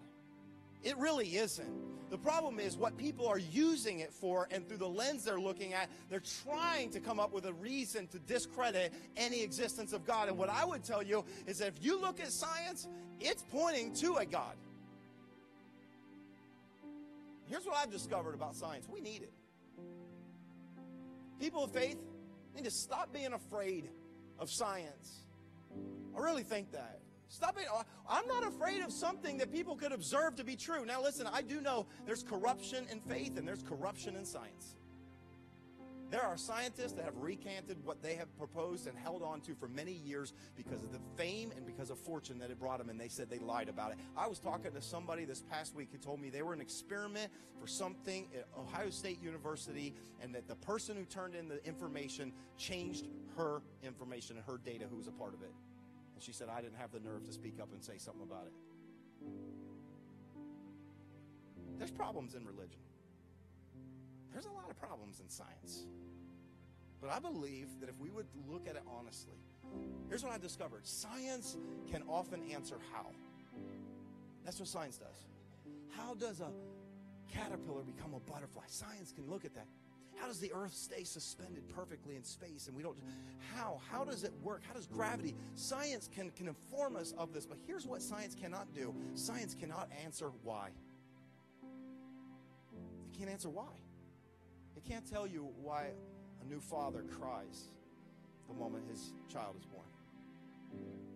It 0.83 0.97
really 0.99 1.37
isn't. 1.37 1.87
The 2.11 2.19
problem 2.19 2.61
is 2.61 2.77
what 2.77 2.97
people 2.97 3.27
are 3.27 3.39
using 3.39 3.99
it 3.99 4.13
for, 4.13 4.47
and 4.53 4.69
through 4.69 4.77
the 4.77 4.89
lens 4.89 5.25
they're 5.25 5.41
looking 5.41 5.73
at, 5.73 5.91
they're 6.09 6.23
trying 6.45 6.91
to 6.91 7.01
come 7.01 7.19
up 7.19 7.33
with 7.33 7.47
a 7.47 7.53
reason 7.55 8.07
to 8.09 8.21
discredit 8.21 8.93
any 9.17 9.43
existence 9.43 9.93
of 9.93 10.07
God. 10.07 10.29
And 10.29 10.39
what 10.39 10.49
I 10.49 10.65
would 10.65 10.85
tell 10.85 11.03
you 11.03 11.25
is 11.49 11.59
that 11.59 11.69
if 11.69 11.85
you 11.85 12.01
look 12.01 12.21
at 12.21 12.31
science, 12.31 12.87
it's 13.21 13.45
pointing 13.51 13.93
to 13.95 14.17
a 14.17 14.25
God. 14.25 14.55
Here's 17.49 17.65
what 17.65 17.77
I've 17.77 17.91
discovered 17.91 18.35
about 18.35 18.55
science 18.55 18.87
we 18.93 19.01
need 19.01 19.23
it. 19.23 19.33
People 21.41 21.65
of 21.65 21.73
faith 21.73 21.99
need 22.55 22.65
to 22.65 22.71
stop 22.71 23.13
being 23.13 23.33
afraid 23.33 23.91
of 24.39 24.51
science. 24.51 25.25
I 26.17 26.21
really 26.21 26.43
think 26.43 26.73
that. 26.73 27.01
Stop 27.29 27.59
it. 27.59 27.67
I'm 28.09 28.27
not 28.27 28.47
afraid 28.47 28.83
of 28.83 28.93
something 28.93 29.39
that 29.39 29.53
people 29.53 29.77
could 29.77 29.93
observe 29.93 30.37
to 30.37 30.45
be 30.45 30.57
true. 30.57 30.87
Now, 30.87 31.03
listen, 31.03 31.27
I 31.31 31.43
do 31.43 31.61
know 31.61 31.87
there's 32.07 32.23
corruption 32.23 32.87
in 32.91 33.01
faith 33.01 33.37
and 33.37 33.47
there's 33.47 33.63
corruption 33.63 34.17
in 34.17 34.25
science. 34.25 34.77
There 36.09 36.23
are 36.23 36.37
scientists 36.37 36.93
that 36.93 37.05
have 37.05 37.17
recanted 37.17 37.85
what 37.85 38.01
they 38.01 38.15
have 38.15 38.35
proposed 38.39 38.87
and 38.87 38.97
held 38.97 39.23
on 39.23 39.41
to 39.43 39.57
for 39.57 39.67
many 39.67 39.93
years 39.93 40.35
because 40.57 40.85
of 40.85 40.93
the 40.93 41.01
fame 41.17 41.53
and 41.57 41.67
because 41.67 41.91
of 41.91 41.99
fortune 41.99 42.39
that 42.39 42.51
it 42.51 42.61
brought 42.61 42.79
them, 42.79 42.91
and 42.91 43.01
they 43.01 43.09
said 43.09 43.29
they 43.29 43.41
lied 43.41 43.69
about 43.69 43.91
it. 43.91 43.99
I 44.17 44.29
was 44.29 44.39
talking 44.39 44.71
to 44.71 44.81
somebody 44.81 45.25
this 45.25 45.43
past 45.43 45.75
week 45.75 45.89
who 45.91 45.99
told 45.99 46.21
me 46.21 46.31
they 46.31 46.43
were 46.43 46.53
an 46.53 46.61
experiment 46.61 47.33
for 47.61 47.67
something 47.67 48.29
at 48.37 48.47
Ohio 48.57 48.91
State 48.91 49.21
University, 49.21 49.95
and 50.23 50.33
that 50.35 50.47
the 50.47 50.55
person 50.55 50.97
who 50.97 51.05
turned 51.05 51.35
in 51.35 51.49
the 51.49 51.65
information 51.67 52.33
changed 52.57 53.09
her 53.37 53.61
information 53.83 54.37
and 54.37 54.47
her 54.47 54.59
data, 54.59 54.85
who 54.89 54.97
was 54.97 55.09
a 55.09 55.13
part 55.13 55.35
of 55.35 55.43
it. 55.43 55.53
And 56.15 56.23
she 56.23 56.33
said, 56.33 56.49
I 56.49 56.61
didn't 56.61 56.77
have 56.77 56.93
the 56.93 57.01
nerve 57.01 57.25
to 57.25 57.33
speak 57.33 57.61
up 57.61 57.73
and 57.73 57.83
say 57.83 57.99
something 57.99 58.23
about 58.23 58.47
it. 58.47 58.53
There's 61.79 61.91
problems 61.91 62.35
in 62.35 62.47
religion. 62.47 62.79
There's 64.37 64.45
a 64.45 64.51
lot 64.51 64.69
of 64.69 64.79
problems 64.79 65.21
in 65.21 65.31
science. 65.31 65.87
But 67.01 67.09
I 67.09 67.19
believe 67.19 67.69
that 67.81 67.89
if 67.89 67.99
we 67.99 68.11
would 68.11 68.27
look 68.47 68.69
at 68.69 68.77
it 68.77 68.83
honestly, 68.87 69.39
here's 70.11 70.23
what 70.23 70.35
I 70.35 70.37
discovered 70.37 70.87
science 70.87 71.57
can 71.91 72.03
often 72.07 72.43
answer 72.53 72.77
how. 72.93 73.07
That's 74.45 74.59
what 74.59 74.69
science 74.69 74.99
does. 74.99 75.25
How 75.97 76.13
does 76.13 76.41
a 76.41 76.51
caterpillar 77.33 77.83
become 77.83 78.13
a 78.13 78.21
butterfly? 78.31 78.65
Science 78.67 79.11
can 79.11 79.27
look 79.31 79.47
at 79.47 79.55
that. 79.55 79.69
How 80.17 80.27
does 80.27 80.39
the 80.39 80.53
earth 80.53 80.75
stay 80.75 81.05
suspended 81.05 81.67
perfectly 81.75 82.17
in 82.17 82.23
space 82.23 82.67
and 82.67 82.77
we 82.77 82.83
don't 82.83 82.99
how 83.55 83.81
how 83.91 84.05
does 84.05 84.23
it 84.23 84.35
work? 84.43 84.61
How 84.69 84.75
does 84.75 84.87
gravity? 84.87 85.35
Science 85.55 86.11
can 86.15 86.31
can 86.33 86.47
inform 86.47 86.97
us 86.97 87.15
of 87.17 87.33
this, 87.33 87.47
but 87.47 87.57
here's 87.67 87.87
what 87.87 88.03
science 88.03 88.35
cannot 88.35 88.75
do. 88.75 88.95
Science 89.15 89.55
cannot 89.55 89.89
answer 90.05 90.31
why. 90.43 90.73
It 92.83 93.19
can't 93.19 93.31
answer 93.31 93.49
why. 93.49 93.73
Can't 94.89 95.09
tell 95.11 95.27
you 95.27 95.49
why 95.63 95.89
a 96.41 96.45
new 96.49 96.61
father 96.61 97.03
cries 97.19 97.71
the 98.47 98.55
moment 98.55 98.85
his 98.89 99.13
child 99.29 99.57
is 99.59 99.65
born. 99.65 99.87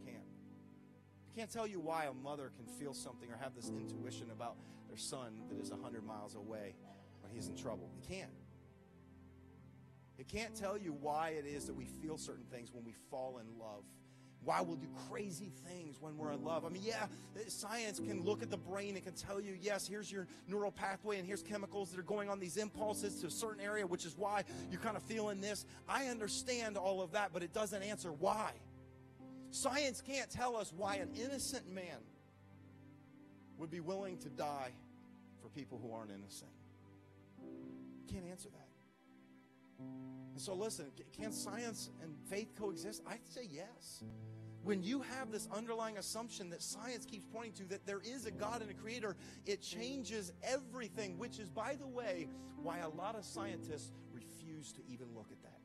Can't. 0.04 0.16
It 0.16 1.38
can't 1.38 1.50
tell 1.50 1.68
you 1.68 1.78
why 1.78 2.06
a 2.06 2.12
mother 2.12 2.50
can 2.56 2.66
feel 2.66 2.92
something 2.92 3.30
or 3.30 3.36
have 3.36 3.54
this 3.54 3.70
intuition 3.70 4.30
about 4.32 4.56
their 4.88 4.96
son 4.96 5.40
that 5.48 5.60
is 5.60 5.70
100 5.70 6.04
miles 6.04 6.34
away 6.34 6.74
when 7.22 7.32
he's 7.32 7.46
in 7.46 7.54
trouble. 7.54 7.88
It 8.02 8.08
can't. 8.08 8.30
It 10.18 10.26
can't 10.26 10.54
tell 10.54 10.76
you 10.76 10.92
why 11.00 11.30
it 11.30 11.46
is 11.46 11.66
that 11.66 11.74
we 11.74 11.84
feel 11.84 12.18
certain 12.18 12.44
things 12.50 12.72
when 12.72 12.84
we 12.84 12.92
fall 13.08 13.38
in 13.38 13.46
love. 13.58 13.84
Why 14.44 14.62
we'll 14.62 14.76
do 14.76 14.88
crazy 15.10 15.52
things 15.66 16.00
when 16.00 16.16
we're 16.16 16.32
in 16.32 16.42
love. 16.42 16.64
I 16.64 16.70
mean, 16.70 16.82
yeah, 16.82 17.04
uh, 17.36 17.40
science 17.48 18.00
can 18.00 18.24
look 18.24 18.42
at 18.42 18.50
the 18.50 18.56
brain 18.56 18.96
and 18.96 19.04
can 19.04 19.12
tell 19.12 19.38
you, 19.40 19.54
yes, 19.60 19.86
here's 19.86 20.10
your 20.10 20.26
neural 20.48 20.72
pathway 20.72 21.18
and 21.18 21.26
here's 21.26 21.42
chemicals 21.42 21.90
that 21.90 22.00
are 22.00 22.04
going 22.04 22.30
on 22.30 22.40
these 22.40 22.56
impulses 22.56 23.20
to 23.20 23.26
a 23.26 23.30
certain 23.30 23.62
area, 23.62 23.86
which 23.86 24.06
is 24.06 24.16
why 24.16 24.44
you're 24.70 24.80
kind 24.80 24.96
of 24.96 25.02
feeling 25.02 25.42
this. 25.42 25.66
I 25.88 26.06
understand 26.06 26.78
all 26.78 27.02
of 27.02 27.12
that, 27.12 27.32
but 27.34 27.42
it 27.42 27.52
doesn't 27.52 27.82
answer 27.82 28.12
why. 28.12 28.52
Science 29.50 30.00
can't 30.00 30.30
tell 30.30 30.56
us 30.56 30.72
why 30.74 30.96
an 30.96 31.10
innocent 31.22 31.68
man 31.70 31.98
would 33.58 33.70
be 33.70 33.80
willing 33.80 34.16
to 34.18 34.30
die 34.30 34.70
for 35.42 35.48
people 35.50 35.78
who 35.82 35.92
aren't 35.92 36.10
innocent. 36.10 36.50
Can't 38.10 38.24
answer 38.30 38.48
that. 38.48 39.84
And 40.32 40.40
so, 40.40 40.54
listen, 40.54 40.86
can 41.12 41.32
science 41.32 41.90
and 42.02 42.14
faith 42.28 42.52
coexist? 42.58 43.02
I'd 43.06 43.26
say 43.28 43.48
yes. 43.50 44.04
When 44.62 44.82
you 44.82 45.00
have 45.00 45.32
this 45.32 45.48
underlying 45.54 45.96
assumption 45.96 46.50
that 46.50 46.62
science 46.62 47.06
keeps 47.06 47.26
pointing 47.32 47.52
to 47.54 47.64
that 47.70 47.86
there 47.86 48.00
is 48.04 48.26
a 48.26 48.30
God 48.30 48.60
and 48.60 48.70
a 48.70 48.74
creator, 48.74 49.16
it 49.46 49.62
changes 49.62 50.32
everything, 50.42 51.18
which 51.18 51.38
is, 51.38 51.48
by 51.48 51.76
the 51.76 51.86
way, 51.86 52.28
why 52.62 52.78
a 52.78 52.88
lot 52.88 53.16
of 53.16 53.24
scientists 53.24 53.92
refuse 54.12 54.72
to 54.72 54.80
even 54.86 55.06
look 55.14 55.28
at 55.32 55.42
that. 55.42 55.60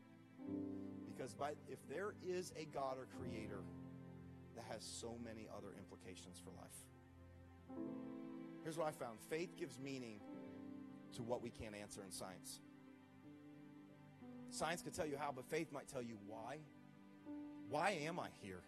Because 1.06 1.34
by, 1.34 1.52
if 1.68 1.80
there 1.90 2.14
is 2.26 2.54
a 2.58 2.66
God 2.66 2.98
or 2.98 3.08
creator, 3.20 3.64
that 4.56 4.64
has 4.72 4.84
so 4.84 5.16
many 5.24 5.48
other 5.56 5.74
implications 5.78 6.42
for 6.44 6.52
life. 6.52 7.84
Here's 8.64 8.78
what 8.78 8.88
I 8.88 8.92
found 8.92 9.20
faith 9.30 9.56
gives 9.58 9.80
meaning 9.80 10.20
to 11.14 11.24
what 11.24 11.42
we 11.42 11.50
can't 11.50 11.76
answer 11.76 12.02
in 12.04 12.12
science. 12.12 12.62
Science 14.50 14.82
can 14.82 14.92
tell 14.92 15.06
you 15.06 15.18
how, 15.18 15.32
but 15.36 15.46
faith 15.50 15.72
might 15.72 15.88
tell 15.88 16.02
you 16.02 16.18
why. 16.28 16.58
Why 17.70 17.92
am 18.06 18.20
I 18.20 18.28
here? 18.42 18.62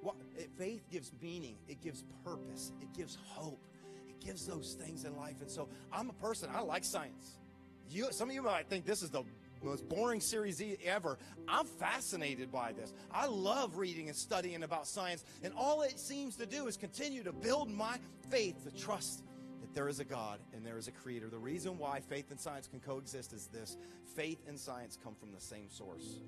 What, 0.00 0.16
it, 0.36 0.50
faith 0.58 0.82
gives 0.90 1.12
meaning, 1.22 1.56
it 1.68 1.80
gives 1.80 2.04
purpose, 2.24 2.72
it 2.82 2.92
gives 2.94 3.16
hope, 3.26 3.64
it 4.08 4.24
gives 4.24 4.46
those 4.46 4.74
things 4.74 5.04
in 5.04 5.16
life. 5.16 5.40
And 5.40 5.50
so 5.50 5.68
I'm 5.92 6.10
a 6.10 6.14
person, 6.14 6.50
I 6.52 6.60
like 6.60 6.84
science. 6.84 7.38
You, 7.88 8.08
some 8.10 8.28
of 8.28 8.34
you 8.34 8.42
might 8.42 8.68
think 8.68 8.84
this 8.84 9.02
is 9.02 9.10
the 9.10 9.22
most 9.62 9.88
boring 9.88 10.20
series 10.20 10.62
ever. 10.84 11.18
I'm 11.48 11.66
fascinated 11.66 12.52
by 12.52 12.72
this. 12.72 12.92
I 13.10 13.26
love 13.26 13.78
reading 13.78 14.08
and 14.08 14.16
studying 14.16 14.62
about 14.62 14.86
science, 14.86 15.24
and 15.42 15.54
all 15.56 15.82
it 15.82 15.98
seems 15.98 16.36
to 16.36 16.46
do 16.46 16.66
is 16.66 16.76
continue 16.76 17.22
to 17.24 17.32
build 17.32 17.70
my 17.70 17.98
faith, 18.30 18.62
to 18.64 18.70
trust 18.78 19.22
there 19.74 19.88
is 19.88 20.00
a 20.00 20.04
God 20.04 20.38
and 20.52 20.64
there 20.64 20.78
is 20.78 20.88
a 20.88 20.92
creator. 20.92 21.28
The 21.28 21.38
reason 21.38 21.78
why 21.78 22.00
faith 22.00 22.30
and 22.30 22.40
science 22.40 22.66
can 22.66 22.80
coexist 22.80 23.32
is 23.32 23.46
this 23.48 23.76
faith 24.14 24.38
and 24.46 24.58
science 24.58 24.98
come 25.02 25.14
from 25.14 25.32
the 25.32 25.40
same 25.40 25.68
source, 25.68 26.20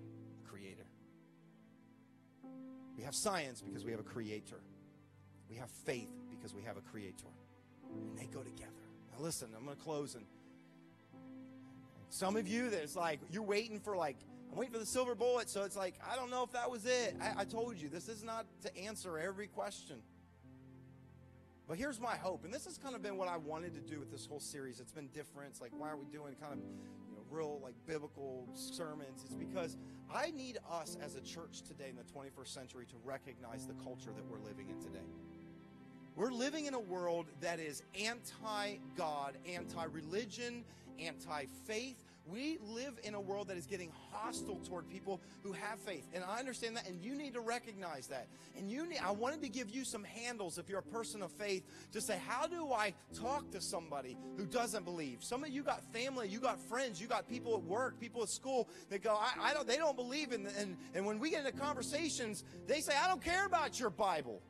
creator. 0.49 0.87
We 2.97 3.05
have 3.05 3.15
science 3.15 3.63
because 3.63 3.85
we 3.85 3.93
have 3.93 4.01
a 4.01 4.05
creator. 4.05 4.61
We 5.49 5.57
have 5.57 5.71
faith 5.71 6.11
because 6.31 6.55
we 6.55 6.63
have 6.63 6.77
a 6.77 6.81
creator. 6.81 7.27
And 7.93 8.19
they 8.19 8.27
go 8.27 8.43
together. 8.43 8.73
Now 9.13 9.23
listen, 9.23 9.49
I'm 9.57 9.65
going 9.65 9.77
to 9.77 9.83
close 9.83 10.15
and 10.15 10.25
some 12.09 12.37
of 12.37 12.49
you 12.49 12.71
that's 12.71 12.97
like 12.97 13.21
you're 13.31 13.43
waiting 13.43 13.81
for 13.81 13.97
like 13.97 14.17
I'm 14.51 14.59
waiting 14.59 14.73
for 14.73 14.79
the 14.79 14.87
silver 14.87 15.15
bullet, 15.15 15.51
so 15.51 15.65
it's 15.65 15.77
like 15.77 15.95
I 16.11 16.17
don't 16.17 16.31
know 16.31 16.43
if 16.45 16.53
that 16.53 16.71
was 16.71 16.87
it. 16.87 17.17
I, 17.21 17.43
I 17.43 17.45
told 17.45 17.77
you 17.77 17.89
this 17.89 18.09
is 18.09 18.23
not 18.23 18.47
to 18.63 18.77
answer 18.77 19.19
every 19.19 19.49
question. 19.49 19.97
But 21.69 21.79
here's 21.79 22.01
my 22.01 22.15
hope, 22.15 22.45
and 22.45 22.55
this 22.55 22.65
has 22.67 22.79
kind 22.79 22.95
of 22.95 23.03
been 23.03 23.17
what 23.17 23.29
I 23.29 23.37
wanted 23.37 23.75
to 23.75 23.81
do 23.81 23.99
with 23.99 24.11
this 24.13 24.25
whole 24.25 24.39
series. 24.39 24.79
It's 24.79 24.93
been 24.93 25.09
different. 25.09 25.51
It's 25.51 25.61
like, 25.61 25.73
why 25.77 25.91
are 25.91 25.97
we 25.97 26.07
doing 26.07 26.37
kind 26.41 26.53
of, 26.53 26.59
you 26.61 27.17
know, 27.17 27.23
real 27.29 27.59
like 27.61 27.75
biblical 27.87 28.49
sermons? 28.55 29.25
It's 29.25 29.35
because 29.35 29.77
I 30.15 30.31
need 30.31 30.59
us 30.71 30.97
as 31.05 31.17
a 31.17 31.21
church 31.21 31.63
today 31.63 31.91
in 31.91 31.97
the 31.97 32.05
21st 32.05 32.49
century 32.49 32.87
to 32.87 32.95
recognize 33.05 33.67
the 33.67 33.75
culture 33.83 34.11
that 34.15 34.25
we're 34.31 34.45
living 34.47 34.69
in 34.71 34.81
today. 34.81 35.05
We're 36.15 36.31
living 36.31 36.67
in 36.67 36.75
a 36.75 36.81
world 36.81 37.27
that 37.41 37.59
is 37.59 37.83
anti 38.01 38.79
God, 38.97 39.37
anti 39.45 39.85
religion, 39.87 40.65
anti 41.01 41.47
faith, 41.67 42.06
we 42.29 42.59
live 42.63 42.99
in 43.05 43.15
a 43.15 43.21
world 43.21 43.49
that 43.49 43.57
is 43.57 43.67
getting 43.67 43.93
hostile 44.13 44.61
toward 44.67 44.89
people 44.89 45.21
who 45.43 45.53
have 45.53 45.79
faith. 45.81 46.07
And 46.13 46.25
I 46.25 46.39
understand 46.39 46.77
that, 46.77 46.89
and 46.89 47.01
you 47.01 47.15
need 47.15 47.35
to 47.35 47.41
recognize 47.41 48.09
that. 48.09 48.27
And 48.57 48.71
you 48.71 48.87
need, 48.87 48.99
I 49.05 49.13
wanted 49.13 49.43
to 49.43 49.49
give 49.49 49.71
you 49.71 49.85
some 49.85 50.03
handles 50.03 50.59
if 50.59 50.69
you're 50.69 50.81
a 50.81 50.83
person 50.83 51.23
of 51.23 51.31
faith 51.33 51.63
to 51.93 52.01
say, 52.01 52.19
how 52.27 52.47
do 52.47 52.73
I 52.73 52.95
talk 53.15 53.51
to 53.53 53.61
somebody 53.61 54.17
who 54.37 54.45
doesn't 54.47 54.85
believe? 54.85 55.23
Some 55.23 55.45
of 55.45 55.51
you 55.51 55.63
got 55.63 55.83
family, 55.93 56.29
you 56.29 56.41
got 56.41 56.59
friends, 56.69 57.01
you 57.01 57.07
got 57.07 57.29
people 57.29 57.55
at 57.55 57.63
work, 57.63 58.01
people 58.01 58.23
at 58.23 58.29
school 58.29 58.69
that 58.91 59.03
go, 59.03 59.15
I, 59.15 59.51
I 59.51 59.55
don't, 59.55 59.67
they 59.69 59.77
don't 59.77 59.97
believe 59.97 60.33
in, 60.33 60.47
and, 60.59 60.77
and 60.95 61.07
when 61.07 61.19
we 61.19 61.31
get 61.31 61.47
into 61.47 61.59
conversations, 61.59 62.45
they 62.67 62.81
say, 62.81 62.95
I 62.97 63.07
don't 63.07 63.23
care 63.23 63.47
about 63.47 63.79
your 63.79 63.91
Bible. 63.91 64.43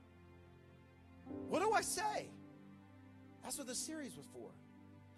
What 1.49 1.61
do 1.61 1.72
I 1.72 1.83
say? 1.83 2.31
That's 3.43 3.59
what 3.59 3.66
the 3.66 3.74
series 3.74 4.16
was 4.16 4.27
for. 4.33 4.51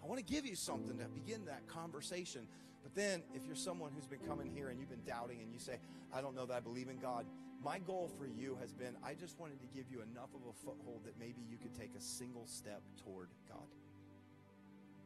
I 0.03 0.07
want 0.07 0.25
to 0.25 0.33
give 0.33 0.45
you 0.45 0.55
something 0.55 0.97
to 0.97 1.05
begin 1.05 1.45
that 1.45 1.67
conversation. 1.67 2.47
But 2.83 2.95
then, 2.95 3.23
if 3.35 3.45
you're 3.45 3.55
someone 3.55 3.91
who's 3.93 4.07
been 4.07 4.25
coming 4.27 4.49
here 4.49 4.69
and 4.69 4.79
you've 4.79 4.89
been 4.89 5.03
doubting 5.05 5.41
and 5.41 5.51
you 5.51 5.59
say, 5.59 5.79
I 6.13 6.21
don't 6.21 6.35
know 6.35 6.45
that 6.45 6.55
I 6.55 6.59
believe 6.59 6.89
in 6.89 6.97
God, 6.97 7.25
my 7.63 7.79
goal 7.79 8.09
for 8.17 8.25
you 8.25 8.57
has 8.61 8.73
been 8.73 8.95
I 9.03 9.13
just 9.13 9.37
wanted 9.39 9.59
to 9.61 9.67
give 9.67 9.85
you 9.91 10.01
enough 10.01 10.29
of 10.33 10.41
a 10.49 10.53
foothold 10.53 11.01
that 11.05 11.19
maybe 11.19 11.41
you 11.49 11.57
could 11.57 11.73
take 11.73 11.91
a 11.97 12.01
single 12.01 12.47
step 12.47 12.81
toward 13.03 13.29
God. 13.49 13.67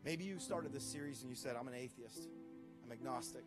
Maybe 0.06 0.24
you 0.24 0.38
started 0.38 0.72
this 0.72 0.84
series 0.84 1.22
and 1.22 1.30
you 1.30 1.36
said, 1.36 1.56
I'm 1.60 1.68
an 1.68 1.74
atheist, 1.74 2.28
I'm 2.86 2.92
agnostic. 2.92 3.44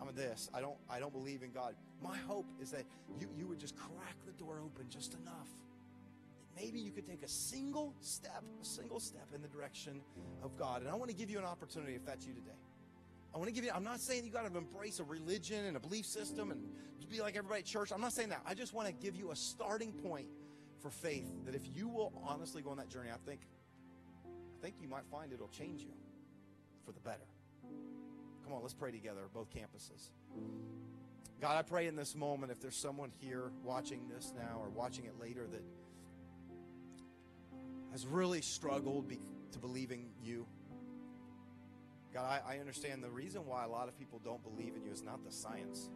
I'm 0.00 0.08
a 0.08 0.12
this. 0.12 0.48
I 0.54 0.60
don't 0.60 0.76
I 0.88 1.00
don't 1.00 1.12
believe 1.12 1.42
in 1.42 1.50
God. 1.50 1.74
My 2.02 2.16
hope 2.16 2.46
is 2.60 2.70
that 2.70 2.84
you, 3.18 3.28
you 3.36 3.46
would 3.46 3.58
just 3.58 3.76
crack 3.76 4.16
the 4.26 4.32
door 4.32 4.60
open 4.64 4.86
just 4.88 5.14
enough 5.14 5.48
maybe 6.60 6.78
you 6.78 6.90
could 6.90 7.06
take 7.06 7.22
a 7.22 7.28
single 7.28 7.94
step, 8.00 8.42
a 8.60 8.64
single 8.64 9.00
step 9.00 9.28
in 9.34 9.42
the 9.42 9.48
direction 9.48 10.00
of 10.42 10.56
God. 10.56 10.82
And 10.82 10.90
I 10.90 10.94
want 10.94 11.10
to 11.10 11.16
give 11.16 11.30
you 11.30 11.38
an 11.38 11.44
opportunity 11.44 11.94
if 11.94 12.04
that's 12.04 12.26
you 12.26 12.34
today. 12.34 12.58
I 13.34 13.38
want 13.38 13.48
to 13.48 13.54
give 13.54 13.64
you, 13.64 13.70
I'm 13.74 13.84
not 13.84 14.00
saying 14.00 14.24
you 14.24 14.32
got 14.32 14.50
to 14.50 14.56
embrace 14.56 15.00
a 15.00 15.04
religion 15.04 15.66
and 15.66 15.76
a 15.76 15.80
belief 15.80 16.06
system 16.06 16.50
and 16.50 16.60
be 17.08 17.20
like 17.20 17.36
everybody 17.36 17.60
at 17.60 17.66
church. 17.66 17.90
I'm 17.92 18.00
not 18.00 18.12
saying 18.12 18.28
that. 18.30 18.42
I 18.46 18.54
just 18.54 18.74
want 18.74 18.88
to 18.88 18.92
give 18.92 19.16
you 19.16 19.30
a 19.30 19.36
starting 19.36 19.92
point 19.92 20.26
for 20.80 20.90
faith 20.90 21.26
that 21.46 21.54
if 21.54 21.62
you 21.74 21.88
will 21.88 22.12
honestly 22.26 22.62
go 22.62 22.70
on 22.70 22.76
that 22.76 22.88
journey, 22.88 23.10
I 23.12 23.16
think, 23.28 23.40
I 24.26 24.62
think 24.62 24.76
you 24.80 24.88
might 24.88 25.04
find 25.10 25.32
it'll 25.32 25.48
change 25.48 25.82
you 25.82 25.92
for 26.84 26.92
the 26.92 27.00
better. 27.00 27.26
Come 28.44 28.52
on, 28.52 28.62
let's 28.62 28.74
pray 28.74 28.92
together, 28.92 29.22
both 29.32 29.48
campuses. 29.50 30.10
God, 31.40 31.56
I 31.56 31.62
pray 31.62 31.86
in 31.86 31.96
this 31.96 32.14
moment, 32.14 32.50
if 32.50 32.60
there's 32.60 32.76
someone 32.76 33.10
here 33.20 33.52
watching 33.62 34.08
this 34.08 34.32
now 34.36 34.58
or 34.60 34.68
watching 34.70 35.04
it 35.04 35.14
later 35.20 35.46
that 35.46 35.62
has 37.92 38.06
really 38.06 38.40
struggled 38.40 39.08
be, 39.08 39.18
to 39.52 39.58
believing 39.58 40.10
you. 40.22 40.46
God, 42.12 42.24
I, 42.24 42.54
I 42.54 42.58
understand 42.58 43.02
the 43.02 43.10
reason 43.10 43.46
why 43.46 43.64
a 43.64 43.68
lot 43.68 43.88
of 43.88 43.98
people 43.98 44.20
don't 44.24 44.42
believe 44.42 44.74
in 44.76 44.82
you 44.82 44.90
is 44.90 45.02
not 45.02 45.24
the 45.24 45.32
science. 45.32 45.90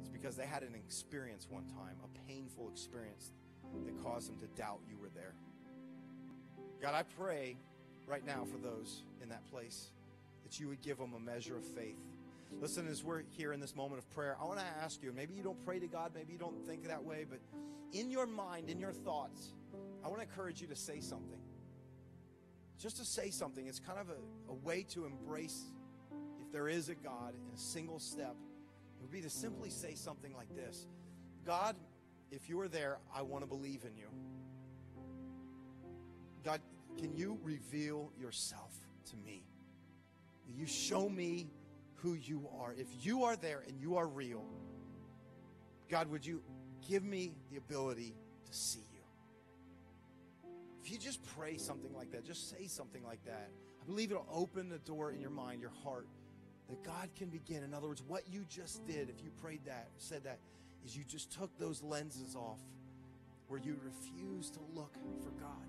It's 0.00 0.10
because 0.10 0.36
they 0.36 0.46
had 0.46 0.62
an 0.62 0.74
experience 0.74 1.46
one 1.48 1.66
time, 1.66 1.96
a 2.04 2.28
painful 2.28 2.68
experience 2.68 3.32
that 3.84 4.02
caused 4.02 4.28
them 4.28 4.38
to 4.40 4.46
doubt 4.60 4.80
you 4.88 4.96
were 4.98 5.10
there. 5.14 5.34
God, 6.80 6.94
I 6.94 7.02
pray 7.02 7.56
right 8.06 8.24
now 8.24 8.44
for 8.44 8.58
those 8.58 9.02
in 9.22 9.28
that 9.30 9.44
place 9.50 9.88
that 10.44 10.60
you 10.60 10.68
would 10.68 10.82
give 10.82 10.98
them 10.98 11.14
a 11.16 11.20
measure 11.20 11.56
of 11.56 11.64
faith. 11.64 11.98
Listen, 12.60 12.86
as 12.86 13.02
we're 13.02 13.22
here 13.30 13.52
in 13.52 13.60
this 13.60 13.74
moment 13.74 13.98
of 13.98 14.10
prayer, 14.10 14.36
I 14.40 14.44
want 14.44 14.60
to 14.60 14.66
ask 14.82 15.02
you, 15.02 15.12
maybe 15.12 15.34
you 15.34 15.42
don't 15.42 15.62
pray 15.64 15.78
to 15.78 15.86
God, 15.86 16.12
maybe 16.14 16.32
you 16.32 16.38
don't 16.38 16.64
think 16.66 16.86
that 16.86 17.02
way, 17.02 17.24
but 17.28 17.40
in 17.92 18.10
your 18.10 18.26
mind, 18.26 18.68
in 18.68 18.78
your 18.78 18.92
thoughts, 18.92 19.52
I 20.04 20.08
want 20.08 20.20
to 20.20 20.28
encourage 20.28 20.60
you 20.60 20.66
to 20.68 20.76
say 20.76 21.00
something. 21.00 21.40
Just 22.78 22.98
to 22.98 23.04
say 23.04 23.30
something. 23.30 23.66
It's 23.66 23.80
kind 23.80 23.98
of 23.98 24.10
a, 24.10 24.50
a 24.50 24.54
way 24.54 24.82
to 24.90 25.06
embrace 25.06 25.62
if 26.40 26.52
there 26.52 26.68
is 26.68 26.90
a 26.90 26.94
God 26.94 27.34
in 27.34 27.54
a 27.54 27.58
single 27.58 27.98
step, 27.98 28.36
it 28.98 29.02
would 29.02 29.10
be 29.10 29.22
to 29.22 29.30
simply 29.30 29.70
say 29.70 29.94
something 29.94 30.34
like 30.34 30.54
this 30.54 30.86
God, 31.46 31.76
if 32.30 32.48
you 32.48 32.60
are 32.60 32.68
there, 32.68 32.98
I 33.14 33.22
want 33.22 33.42
to 33.44 33.48
believe 33.48 33.84
in 33.84 33.96
you. 33.96 34.08
God, 36.44 36.60
can 36.98 37.14
you 37.14 37.38
reveal 37.42 38.12
yourself 38.20 38.72
to 39.10 39.16
me? 39.16 39.44
Will 40.46 40.54
you 40.54 40.66
show 40.66 41.08
me 41.08 41.48
who 41.94 42.14
you 42.14 42.48
are? 42.60 42.74
If 42.76 42.88
you 43.00 43.24
are 43.24 43.36
there 43.36 43.62
and 43.66 43.80
you 43.80 43.96
are 43.96 44.06
real, 44.06 44.44
God, 45.88 46.10
would 46.10 46.26
you 46.26 46.42
give 46.86 47.02
me 47.02 47.32
the 47.50 47.56
ability 47.56 48.14
to 48.46 48.52
see 48.52 48.84
you? 48.92 48.93
If 50.84 50.92
you 50.92 50.98
just 50.98 51.24
pray 51.38 51.56
something 51.56 51.94
like 51.94 52.12
that, 52.12 52.26
just 52.26 52.50
say 52.50 52.66
something 52.66 53.02
like 53.04 53.24
that, 53.24 53.48
I 53.80 53.86
believe 53.86 54.10
it'll 54.10 54.28
open 54.30 54.68
the 54.68 54.78
door 54.80 55.12
in 55.12 55.20
your 55.20 55.30
mind, 55.30 55.62
your 55.62 55.72
heart, 55.82 56.06
that 56.68 56.84
God 56.84 57.08
can 57.16 57.30
begin. 57.30 57.62
In 57.62 57.72
other 57.72 57.88
words, 57.88 58.02
what 58.06 58.24
you 58.30 58.44
just 58.50 58.84
did, 58.84 59.08
if 59.08 59.24
you 59.24 59.30
prayed 59.40 59.64
that, 59.64 59.88
said 59.96 60.24
that, 60.24 60.40
is 60.84 60.94
you 60.94 61.02
just 61.02 61.32
took 61.32 61.56
those 61.58 61.82
lenses 61.82 62.36
off 62.36 62.60
where 63.48 63.58
you 63.58 63.78
refuse 63.82 64.50
to 64.50 64.58
look 64.74 64.94
for 65.22 65.30
God. 65.40 65.66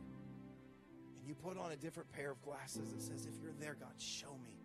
And 1.18 1.26
you 1.26 1.34
put 1.34 1.57
on 1.57 1.72
a 1.72 1.78
different 1.78 2.11
pair 2.11 2.32
of 2.32 2.41
glasses 2.41 2.91
that 2.91 3.01
says, 3.01 3.26
if 3.26 3.41
you're 3.41 3.53
there, 3.57 3.78
God, 3.80 3.93
show 3.97 4.38
me. 4.43 4.59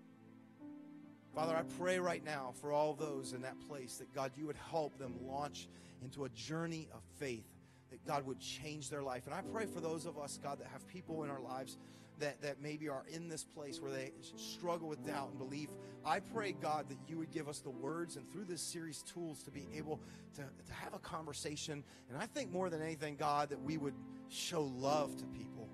Father, 1.32 1.56
I 1.56 1.62
pray 1.78 2.00
right 2.00 2.24
now 2.24 2.54
for 2.60 2.72
all 2.72 2.94
those 2.94 3.34
in 3.34 3.42
that 3.42 3.54
place 3.68 3.98
that 3.98 4.12
God, 4.12 4.32
you 4.36 4.48
would 4.48 4.58
help 4.68 4.98
them 4.98 5.14
launch 5.28 5.68
into 6.02 6.24
a 6.24 6.28
journey 6.30 6.88
of 6.92 7.02
faith, 7.20 7.46
that 7.90 8.06
God 8.06 8.26
would 8.26 8.40
change 8.40 8.88
their 8.88 9.02
life. 9.02 9.26
And 9.26 9.34
I 9.34 9.42
pray 9.42 9.66
for 9.66 9.80
those 9.80 10.06
of 10.06 10.18
us, 10.18 10.38
God, 10.42 10.58
that 10.60 10.68
have 10.68 10.86
people 10.86 11.24
in 11.24 11.30
our 11.30 11.40
lives 11.40 11.76
that, 12.20 12.40
that 12.42 12.60
maybe 12.62 12.88
are 12.88 13.04
in 13.12 13.28
this 13.28 13.44
place 13.44 13.80
where 13.80 13.90
they 13.90 14.12
struggle 14.36 14.88
with 14.88 15.04
doubt 15.06 15.30
and 15.30 15.38
belief. 15.38 15.70
I 16.04 16.20
pray, 16.20 16.52
God, 16.52 16.88
that 16.88 16.98
you 17.08 17.18
would 17.18 17.30
give 17.30 17.48
us 17.48 17.60
the 17.60 17.70
words 17.70 18.16
and 18.16 18.30
through 18.30 18.44
this 18.44 18.62
series 18.62 19.02
tools 19.02 19.42
to 19.44 19.50
be 19.50 19.66
able 19.74 20.00
to, 20.36 20.42
to 20.42 20.72
have 20.72 20.94
a 20.94 20.98
conversation. 20.98 21.82
And 22.08 22.18
I 22.18 22.26
think 22.26 22.52
more 22.52 22.70
than 22.70 22.82
anything, 22.82 23.16
God, 23.16 23.50
that 23.50 23.62
we 23.62 23.78
would 23.78 23.94
show 24.28 24.62
love 24.62 25.16
to 25.16 25.24
people 25.26 25.68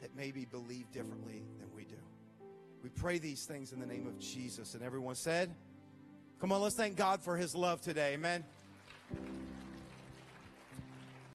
that 0.00 0.14
maybe 0.16 0.44
believe 0.44 0.90
differently 0.92 1.42
than 1.58 1.68
we 1.74 1.84
do. 1.84 1.96
We 2.82 2.90
pray 2.90 3.18
these 3.18 3.44
things 3.44 3.72
in 3.72 3.80
the 3.80 3.86
name 3.86 4.06
of 4.06 4.18
Jesus. 4.18 4.74
And 4.74 4.82
everyone 4.82 5.14
said, 5.14 5.54
Come 6.40 6.50
on, 6.50 6.60
let's 6.60 6.74
thank 6.74 6.96
God 6.96 7.22
for 7.22 7.36
his 7.36 7.54
love 7.54 7.80
today. 7.80 8.14
Amen. 8.14 8.44